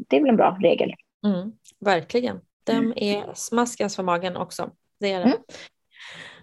det 0.09 0.17
är 0.17 0.21
väl 0.21 0.31
en 0.31 0.37
bra 0.37 0.59
regel. 0.63 0.95
Mm, 1.27 1.53
verkligen. 1.81 2.41
Den 2.65 2.79
mm. 2.79 2.93
är 2.97 3.35
smaskens 3.35 3.97
för 3.97 4.03
magen 4.03 4.37
också. 4.37 4.71
Det 5.01 5.13
är 5.13 5.19
det. 5.19 5.25
Mm. 5.25 5.39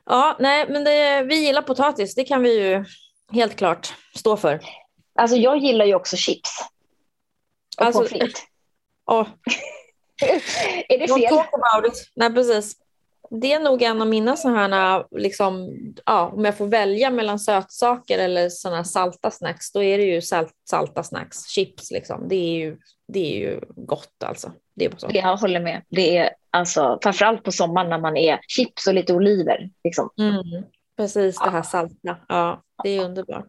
Ja, 0.10 0.36
nej, 0.40 0.66
men 0.70 0.84
det, 0.84 1.24
vi 1.24 1.46
gillar 1.46 1.62
potatis. 1.62 2.16
Det 2.16 2.24
kan 2.24 2.44
vi 2.44 2.60
ju 2.60 2.86
helt 3.32 3.56
klart 3.56 3.94
stå 4.16 4.38
för. 4.38 4.60
Alltså 5.16 5.38
jag 5.38 5.58
gillar 5.58 5.86
ju 5.86 5.96
också 5.96 6.18
chips. 6.18 6.50
Och 7.78 7.86
alltså, 7.86 8.00
pommes 8.00 8.12
frites. 8.12 8.42
Är 10.90 10.98
det 11.00 11.08
fel? 11.08 11.30
Talk 11.30 11.50
about 11.54 11.94
it. 11.94 12.12
Nej, 12.16 12.34
precis. 12.34 12.76
Det 13.30 13.54
är 13.54 13.60
nog 13.60 13.82
en 13.82 14.02
av 14.02 14.08
mina 14.08 14.38
sådana 14.38 15.06
liksom, 15.12 15.78
ja, 16.06 16.32
om 16.36 16.46
jag 16.46 16.58
får 16.58 16.68
välja 16.68 17.10
mellan 17.10 17.40
sötsaker 17.40 18.20
eller 18.20 18.50
sådana 18.50 18.84
salta 18.84 19.32
snacks, 19.32 19.72
då 19.72 19.84
är 19.84 19.98
det 19.98 20.04
ju 20.04 20.22
salt, 20.22 20.54
salta 20.70 21.04
snacks, 21.04 21.48
chips 21.48 21.92
liksom. 21.92 22.28
Det 22.28 22.36
är 22.36 22.58
ju, 22.60 22.78
det 23.08 23.20
är 23.20 23.40
ju 23.40 23.62
gott 23.76 24.24
alltså. 24.24 24.52
Det 24.80 24.86
är 24.86 24.98
så. 24.98 25.08
Jag 25.14 25.38
håller 25.38 25.60
med. 25.60 25.82
Det 25.90 26.18
är 26.18 26.30
alltså 26.52 27.00
framförallt 27.04 27.44
på 27.44 27.52
sommaren 27.52 27.90
när 27.90 28.00
man 28.00 28.18
är 28.18 28.40
chips 28.48 28.88
och 28.88 28.94
lite 28.94 29.14
oliver. 29.14 29.70
Liksom. 29.84 30.10
Mm, 30.20 30.64
precis, 30.98 31.40
det 31.44 31.50
här 31.50 31.64
salta. 31.64 32.18
Ja, 32.28 32.64
det 32.84 32.90
är 32.90 33.06
underbart. 33.06 33.46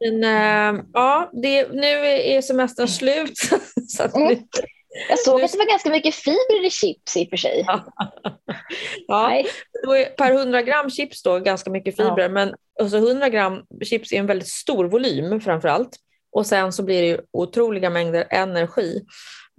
Men 0.00 0.24
äh, 0.24 0.82
ja, 0.92 1.30
det, 1.32 1.72
nu 1.72 2.06
är 2.06 2.42
semestern 2.42 2.88
slut. 2.88 3.38
så 3.88 4.02
att 4.02 4.16
mm. 4.16 4.38
Jag 5.08 5.18
såg 5.18 5.42
att 5.42 5.52
det 5.52 5.58
var 5.58 5.70
ganska 5.70 5.90
mycket 5.90 6.14
fibrer 6.14 6.66
i 6.66 6.70
chips 6.70 7.16
i 7.16 7.24
och 7.24 7.28
för 7.30 7.36
sig. 7.36 7.66
ja, 9.06 9.42
per 10.18 10.32
100 10.32 10.62
gram 10.62 10.90
chips 10.90 11.22
då 11.22 11.38
ganska 11.38 11.70
mycket 11.70 11.96
fibrer, 11.96 12.22
ja. 12.22 12.28
men 12.28 12.54
alltså 12.80 12.96
100 12.96 13.28
gram 13.28 13.62
chips 13.84 14.12
är 14.12 14.18
en 14.18 14.26
väldigt 14.26 14.48
stor 14.48 14.84
volym 14.84 15.40
framför 15.40 15.68
allt. 15.68 15.96
Och 16.32 16.46
sen 16.46 16.72
så 16.72 16.82
blir 16.82 17.02
det 17.02 17.20
otroliga 17.32 17.90
mängder 17.90 18.26
energi. 18.30 19.04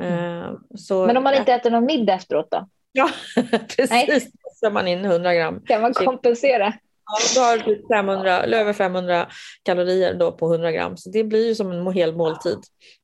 Mm. 0.03 0.39
Eh, 0.39 0.51
så, 0.75 1.05
men 1.05 1.17
om 1.17 1.23
man 1.23 1.33
inte 1.33 1.53
äter 1.53 1.71
någon 1.71 1.85
middag 1.85 2.13
efteråt 2.13 2.47
då? 2.51 2.67
Ja, 2.91 3.09
precis. 3.77 4.31
Då 4.61 4.69
man 4.69 4.87
in 4.87 5.05
100 5.05 5.33
gram. 5.33 5.61
Kan 5.65 5.81
man 5.81 5.93
kompensera? 5.93 6.73
Ja, 7.05 7.17
då 7.35 7.41
har 7.41 7.57
du 7.57 7.85
500, 7.93 8.43
över 8.43 8.73
500 8.73 9.27
kalorier 9.63 10.13
då 10.13 10.31
på 10.31 10.53
100 10.53 10.71
gram, 10.71 10.97
så 10.97 11.09
det 11.09 11.23
blir 11.23 11.47
ju 11.47 11.55
som 11.55 11.71
en 11.71 11.93
hel 11.93 12.15
måltid. 12.15 12.57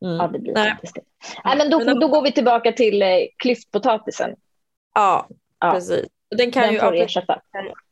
Mm. 0.05 0.15
Ja, 0.15 0.27
det 0.27 0.39
blir 0.39 0.53
Nej. 0.53 0.69
faktiskt 0.69 0.95
det. 0.95 1.01
Nej, 1.45 1.57
men 1.57 1.69
då, 1.69 1.79
då 1.79 2.07
går 2.07 2.21
vi 2.21 2.31
tillbaka 2.31 2.71
till 2.71 3.01
eh, 3.01 3.07
klyftpotatisen. 3.37 4.35
Ja, 4.95 5.27
ja, 5.59 5.71
precis. 5.71 6.05
Den 6.37 6.51
kan 6.51 6.63
Den 6.63 6.73
ju 6.73 7.01
ersätta. 7.01 7.41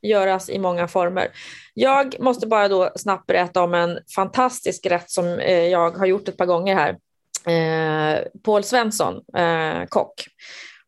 göras 0.02 0.50
i 0.50 0.60
många 0.60 0.88
former. 0.88 1.28
Jag 1.74 2.20
måste 2.20 2.48
bara 2.48 2.68
då 2.68 2.92
snabbt 2.96 3.28
berätta 3.28 3.62
om 3.62 3.74
en 3.74 4.00
fantastisk 4.16 4.86
rätt 4.86 5.10
som 5.10 5.26
eh, 5.26 5.68
jag 5.68 5.92
har 5.92 6.06
gjort 6.06 6.28
ett 6.28 6.38
par 6.38 6.46
gånger 6.46 6.76
här. 6.76 6.98
Eh, 7.46 8.20
Paul 8.44 8.64
Svensson, 8.64 9.22
eh, 9.38 9.86
kock 9.90 10.26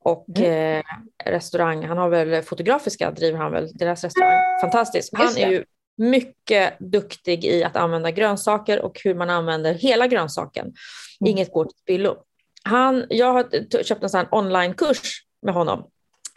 och 0.03 0.25
mm. 0.37 0.77
eh, 0.77 0.83
restaurang. 1.31 1.85
Han 1.85 1.97
har 1.97 2.09
väl 2.09 2.41
Fotografiska, 2.41 3.11
driver 3.11 3.37
han 3.37 3.51
väl, 3.51 3.71
deras 3.73 4.03
restaurang. 4.03 4.59
Fantastisk. 4.61 5.13
Han 5.17 5.37
är 5.37 5.51
ju 5.51 5.63
mycket 5.97 6.79
duktig 6.79 7.45
i 7.45 7.63
att 7.63 7.75
använda 7.75 8.11
grönsaker 8.11 8.81
och 8.81 9.01
hur 9.03 9.15
man 9.15 9.29
använder 9.29 9.73
hela 9.73 10.07
grönsaken. 10.07 10.65
Mm. 10.65 11.31
Inget 11.31 11.51
går 11.51 11.65
till 11.65 11.77
spillo. 11.77 12.15
Han, 12.63 13.05
jag 13.09 13.33
har 13.33 13.83
köpt 13.83 14.13
en 14.13 14.27
onlinekurs 14.31 15.23
med 15.41 15.53
honom 15.53 15.89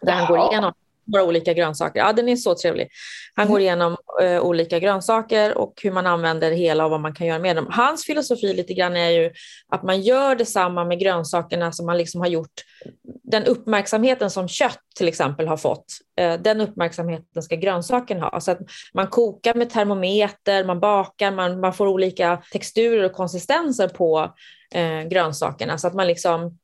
där 0.03 0.13
Jaha. 0.13 0.25
han 0.25 0.37
går 0.37 0.53
igenom 0.53 0.73
några 1.07 1.25
olika 1.25 1.53
grönsaker. 1.53 2.01
Ja, 2.01 2.13
den 2.13 2.29
är 2.29 2.37
så 2.37 2.55
trevlig. 2.55 2.89
Han 3.35 3.47
går 3.47 3.55
mm. 3.55 3.63
igenom 3.63 3.97
uh, 4.23 4.41
olika 4.41 4.79
grönsaker 4.79 5.59
och 5.59 5.81
hur 5.83 5.91
man 5.91 6.07
använder 6.07 6.51
hela 6.51 6.85
och 6.85 6.91
vad 6.91 7.01
man 7.01 7.15
kan 7.15 7.27
göra 7.27 7.39
med 7.39 7.57
dem. 7.57 7.67
Hans 7.71 8.05
filosofi 8.05 8.53
lite 8.55 8.75
grann 8.75 8.97
är 8.97 9.11
ju 9.11 9.31
att 9.69 9.83
man 9.83 10.01
gör 10.01 10.35
detsamma 10.35 10.85
med 10.85 10.99
grönsakerna 10.99 11.73
som 11.73 11.87
man 11.87 11.99
liksom 11.99 12.21
har 12.21 12.29
gjort. 12.29 12.65
Den 13.25 13.45
uppmärksamheten 13.45 14.31
som 14.31 14.49
kött 14.49 14.81
till 14.97 15.09
exempel 15.09 15.49
har 15.49 15.57
fått, 15.57 15.85
uh, 16.21 16.43
den 16.43 16.61
uppmärksamheten 16.61 17.43
ska 17.43 17.57
grönsaken 17.57 18.21
ha. 18.21 18.41
Så 18.41 18.51
att 18.51 18.59
man 18.95 19.07
kokar 19.07 19.55
med 19.55 19.71
termometer, 19.71 20.65
man 20.65 20.81
bakar, 20.81 21.31
man, 21.31 21.61
man 21.61 21.73
får 21.73 21.87
olika 21.87 22.43
texturer 22.53 23.05
och 23.05 23.13
konsistenser 23.13 23.89
på 23.89 24.35
uh, 24.77 25.09
grönsakerna 25.09 25.79
så 25.79 25.87
att 25.87 25.95
man 25.95 26.07
liksom 26.07 26.59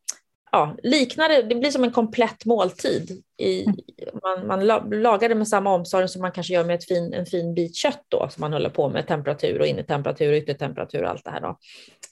ja, 0.53 0.77
liknar 0.83 1.29
det, 1.29 1.43
det 1.43 1.55
blir 1.55 1.71
som 1.71 1.85
en 1.85 1.93
komplett 1.93 2.45
måltid. 2.45 3.23
I, 3.39 3.65
mm. 3.65 3.77
man, 4.23 4.47
man 4.47 4.67
lagar 5.03 5.29
det 5.29 5.35
med 5.35 5.49
samma 5.49 5.75
omsorg 5.75 6.09
som 6.09 6.23
man 6.23 6.33
kanske 6.33 6.53
gör 6.53 6.65
med 6.65 6.75
ett 6.75 6.89
fin, 6.89 7.15
en 7.15 7.27
fin 7.27 7.55
bit 7.55 7.77
kött 7.77 8.05
då, 8.09 8.29
som 8.31 8.41
man 8.41 8.53
håller 8.53 8.71
på 8.71 8.89
med 8.89 9.07
temperatur 9.07 9.61
och 9.61 9.67
innetemperatur 9.67 10.33
och 10.33 10.37
yttertemperatur 10.37 11.03
och 11.03 11.11
allt 11.11 11.25
det 11.25 11.31
här. 11.31 11.41
Då. 11.41 11.59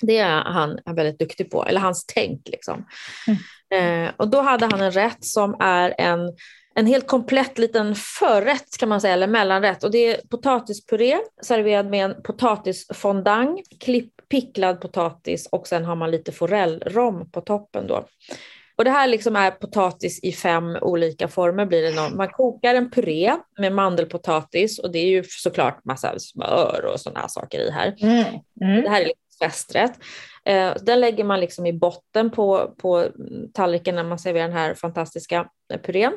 Det 0.00 0.18
är 0.18 0.40
han 0.40 0.78
väldigt 0.96 1.18
duktig 1.18 1.50
på, 1.50 1.64
eller 1.64 1.80
hans 1.80 2.06
tänk. 2.14 2.48
Liksom. 2.48 2.86
Mm. 3.26 4.06
Eh, 4.06 4.12
och 4.16 4.28
då 4.28 4.40
hade 4.40 4.66
han 4.66 4.80
en 4.80 4.92
rätt 4.92 5.24
som 5.24 5.56
är 5.60 5.94
en 5.98 6.32
en 6.74 6.86
helt 6.86 7.06
komplett 7.06 7.58
liten 7.58 7.94
förrätt 7.94 8.78
kan 8.78 8.88
man 8.88 9.00
säga, 9.00 9.14
eller 9.14 9.26
mellanrätt. 9.26 9.84
Och 9.84 9.90
det 9.90 9.98
är 10.06 10.20
potatispuré 10.28 11.18
serverad 11.42 11.90
med 11.90 12.04
en 12.04 12.22
potatisfondang, 12.22 13.62
klipp, 13.80 14.12
picklad 14.30 14.80
potatis 14.80 15.48
och 15.52 15.66
sen 15.66 15.84
har 15.84 15.96
man 15.96 16.10
lite 16.10 16.32
forellrom 16.32 17.30
på 17.30 17.40
toppen. 17.40 17.86
Då. 17.86 18.06
Och 18.76 18.84
det 18.84 18.90
här 18.90 19.08
liksom 19.08 19.36
är 19.36 19.50
potatis 19.50 20.20
i 20.22 20.32
fem 20.32 20.76
olika 20.80 21.28
former. 21.28 21.66
Blir 21.66 21.82
det 21.82 21.94
någon. 21.94 22.16
Man 22.16 22.28
kokar 22.28 22.74
en 22.74 22.90
puré 22.90 23.36
med 23.58 23.72
mandelpotatis 23.72 24.78
och 24.78 24.92
det 24.92 24.98
är 24.98 25.06
ju 25.06 25.24
såklart 25.24 25.84
massa 25.84 26.18
smör 26.18 26.90
och 26.92 27.00
sådana 27.00 27.20
här 27.20 27.28
saker 27.28 27.60
i 27.60 27.70
här. 27.70 27.94
Mm. 28.00 28.24
Mm. 28.62 28.82
Det 28.82 28.88
här 28.88 29.00
är 29.00 29.04
liksom 29.04 29.48
festrätt. 29.48 29.92
Eh, 30.44 30.74
den 30.82 31.00
lägger 31.00 31.24
man 31.24 31.40
liksom 31.40 31.66
i 31.66 31.72
botten 31.72 32.30
på, 32.30 32.74
på 32.78 33.08
tallriken 33.54 33.94
när 33.94 34.04
man 34.04 34.18
serverar 34.18 34.48
den 34.48 34.56
här 34.56 34.74
fantastiska 34.74 35.48
purén. 35.82 36.12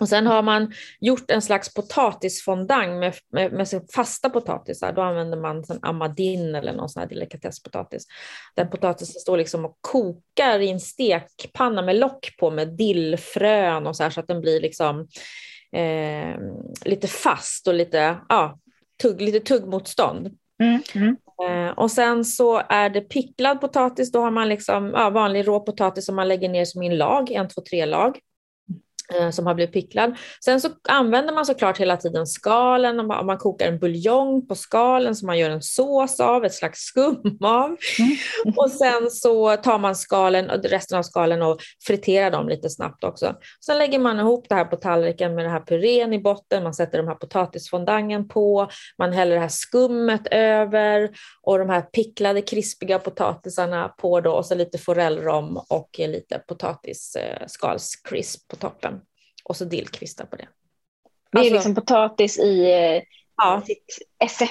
Och 0.00 0.08
sen 0.08 0.26
har 0.26 0.42
man 0.42 0.72
gjort 1.00 1.30
en 1.30 1.42
slags 1.42 1.74
potatisfondang 1.74 2.98
med, 2.98 3.14
med, 3.32 3.52
med 3.52 3.68
fasta 3.94 4.30
potatisar. 4.30 4.92
Då 4.92 5.02
använder 5.02 5.38
man 5.38 5.64
som 5.64 5.78
amadin 5.82 6.54
eller 6.54 6.72
någon 6.72 6.88
sån 6.88 7.00
här 7.00 7.08
delikatesspotatis. 7.08 8.06
Den 8.54 8.70
potatisen 8.70 9.20
står 9.20 9.36
liksom 9.36 9.64
och 9.64 9.78
kokar 9.80 10.58
i 10.58 10.70
en 10.70 10.80
stekpanna 10.80 11.82
med 11.82 11.96
lock 11.96 12.36
på 12.38 12.50
med 12.50 12.68
dillfrön 12.68 13.86
och 13.86 13.96
så 13.96 14.02
här 14.02 14.10
så 14.10 14.20
att 14.20 14.28
den 14.28 14.40
blir 14.40 14.60
liksom 14.60 15.08
eh, 15.76 16.40
lite 16.84 17.08
fast 17.08 17.68
och 17.68 17.74
lite, 17.74 18.16
ja, 18.28 18.58
tugg, 19.02 19.20
lite 19.20 19.40
tuggmotstånd. 19.40 20.30
Mm, 20.62 20.82
mm. 20.94 21.16
Eh, 21.48 21.72
och 21.72 21.90
sen 21.90 22.24
så 22.24 22.62
är 22.68 22.90
det 22.90 23.00
picklad 23.00 23.60
potatis, 23.60 24.12
då 24.12 24.20
har 24.20 24.30
man 24.30 24.48
liksom, 24.48 24.90
ja, 24.94 25.10
vanlig 25.10 25.48
rå 25.48 25.60
potatis 25.60 26.06
som 26.06 26.16
man 26.16 26.28
lägger 26.28 26.48
ner 26.48 26.64
som 26.64 26.82
i 26.82 26.86
en 26.86 26.98
lag, 26.98 27.30
en, 27.30 27.48
två, 27.48 27.60
tre 27.70 27.86
lag. 27.86 28.18
Eh, 29.18 29.30
som 29.30 29.46
har 29.46 29.54
blivit 29.54 29.72
picklad. 29.72 30.16
Sen 30.44 30.60
så 30.60 30.68
använder 30.88 31.34
man 31.34 31.46
såklart 31.46 31.78
hela 31.78 31.96
tiden 31.96 32.26
skalen, 32.26 33.00
om 33.00 33.06
man, 33.06 33.38
kokar 33.38 33.68
en 33.68 33.78
buljong 33.78 34.46
på 34.46 34.54
skalen 34.54 35.16
som 35.16 35.26
man 35.26 35.38
gör 35.38 35.50
en 35.50 35.62
sås 35.62 36.20
av, 36.20 36.44
ett 36.44 36.54
slags 36.54 36.80
skum 36.80 37.38
av. 37.40 37.66
Mm. 37.66 37.76
Och 38.56 38.70
sen 38.70 39.10
så 39.10 39.56
tar 39.56 39.78
man 39.78 39.96
skalen 39.96 40.50
och 40.50 40.64
resten 40.64 40.98
av 40.98 41.02
skalen 41.02 41.42
och 41.42 41.60
friterar 41.86 42.30
dem 42.30 42.48
lite 42.48 42.70
snabbt 42.70 43.04
också. 43.04 43.34
Sen 43.66 43.78
lägger 43.78 43.98
man 43.98 44.20
ihop 44.20 44.46
det 44.48 44.54
här 44.54 44.64
på 44.64 44.76
tallriken 44.76 45.34
med 45.34 45.44
den 45.44 45.52
här 45.52 45.60
purén 45.60 46.12
i 46.12 46.18
botten, 46.18 46.62
man 46.62 46.74
sätter 46.74 46.98
de 46.98 47.08
här 47.08 47.14
potatisfondangen 47.14 48.28
på, 48.28 48.68
man 48.98 49.12
häller 49.12 49.34
det 49.34 49.40
här 49.40 49.48
skummet 49.48 50.28
över 50.30 51.10
och 51.42 51.58
de 51.58 51.70
här 51.70 51.82
picklade 51.82 52.42
krispiga 52.42 52.98
potatisarna 52.98 53.88
på 53.88 54.20
då 54.20 54.32
och 54.32 54.46
så 54.46 54.54
lite 54.54 54.78
forellrom 54.78 55.60
och 55.68 55.90
lite 55.98 56.38
potatisskalskrisp 56.38 58.48
på 58.48 58.56
toppen 58.56 59.00
och 59.42 59.56
så 59.56 59.64
dillkvistar 59.64 60.24
på 60.24 60.36
det. 60.36 60.48
Det 61.32 61.38
är 61.38 61.40
alltså, 61.40 61.54
liksom 61.54 61.74
potatis 61.74 62.38
i 62.38 62.72
eh, 62.72 63.02
ja. 63.36 63.62
sitt 63.66 63.98
esse. 64.24 64.48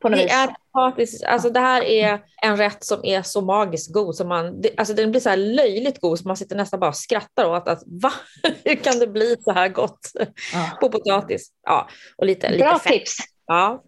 På 0.00 0.08
något 0.08 0.18
det 0.18 0.24
vis. 0.24 0.32
är 0.32 0.46
potatis, 0.46 1.22
alltså 1.22 1.50
det 1.50 1.60
här 1.60 1.82
är 1.82 2.20
en 2.42 2.56
rätt 2.56 2.84
som 2.84 3.04
är 3.04 3.22
så 3.22 3.40
magiskt 3.40 3.92
god. 3.92 4.14
Som 4.14 4.28
man, 4.28 4.62
alltså 4.76 4.94
den 4.94 5.10
blir 5.10 5.20
så 5.20 5.28
här 5.28 5.36
löjligt 5.36 6.00
god 6.00 6.18
så 6.18 6.28
man 6.28 6.36
sitter 6.36 6.56
nästan 6.56 6.80
bara 6.80 6.88
och 6.88 6.96
skrattar 6.96 7.44
åt 7.44 7.68
att 7.68 7.82
va? 7.86 8.12
Hur 8.64 8.74
kan 8.74 8.98
det 8.98 9.06
bli 9.06 9.36
så 9.40 9.52
här 9.52 9.68
gott 9.68 10.10
ja. 10.52 10.70
på 10.80 10.88
potatis? 10.88 11.52
Ja, 11.62 11.88
och 12.16 12.26
lite, 12.26 12.48
Bra 12.58 12.72
lite 12.72 12.88
tips. 12.88 13.16
Ja. 13.46 13.82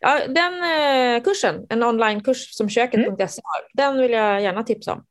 ja, 0.00 0.20
den 0.28 0.54
eh, 0.62 1.22
kursen, 1.22 1.66
en 1.68 1.82
onlinekurs 1.82 2.54
som 2.54 2.68
köket.se 2.68 3.12
mm. 3.12 3.68
den 3.74 3.98
vill 3.98 4.12
jag 4.12 4.42
gärna 4.42 4.62
tipsa 4.62 4.92
om. 4.92 5.04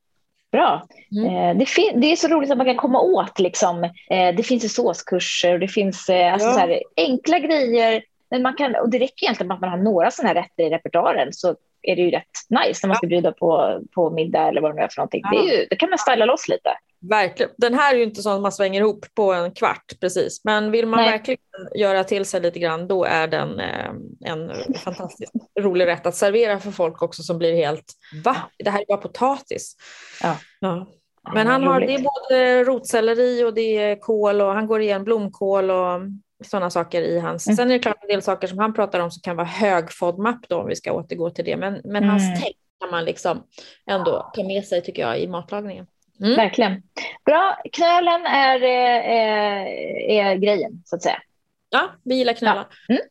Bra. 0.52 0.88
Mm. 1.12 1.26
Eh, 1.26 1.58
det, 1.58 2.00
det, 2.02 2.12
är 2.12 2.16
så 2.16 2.28
roligt 2.28 2.52
att 2.52 2.58
man 2.58 2.66
kan 2.66 2.78
komma 2.78 3.02
åt. 3.02 3.40
Liksom. 3.40 3.84
Eh, 3.84 4.36
det 4.36 4.44
finns 4.44 4.66
ju 4.66 4.70
såskurser 4.70 5.54
och 5.54 5.60
det 5.60 5.68
finns 5.68 6.10
eh, 6.10 6.34
alltså, 6.34 6.48
ja. 6.48 6.54
så 6.54 6.60
här, 6.60 6.82
enkla 6.98 7.40
grejer. 7.40 8.04
Men 8.30 8.42
man 8.42 8.54
kan, 8.54 8.76
och 8.76 8.90
det 8.90 9.00
räcker 9.00 9.26
egentligen 9.26 9.48
med 9.48 9.56
att 9.56 9.62
man 9.62 9.70
har 9.70 9.78
några 9.78 10.12
sådana 10.12 10.28
här 10.28 10.42
rätter 10.42 10.64
i 10.64 10.70
repertoaren 10.70 11.34
så 11.34 11.56
är 11.82 11.96
det 11.96 12.02
ju 12.02 12.12
rätt 12.12 12.26
nice 12.50 12.80
när 12.84 12.88
man 12.88 12.98
ska 12.98 13.08
bjuda 13.08 13.32
på, 13.32 13.80
på 13.96 14.10
middag 14.10 14.48
eller 14.48 14.62
vad 14.62 14.72
det 14.72 14.76
nu 14.76 14.82
är 14.82 14.88
för 14.88 14.98
någonting. 14.98 15.22
Ja. 15.24 15.42
Det, 15.42 15.50
är 15.50 15.60
ju, 15.60 15.66
det 15.70 15.76
kan 15.76 15.90
man 15.90 16.00
styla 16.00 16.26
loss 16.26 16.48
lite. 16.48 16.70
Verkligen. 17.10 17.52
Den 17.58 17.74
här 17.74 17.94
är 17.94 17.98
ju 17.98 18.04
inte 18.04 18.22
så 18.22 18.30
att 18.30 18.42
man 18.42 18.52
svänger 18.52 18.82
ihop 18.82 19.06
på 19.14 19.34
en 19.34 19.52
kvart 19.52 20.00
precis. 20.00 20.44
Men 20.44 20.72
vill 20.72 20.88
man 20.88 21.00
Nej. 21.00 21.12
verkligen 21.12 21.40
göra 21.76 22.04
till 22.04 22.26
sig 22.26 22.42
lite 22.42 22.60
grann 22.60 22.88
då 22.88 23.06
är 23.06 23.28
den 23.28 23.60
eh, 23.60 23.90
en 24.26 24.52
fantastiskt 24.74 25.32
rolig 25.60 25.86
rätt 25.86 26.06
att 26.06 26.16
servera 26.16 26.60
för 26.60 26.72
folk 26.72 27.02
också 27.02 27.24
som 27.24 27.38
blir 27.38 27.56
helt 27.56 27.94
va? 28.24 28.36
Det 28.64 28.70
här 28.70 28.82
är 28.82 28.86
bara 28.86 28.98
potatis. 28.98 29.76
Ja. 30.24 30.38
ja. 30.60 30.88
Men 31.34 31.48
han 31.48 31.64
har, 31.64 31.80
det 31.82 31.94
är 31.94 32.04
både 32.04 32.64
rotselleri 32.64 33.44
och 33.44 33.54
det 33.54 33.78
är 33.78 33.96
kål 34.00 34.42
och 34.42 34.54
han 34.54 34.68
går 34.68 34.82
igen 34.82 35.04
blomkål 35.04 35.72
och 35.72 36.02
sådana 36.46 36.70
saker 36.70 37.02
i 37.02 37.20
hans. 37.20 37.48
Mm. 37.48 37.56
Sen 37.56 37.70
är 37.70 37.74
det 37.74 37.80
klart 37.80 37.98
en 38.02 38.08
del 38.08 38.22
saker 38.22 38.48
som 38.48 38.60
han 38.60 38.74
pratar 38.74 39.00
om 39.00 39.12
som 39.12 39.22
kan 39.22 39.36
vara 39.36 39.48
hög 39.48 39.92
FODMAP 39.92 40.50
då 40.50 40.58
om 40.58 40.68
vi 40.68 40.76
ska 40.76 40.92
återgå 40.92 41.30
till 41.30 41.46
det. 41.46 41.58
Men, 41.58 41.74
men 41.84 42.04
mm. 42.04 42.10
hans 42.10 42.42
text 42.42 42.60
kan 42.80 42.92
man 42.92 43.06
liksom 43.06 43.44
ändå 43.86 44.32
ta 44.34 44.44
med 44.44 44.66
sig 44.66 44.82
tycker 44.82 45.02
jag 45.02 45.20
i 45.20 45.28
matlagningen. 45.28 45.86
Mm. 46.22 46.36
Verkligen. 46.36 46.84
Bra, 47.26 47.58
knölen 47.72 48.26
är, 48.26 48.64
är, 48.64 49.00
eh, 49.00 50.28
är, 50.28 50.36
grejen 50.36 50.72
så 50.86 50.96
att 50.96 51.04
säga. 51.04 51.22
Ja, 51.70 51.90
vi 52.04 52.16
gillar 52.16 52.34
knölar. 52.34 52.68
Ja. 52.88 52.96
Mm. 52.96 53.08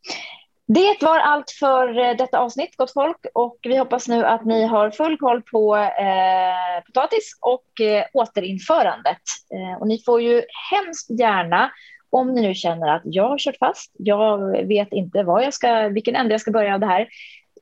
Det 0.74 1.02
var 1.02 1.18
allt 1.18 1.50
för 1.50 1.98
eh, 1.98 2.16
detta 2.16 2.38
avsnitt, 2.38 2.76
gott 2.76 2.92
folk. 2.92 3.16
Och 3.34 3.58
vi 3.62 3.76
hoppas 3.76 4.08
nu 4.08 4.24
att 4.24 4.44
ni 4.44 4.64
har 4.66 4.90
full 4.90 5.18
koll 5.18 5.42
på 5.42 5.76
eh, 5.76 6.84
potatis 6.86 7.38
och 7.40 7.80
eh, 7.80 8.04
återinförandet. 8.12 9.22
Eh, 9.54 9.80
och 9.80 9.88
ni 9.88 10.02
får 10.06 10.22
ju 10.22 10.42
hemskt 10.70 11.10
gärna, 11.10 11.70
om 12.10 12.34
ni 12.34 12.42
nu 12.42 12.54
känner 12.54 12.88
att 12.96 13.02
jag 13.04 13.28
har 13.28 13.38
kört 13.38 13.56
fast, 13.56 13.92
jag 13.98 14.66
vet 14.66 14.92
inte 14.92 15.22
vad 15.22 15.44
jag 15.44 15.54
ska, 15.54 15.88
vilken 15.88 16.16
ände 16.16 16.34
jag 16.34 16.40
ska 16.40 16.50
börja 16.50 16.74
av 16.74 16.80
det 16.80 16.86
här, 16.86 17.08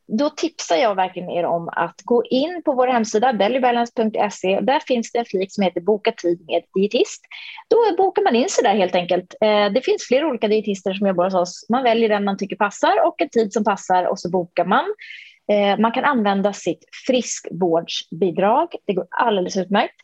då 0.09 0.31
tipsar 0.31 0.77
jag 0.77 0.95
verkligen 0.95 1.31
er 1.31 1.45
om 1.45 1.69
att 1.69 2.03
gå 2.05 2.25
in 2.25 2.63
på 2.65 2.73
vår 2.73 2.87
hemsida 2.87 3.33
bellybalance.se. 3.33 4.61
Där 4.61 4.81
finns 4.81 5.13
det 5.13 5.19
en 5.19 5.25
flik 5.25 5.53
som 5.53 5.65
heter 5.65 5.81
Boka 5.81 6.13
tid 6.13 6.47
med 6.47 6.63
dietist. 6.75 7.23
Då 7.69 7.97
bokar 7.97 8.23
man 8.23 8.35
in 8.35 8.49
sig 8.49 8.65
där 8.65 8.75
helt 8.75 8.95
enkelt. 8.95 9.35
Eh, 9.41 9.73
det 9.73 9.85
finns 9.85 10.07
flera 10.09 10.27
olika 10.27 10.49
dietister 10.49 10.95
som 10.95 11.07
jobbar 11.07 11.25
hos 11.25 11.35
oss. 11.35 11.67
Man 11.69 11.83
väljer 11.83 12.09
den 12.09 12.25
man 12.25 12.39
tycker 12.39 12.57
passar 12.57 13.07
och 13.07 13.23
en 13.23 13.29
tid 13.29 13.53
som 13.53 13.65
passar 13.65 14.05
och 14.05 14.21
så 14.21 14.31
bokar 14.31 14.65
man. 14.65 14.85
Eh, 15.53 15.79
man 15.79 15.93
kan 15.93 16.05
använda 16.05 16.53
sitt 16.53 16.85
friskvårdsbidrag. 17.07 18.69
Det 18.87 18.93
går 18.93 19.07
alldeles 19.11 19.57
utmärkt. 19.57 19.95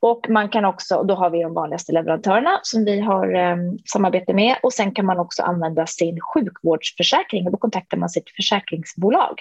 Och 0.00 0.26
man 0.28 0.48
kan 0.48 0.64
också, 0.64 1.02
då 1.02 1.14
har 1.14 1.30
vi 1.30 1.42
de 1.42 1.54
vanligaste 1.54 1.92
leverantörerna 1.92 2.60
som 2.62 2.84
vi 2.84 3.00
har 3.00 3.34
eh, 3.34 3.56
samarbete 3.92 4.32
med. 4.34 4.56
Och 4.62 4.72
sen 4.72 4.94
kan 4.94 5.06
man 5.06 5.18
också 5.18 5.42
använda 5.42 5.86
sin 5.86 6.20
sjukvårdsförsäkring 6.20 7.46
och 7.46 7.52
då 7.52 7.58
kontaktar 7.58 7.96
man 7.96 8.08
sitt 8.08 8.30
försäkringsbolag. 8.36 9.40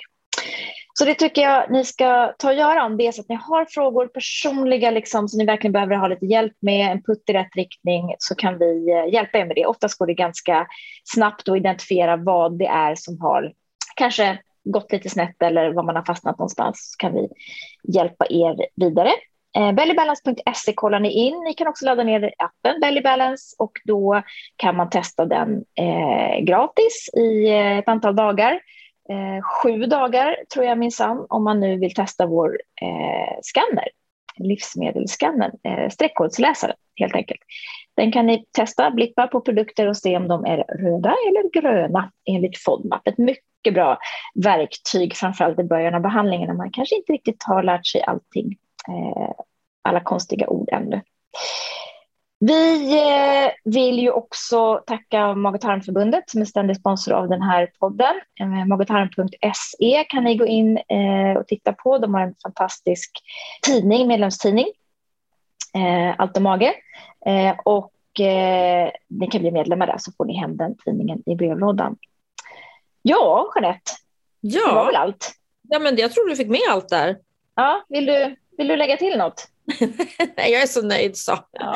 Så 0.95 1.05
det 1.05 1.13
tycker 1.13 1.41
jag 1.41 1.71
ni 1.71 1.85
ska 1.85 2.33
ta 2.37 2.47
och 2.47 2.55
göra 2.55 2.85
om 2.85 2.97
det 2.97 3.07
är 3.07 3.11
så 3.11 3.21
att 3.21 3.29
ni 3.29 3.35
har 3.35 3.65
frågor 3.65 4.07
personliga 4.07 4.91
liksom, 4.91 5.27
som 5.27 5.37
ni 5.37 5.45
verkligen 5.45 5.71
behöver 5.71 5.95
ha 5.95 6.07
lite 6.07 6.25
hjälp 6.25 6.53
med, 6.59 6.91
en 6.91 7.03
putt 7.03 7.23
i 7.27 7.33
rätt 7.33 7.55
riktning 7.55 8.15
så 8.17 8.35
kan 8.35 8.59
vi 8.59 8.91
eh, 8.91 9.13
hjälpa 9.13 9.37
er 9.37 9.45
med 9.45 9.55
det. 9.55 9.65
Oftast 9.65 9.97
går 9.97 10.07
det 10.07 10.13
ganska 10.13 10.67
snabbt 11.03 11.49
att 11.49 11.57
identifiera 11.57 12.15
vad 12.15 12.57
det 12.57 12.65
är 12.65 12.95
som 12.95 13.21
har 13.21 13.53
kanske 13.95 14.39
gått 14.63 14.91
lite 14.91 15.09
snett 15.09 15.41
eller 15.41 15.73
var 15.73 15.83
man 15.83 15.95
har 15.95 16.03
fastnat 16.03 16.39
någonstans 16.39 16.91
så 16.91 16.97
kan 16.97 17.13
vi 17.13 17.29
hjälpa 17.93 18.25
er 18.29 18.65
vidare. 18.75 19.11
Eh, 19.57 19.71
Bellybalance.se 19.71 20.73
kollar 20.73 20.99
ni 20.99 21.11
in. 21.11 21.43
Ni 21.45 21.53
kan 21.53 21.67
också 21.67 21.85
ladda 21.85 22.03
ner 22.03 22.33
appen 22.37 22.79
Bellybalance 22.81 23.55
och 23.59 23.71
då 23.85 24.21
kan 24.55 24.75
man 24.75 24.89
testa 24.89 25.25
den 25.25 25.63
eh, 25.79 26.43
gratis 26.43 27.09
i 27.17 27.49
eh, 27.49 27.77
ett 27.77 27.87
antal 27.87 28.15
dagar. 28.15 28.59
Eh, 29.09 29.41
sju 29.43 29.85
dagar 29.85 30.35
tror 30.53 30.65
jag 30.65 30.77
minsann 30.77 31.25
om 31.29 31.43
man 31.43 31.59
nu 31.59 31.77
vill 31.79 31.93
testa 31.93 32.25
vår 32.25 32.59
eh, 32.81 33.37
scanner. 33.41 33.87
livsmedelsscannern, 34.37 35.51
eh, 35.63 35.89
streckkodsläsaren 35.89 36.75
helt 36.95 37.15
enkelt. 37.15 37.39
Den 37.95 38.11
kan 38.11 38.25
ni 38.25 38.45
testa, 38.51 38.91
blippa 38.91 39.27
på 39.27 39.41
produkter 39.41 39.87
och 39.87 39.97
se 39.97 40.17
om 40.17 40.27
de 40.27 40.45
är 40.45 40.57
röda 40.57 41.15
eller 41.27 41.61
gröna 41.61 42.11
enligt 42.25 42.57
FODMAP. 42.57 43.07
Ett 43.07 43.17
mycket 43.17 43.73
bra 43.73 43.97
verktyg, 44.43 45.15
framförallt 45.15 45.59
i 45.59 45.63
början 45.63 45.95
av 45.95 46.01
behandlingen 46.01 46.47
när 46.47 46.55
man 46.55 46.71
kanske 46.71 46.95
inte 46.95 47.13
riktigt 47.13 47.43
har 47.43 47.63
lärt 47.63 47.87
sig 47.87 48.01
allting, 48.01 48.57
eh, 48.87 49.31
alla 49.81 49.99
konstiga 49.99 50.47
ord 50.47 50.69
ännu. 50.71 51.01
Vi 52.45 52.97
eh, 52.97 53.51
vill 53.63 53.99
ju 53.99 54.11
också 54.11 54.83
tacka 54.87 55.35
Mag 55.35 55.55
och 55.55 55.61
tarmförbundet 55.61 56.29
som 56.29 56.41
är 56.41 56.45
ständig 56.45 56.77
sponsor 56.77 57.13
av 57.13 57.29
den 57.29 57.41
här 57.41 57.71
podden. 57.79 58.15
Eh, 58.39 58.65
Magotarm.se 58.65 60.05
kan 60.09 60.23
ni 60.23 60.35
gå 60.35 60.45
in 60.45 60.77
eh, 60.77 61.37
och 61.37 61.47
titta 61.47 61.73
på. 61.73 61.97
De 61.97 62.13
har 62.13 62.21
en 62.21 62.35
fantastisk 62.43 63.11
tidning, 63.61 64.07
medlemstidning, 64.07 64.65
Allt 66.17 66.37
om 66.37 66.43
mage. 66.43 66.73
Och 67.65 67.93
ni 69.09 69.27
kan 69.31 69.41
bli 69.41 69.51
medlemmar 69.51 69.87
där 69.87 69.97
så 69.97 70.11
får 70.17 70.25
ni 70.25 70.37
hem 70.37 70.57
den 70.57 70.77
tidningen 70.77 71.23
i 71.25 71.35
brevlådan. 71.35 71.95
Ja, 73.01 73.51
Jeanette. 73.55 73.91
Ja. 74.41 74.67
Det 74.67 74.75
var 74.75 74.85
väl 74.85 74.95
allt? 74.95 75.31
Ja, 75.61 75.79
men 75.79 75.97
jag 75.97 76.11
tror 76.11 76.29
du 76.29 76.35
fick 76.35 76.47
med 76.47 76.61
allt 76.69 76.89
där. 76.89 77.17
Ja, 77.55 77.85
vill 77.89 78.05
du, 78.05 78.35
vill 78.57 78.67
du 78.67 78.75
lägga 78.75 78.97
till 78.97 79.17
något? 79.17 79.47
Nej, 80.37 80.51
jag 80.51 80.61
är 80.61 80.67
så 80.67 80.81
nöjd 80.81 81.17
så. 81.17 81.39
Ja, 81.51 81.75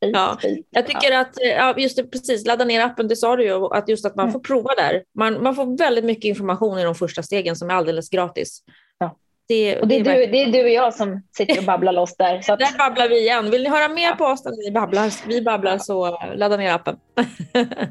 ja. 0.00 0.38
Jag 0.70 0.86
tycker 0.86 1.12
ja. 1.12 1.20
att, 1.20 1.34
ja, 1.40 1.74
just 1.76 1.96
det, 1.96 2.04
precis, 2.04 2.46
ladda 2.46 2.64
ner 2.64 2.80
appen, 2.80 3.08
det 3.08 3.16
sa 3.16 3.36
du 3.36 3.44
ju, 3.44 3.74
att 3.74 3.88
just 3.88 4.06
att 4.06 4.16
man 4.16 4.24
mm. 4.24 4.32
får 4.32 4.40
prova 4.40 4.74
där. 4.74 5.02
Man, 5.14 5.42
man 5.42 5.54
får 5.54 5.78
väldigt 5.78 6.04
mycket 6.04 6.24
information 6.24 6.78
i 6.78 6.84
de 6.84 6.94
första 6.94 7.22
stegen 7.22 7.56
som 7.56 7.70
är 7.70 7.74
alldeles 7.74 8.10
gratis. 8.10 8.62
Ja. 8.98 9.16
Det, 9.48 9.80
och 9.80 9.88
det, 9.88 9.96
är 9.96 10.04
det, 10.04 10.14
du, 10.14 10.26
det 10.26 10.42
är 10.42 10.52
du 10.52 10.62
och 10.62 10.70
jag 10.70 10.94
som 10.94 11.22
sitter 11.36 11.58
och 11.58 11.64
babblar 11.64 11.92
loss 11.92 12.16
där. 12.16 12.40
Så 12.40 12.52
att... 12.52 12.58
Där 12.58 12.78
babblar 12.78 13.08
vi 13.08 13.18
igen. 13.20 13.50
Vill 13.50 13.62
ni 13.62 13.68
höra 13.68 13.88
mer 13.88 14.12
på 14.12 14.24
oss 14.24 14.44
när 14.44 14.66
vi 14.66 14.70
babblar, 14.70 15.28
vi 15.28 15.42
babblar 15.42 15.78
så 15.78 16.18
ladda 16.34 16.56
ner 16.56 16.72
appen. 16.72 16.96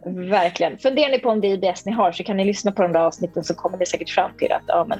Verkligen. 0.29 0.77
Funderar 0.77 1.09
ni 1.09 1.19
på 1.19 1.29
om 1.29 1.41
det 1.41 1.47
är 1.47 1.53
IBS 1.53 1.85
ni 1.85 1.91
har 1.91 2.11
så 2.11 2.23
kan 2.23 2.37
ni 2.37 2.45
lyssna 2.45 2.71
på 2.71 2.81
de 2.81 2.93
där 2.93 2.99
avsnitten 2.99 3.43
så 3.43 3.55
kommer 3.55 3.77
ni 3.77 3.85
säkert 3.85 4.09
fram 4.09 4.31
till 4.37 4.51
att 4.51 4.63
ja, 4.67 4.85
men, 4.89 4.99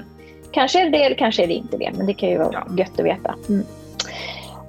kanske 0.52 0.80
är 0.80 0.84
det 0.84 0.90
det 0.90 1.04
eller 1.04 1.16
kanske 1.16 1.42
är 1.42 1.46
det 1.46 1.54
inte 1.54 1.76
det. 1.76 1.92
Men 1.96 2.06
det 2.06 2.14
kan 2.14 2.28
ju 2.28 2.38
vara 2.38 2.50
ja. 2.52 2.76
gött 2.78 3.00
att 3.00 3.06
veta. 3.06 3.34
Mm. 3.48 3.66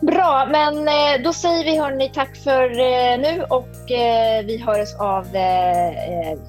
Bra, 0.01 0.47
men 0.51 0.87
eh, 0.87 1.23
då 1.23 1.33
säger 1.33 1.63
vi 1.63 1.79
hörni 1.79 2.09
tack 2.13 2.35
för 2.35 2.63
eh, 2.63 3.19
nu 3.19 3.43
och 3.49 3.91
eh, 3.91 4.45
vi 4.45 4.63
hörs 4.67 4.95
av 4.99 5.27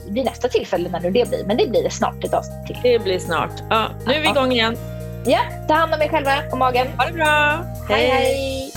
vid 0.09 0.25
nästa 0.25 0.49
tillfälle 0.49 0.89
när 0.89 1.01
nu 1.01 1.11
det 1.11 1.29
blir. 1.29 1.45
Men 1.45 1.57
det 1.57 1.71
blir 1.71 1.83
det 1.83 1.91
snart 1.91 2.25
ett 2.25 2.35
avsnitt 2.35 2.67
till. 2.67 2.77
Det 2.83 2.99
blir 2.99 3.19
snart. 3.19 3.53
Ja, 3.71 3.89
nu 4.07 4.13
är 4.13 4.21
vi 4.21 4.29
igång 4.29 4.53
igen. 4.53 4.77
Ja, 5.27 5.41
ta 5.69 5.75
hand 5.75 5.95
om 5.95 6.03
er 6.03 6.09
själva 6.09 6.33
och 6.53 6.59
magen. 6.59 6.87
Ha 6.99 7.07
det 7.07 7.13
bra. 7.13 7.65
hej. 7.89 8.07
hej. 8.07 8.11
hej. 8.11 8.70